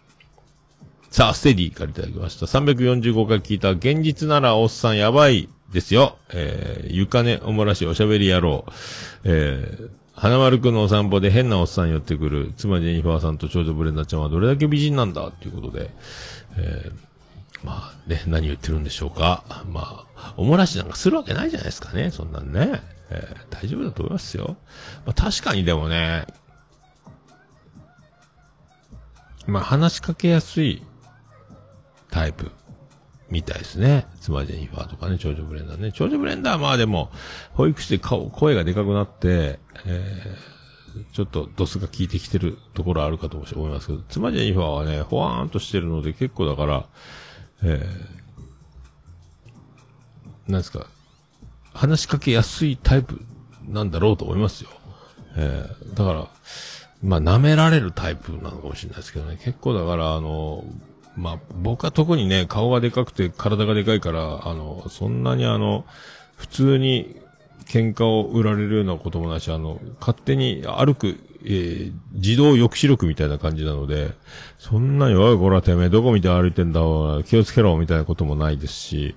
[1.11, 2.45] さあ、ステディからいただきました。
[2.45, 6.17] 345回聞いた、現実ならおっさんやばいですよ。
[6.29, 8.65] えー、ゆかねおもらしおしゃべり野郎。
[9.23, 15.89] えー、花丸くんのお散歩で変なおっさん寄ってくる、妻ジェニファーさんと長女ブレンダちゃんはどれだけ美人なんだっていうことで、
[16.57, 19.43] えー、まあね、何言ってるんでしょうか。
[19.69, 22.81] まあ、おもらしなんかするわけないじゃないですかね、そんなんね。
[23.09, 24.57] えー大丈夫だと思いますよ。
[25.05, 26.25] まあ確かにでもね、
[29.45, 30.83] まあ話しかけやすい
[32.09, 32.51] タイプ
[33.31, 34.05] みたいですね。
[34.19, 35.91] 妻ジェニファーとかね、長女ブレンダーね。
[35.93, 37.09] 長女ブレンダーはまあでも、
[37.53, 46.85] 保育士で顔、声がでかくなって、えー、ちょっとドスが効いてきてるところあるかと思いますけど、妻ジェニファーはね、ほわーんとしてるので結構だから、
[47.63, 50.87] えー、なんですか、
[51.73, 53.21] 話しかけやすいタイプ
[53.65, 54.69] なんだろうと思いますよ。
[55.37, 56.27] えー、だから、
[57.01, 59.39] まあ、舐められるタイプなのかもしれないですけどね。
[59.41, 60.65] 結構だから、あの、
[61.15, 65.85] まあ、僕は特にね、顔がでかくて体がでかいから、あの、そんなにあの、
[66.37, 67.15] 普通に
[67.65, 74.11] 喧嘩を売られるようなこともないし、あの、勝手に歩く、えー自動抑止力みたいな感じなので、
[74.59, 76.81] そんなに、おい、こら、てめえ、どこ見て歩いてんだ、
[77.25, 79.15] 気をつけろ、みたいなこともないですし、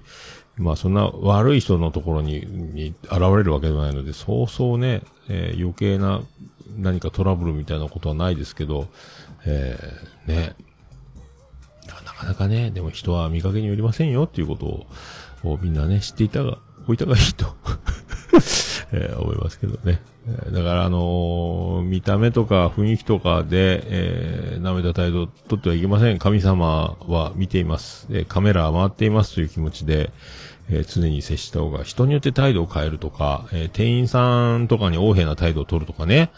[0.57, 6.23] まあそんな悪い人のところに、に現れるわけではないので、そうそうね、えー余計な
[6.79, 8.89] 何かトラブルみたいなことはないですけど、
[9.45, 10.55] えーね、
[12.25, 14.87] かなかね、でも人は見かけによりませんよっていうことを、
[15.45, 17.47] をみんなね、知っていたが、おいたがいいと、
[18.93, 20.01] えー思いますけどね。
[20.53, 26.19] だからあのー見た目とか雰囲気とかで、えー舐めた態度を取ってはいけません。
[26.19, 28.07] 神様は見ています。
[28.11, 30.11] えーカメラは回っていますという気持ちで、
[30.71, 36.31] えー常に接した方が、人によって態度を変えるとか、えー店員さんとかに横柄な態度を取るとかね、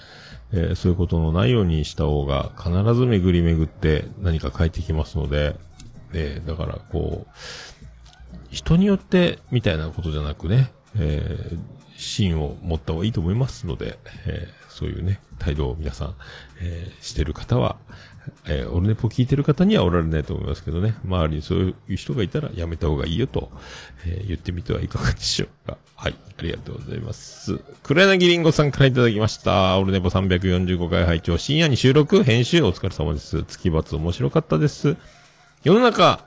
[0.52, 5.56] えーそういうことのないようにした方が、必ず巡り巡って何か返ってきますので、
[6.12, 7.30] えだからこう、
[8.50, 11.58] 人によってみたいなことじゃなくね、えー
[11.98, 16.14] 芯を持った方がいいと思いますので、えーそういうね、態度を皆さん、
[16.60, 17.76] えーしてる方は、
[18.46, 23.50] えーオルネポ聞いてる方にはおられないと思いますけどね、周りにそういう人がいたらやめた方がいいよと、
[24.06, 25.78] えー言ってみてはいかがでしょうか。
[25.94, 27.58] はい、ありがとうございます。
[27.82, 29.78] 黒柳りんごさんからいただきました。
[29.78, 33.42] オルネポ345回拝聴深夜に収録、編集お疲れ様です。
[33.44, 34.98] 月罰面白かったです。
[35.66, 36.20] 世の中、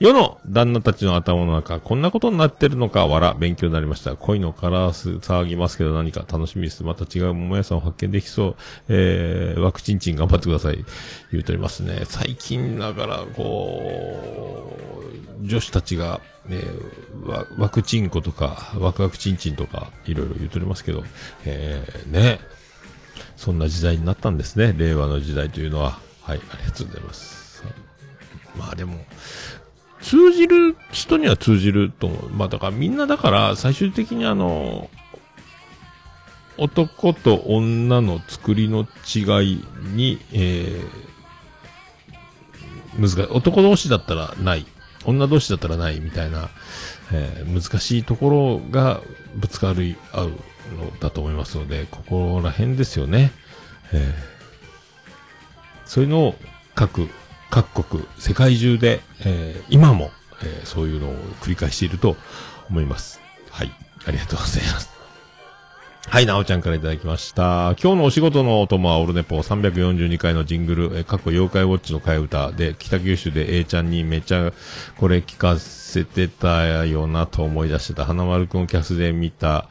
[0.00, 4.16] 世の旦那たちの頭の中、こんなことになってるのか、わら、勉強になりました。
[4.16, 6.82] 恋のカラース騒ぎますけど何か楽しみです。
[6.82, 8.56] また違う桃屋さんを発見できそう。
[8.88, 10.84] えー、ワクチンチン頑張ってください。
[11.30, 12.00] 言うておりますね。
[12.02, 14.76] 最近、だから、こ
[15.40, 21.04] う、女子たちが、えー、ワワクチンコとか、ワクワクチンチンとか、いろいろ言うておりますけど、
[21.44, 22.40] えー、ね。
[23.36, 24.74] そんな時代になったんですね。
[24.76, 26.00] 令和の時代というのは。
[26.22, 27.33] はい、ありがとうございます。
[28.56, 29.04] まあでも、
[30.00, 32.30] 通じる人には通じると思う。
[32.30, 34.90] まあだからみんなだから最終的にあの、
[36.56, 39.64] 男と女の作りの違い
[39.94, 43.22] に、えー、難しい。
[43.30, 44.66] 男同士だったらない。
[45.04, 46.48] 女同士だったらないみたいな、
[47.12, 49.00] えー難しいところが
[49.34, 50.36] ぶつかり合うの
[51.00, 53.32] だと思いますので、ここら辺ですよね。
[53.92, 54.34] えー
[55.86, 56.34] そういうのを
[56.74, 57.08] 各、
[57.54, 60.10] 各国、世界中で、えー今も、
[60.42, 62.16] えーそういうのを繰り返していると
[62.68, 63.20] 思います。
[63.48, 63.70] はい。
[64.04, 64.90] ありがとうございます。
[66.08, 67.76] はい、なおちゃんからいただきました。
[67.80, 74.52] 今日のお仕事のお供はオルネポ342回のジングル、え過去妖怪ウォッチの替え歌で、北九州で A ちゃんにめちゃ
[74.98, 78.04] これ聞かせてたよなと思い出してた。
[78.04, 79.68] 花丸くんをキャスで見た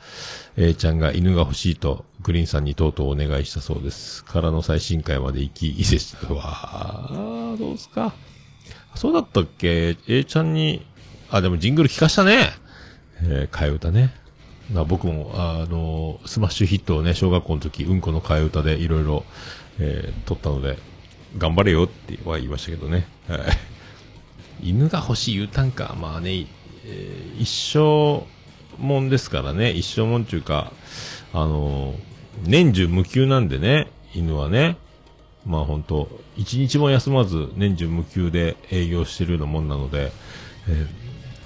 [0.55, 4.23] A ちゃんが犬が欲しいとグリーンさんにとうとうお願いしたそうです。
[4.23, 6.33] からの最新回まで行き、伊勢した。
[6.33, 8.13] わー、どうすか？
[8.95, 10.85] そうだったっけ ?A ちゃんに、
[11.29, 12.49] あ、でもジングル聞かしたね。
[13.21, 14.13] えー、替え歌ね。
[14.71, 19.25] まあ僕も、あのスマッシュヒットをね、小学校の時、うんこの替え歌でいろいろ、
[19.79, 20.77] えー撮ったので、
[21.37, 23.07] 頑張れよっては言いましたけどね。
[23.27, 23.39] はい
[24.61, 25.95] 犬が欲しい言うたんか。
[25.99, 26.47] まあね、
[26.85, 28.25] えー一生
[28.79, 29.71] もんですからね。
[29.71, 30.71] 一生もんちゅうか、
[31.33, 31.95] あの
[32.45, 34.77] 年中無休なんでね、犬はね。
[35.45, 36.07] まあ本当
[36.37, 40.11] 一日も休まず年中無休で営業してるようなもんなので、
[40.67, 41.03] えー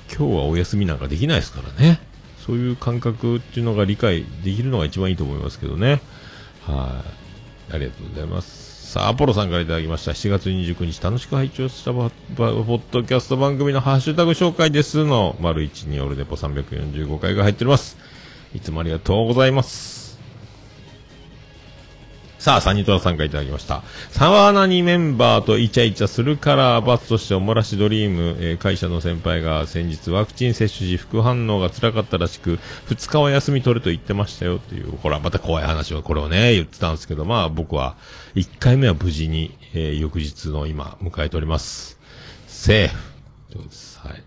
[0.07, 1.99] 今日はお休みなんかできないですからね。
[2.45, 6.01] そういう感覚っていうのが理解できるのが一番いいと思いますけどね。
[6.65, 7.03] は
[7.69, 7.73] い。
[7.73, 8.91] ありがとうございます。
[8.93, 10.11] さあ、アポロさんからいただきました。
[10.11, 17.97] 7月29日楽しく拝聴したババポッドキャスト番組のハッシュタグ紹介ですの、丸1にオルネポ345回が入っております。
[18.55, 19.97] いつもありがとうございます。
[22.48, 23.84] さあ、サニトラさんからいただきました。
[24.11, 32.57] サワーナにメンバーとイチャイチャするから罰としておもらしドリーム、えー会社の先輩が先日ワクチン接種時副反応が辛かったらしく、
[32.88, 37.98] 2日は休み取ると言ってましたよっていう、これはまた怖い話をこれをね、言ってたんですけど、まあ僕は
[38.36, 41.99] 1回目は無事に、えー翌日の今迎えております。
[42.48, 42.88] セー
[43.57, 44.07] フ。
[44.07, 44.24] はい。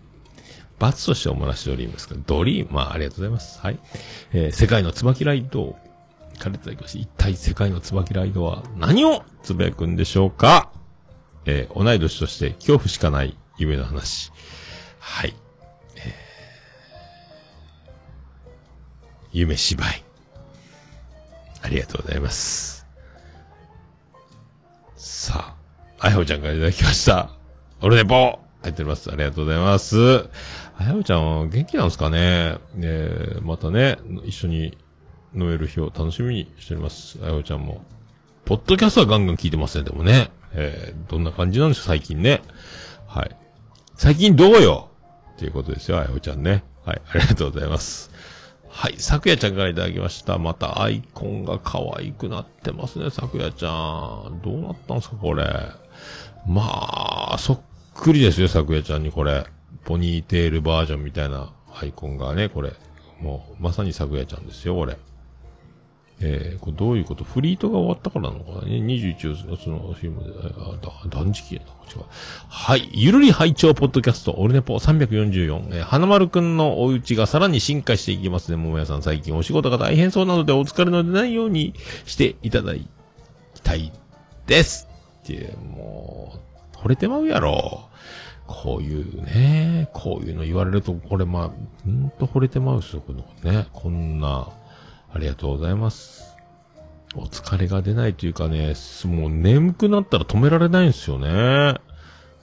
[0.77, 2.13] 罰としておもらしドリームですか？
[2.27, 3.59] ドリーム、まあありがとうございます。
[3.61, 3.79] はい。
[4.33, 5.75] えー世界の椿ライド
[6.41, 6.99] からいただきました。
[6.99, 10.71] 一体世界の椿ライドは何をつぶやくんでしょうか？
[11.45, 14.31] えー同い年として恐怖しかない夢の話。
[14.99, 15.35] はい。
[15.95, 16.03] えー
[19.31, 20.03] 夢芝居。
[21.63, 22.87] ありがとうございます。
[24.95, 25.55] さ
[25.99, 27.29] あ、あやほちゃんからいただきました。
[27.81, 29.11] オルネポ入っております。
[29.11, 30.29] ありがとうございます。
[30.77, 32.57] あやほちゃんは元気なんですかね？
[32.79, 34.77] えまたね、一緒に
[35.33, 37.19] 飲める日を楽しみにしております。
[37.21, 37.83] あやほちゃんも。
[38.45, 40.31] ポッドキャストはガンガン聞いてますね、でもね。
[40.53, 42.41] えーどんな感じなんでしょう、最近ね。
[43.07, 43.35] はい。
[43.95, 44.89] 最近どうよ？
[45.35, 46.63] っていうことですよ、あやほちゃんね。
[46.85, 48.11] はい、ありがとうございます。
[48.67, 50.37] はい、さくやちゃんからいただきました。
[50.37, 53.69] またアイコンが可愛くなってますね、さくやちゃ
[54.29, 54.41] ん。
[54.43, 55.45] どうなったんすか、これ。
[56.47, 57.61] まあ、そっ
[57.93, 59.45] くりですよ、さくやちゃんにこれ。
[59.83, 61.53] ポニーテールバージョンみたいな。
[61.73, 62.73] アイコンがね、これ。
[63.21, 64.97] もう、まさに咲夜ちゃんですよ、これ。
[66.23, 67.23] えー、これどういうこと？
[67.23, 68.67] フリートが終わったからなのかな？
[68.67, 69.15] ね ?21
[69.49, 72.05] 月のフィルムで、あ、だ断食やな、こっちは。
[72.47, 72.89] はい。
[72.93, 75.75] ゆるり拝聴ポッドキャスト、オルネポ344。
[75.75, 79.01] えー、花丸くんのお家がさらに進化していきますね、ももやさん。
[79.01, 81.73] 最近お仕事が大変そうなので、お疲れの出ないように
[82.05, 82.87] していただき
[83.63, 83.91] たい
[84.45, 84.87] です。
[85.23, 86.39] って、も
[86.73, 87.87] う、惚れてまうやろ。
[88.47, 91.51] こういうね、こういうの言われると、これまあ、
[91.85, 93.67] ほんと惚れてまうっすよ、このね。
[93.71, 94.49] こんな、
[95.13, 96.35] ありがとうございます。
[97.15, 98.73] お疲れが出ないというかね、
[99.05, 101.27] もう眠くなったら止められないんですよね。
[101.29, 101.79] え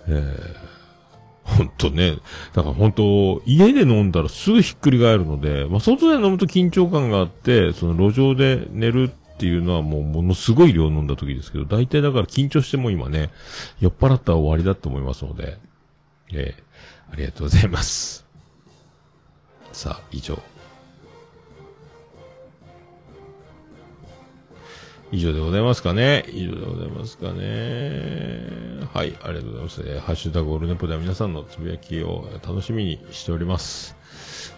[0.09, 0.79] え
[1.49, 2.19] ほんとね。
[2.53, 13.31] だから本当家で飲んだらすぐひっくり返るので、まあ、外で飲むと緊張感があって、その路上で寝るっていうのはもうものすごい量飲んだ時ですけど、大体だから緊張しても今ね、
[13.81, 15.57] 酔っ払ったら終わりだと思いますので、
[16.35, 16.63] ええ
[17.11, 18.27] ありがとうございます。
[19.73, 20.39] さあ、以上。
[25.11, 26.27] 以上でございますかね。
[26.29, 28.43] 以上でございますかね。
[28.93, 30.01] はい、ありがとうございます。
[30.01, 33.97] ハッシュタグオールネポでは皆さんのつぶやきを楽しみにしております。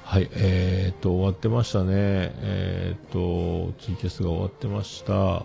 [0.02, 1.93] はい、えーっと、終わってましたね。
[1.94, 5.12] えーっと、ツイキャスが終わってました。
[5.14, 5.44] は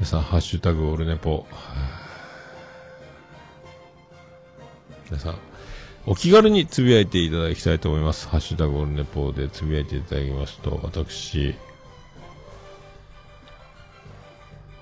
[0.00, 1.46] 皆さん、ハッシュタグオールネポ。
[5.08, 5.36] 皆さん、
[6.06, 8.26] お気軽につぶやいていただきたいと思います。
[8.26, 11.54] ハッシュタグオールネポでつぶやいていただきますと、私、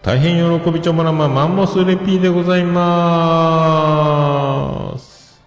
[0.04, 2.84] 大変喜びちょもらまマンモスレピーでございま
[4.98, 5.40] す。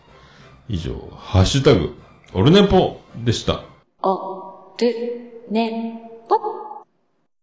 [0.67, 1.95] 以上、ハッシュタグ、
[2.33, 3.61] オルネポでした。
[4.01, 6.37] お、る、ね、ぽ。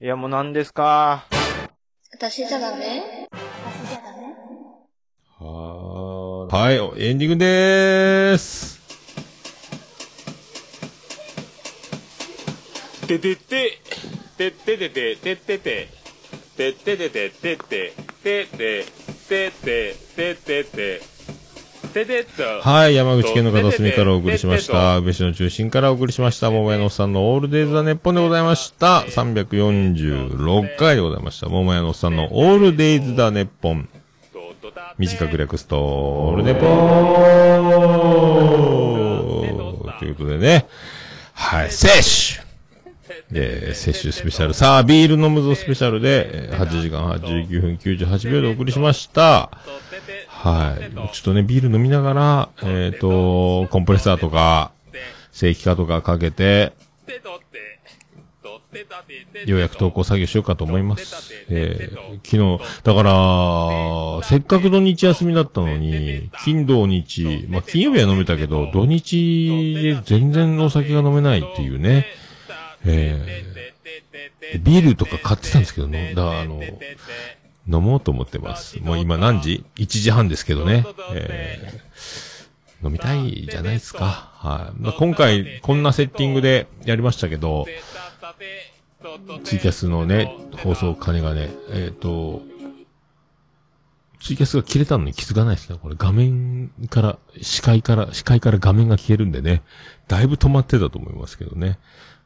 [0.01, 1.25] いや、もう何ですか？
[2.13, 3.29] 私じゃダメ？
[5.39, 6.79] はーい。
[6.81, 8.81] はい、エンディングでーす。
[13.07, 13.79] ててて、
[14.37, 15.89] てててて、ててて、
[16.57, 18.85] てててて、てて、てて、
[19.29, 21.01] てて、ててて、
[21.93, 22.61] ててと。
[22.61, 24.99] はい、山口県の片隅からお送りしました。
[24.99, 26.53] 宇部市の中心からお送りしました。
[26.53, 29.01] 桃屋のおっさんのオールデイズ・ザ・ネッポンでございました。
[29.01, 31.49] 346回でございました。
[31.49, 33.89] 桃屋のおっさんのオールデイズ・ザ・ネッポン。
[34.97, 36.69] 短く略すと、オールネポー
[39.99, 40.67] ということでね。
[41.33, 42.44] はい、摂取
[43.33, 44.55] えー、摂取スペシャル。
[44.55, 49.51] さあ、ビール飲むぞスペシャルで、8時間89分98秒でお送りしました。
[50.29, 51.15] はい。
[51.15, 54.73] ちょっとね、ビール飲みながら、えっ、と、コンプレッサーとか、
[55.33, 56.73] 正規化とかかけて、
[59.47, 61.45] ようやく投稿作業しようかと思います。
[61.49, 72.07] えー昨日、だから、せっかく土日休みだったのに、金土日、まあ、金曜日は飲めたけど、土日で全然お酒が飲めないっていうね。
[72.85, 76.15] えービールとか買ってたんですけどね。
[76.15, 76.61] だから、あの、
[77.67, 78.79] 飲もうと思ってます。
[78.81, 80.87] もう今何時 ?1 時半ですけどね。
[81.13, 82.45] えー
[82.85, 84.05] 飲みたいじゃないですか。
[84.35, 84.81] はい。
[84.81, 87.67] まあ今回、こんなセッティングでやりましたけど、
[89.43, 92.43] ツイキャスのね、放送金がね、えっ、と、
[94.21, 95.79] ツイキャスが切れたのに気づかないですね。
[95.81, 99.63] これ画面から、視界から、視界から画面が消えるんでね、
[100.07, 101.79] だいぶ止まってたと思いますけどね。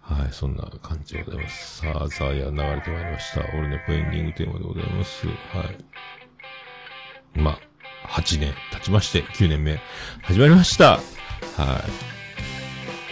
[0.08, 1.78] はい、そんな感じでございます。
[1.78, 3.40] さあ、さあ、いや、流れてまいりました。
[3.40, 5.26] オルネポエンディングテーマでございます。
[5.26, 5.32] は
[5.64, 7.38] い。
[7.38, 9.78] まあ、8年経ちまして、9年目、
[10.22, 10.92] 始まりました。
[10.92, 11.02] はい。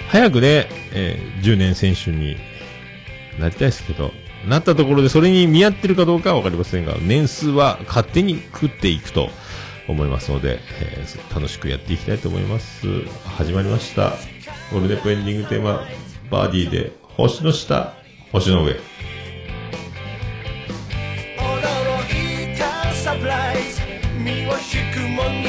[0.08, 2.36] 早くね、えー10年選手に
[3.38, 4.12] なりたいですけど、
[4.48, 9.28] なったところでそれに見合ってるかどうかはわかりませんが、年数は勝手に食っていくと
[9.86, 12.86] 思いますので、えー楽しくやっていきたいと思います。
[13.36, 14.14] 始まりました。
[14.72, 15.86] オルネポエンディングテーマ、
[16.30, 17.94] バーディーで、星の下、
[18.32, 18.72] 星の上。
[18.72, 18.76] 驚
[22.54, 23.82] いたサプライズ
[24.18, 25.45] 身を引くもの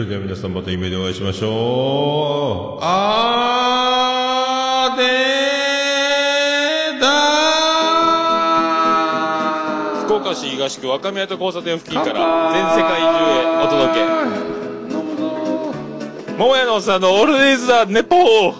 [0.00, 2.82] れでは皆さんまた夢でお会いしましょう。
[2.82, 14.00] あーでーだー福岡市東区若宮と交差点付近から全世界中へお届け。
[16.36, 18.59] 桃屋のおっさんのオールディーズ・ザ・ネポー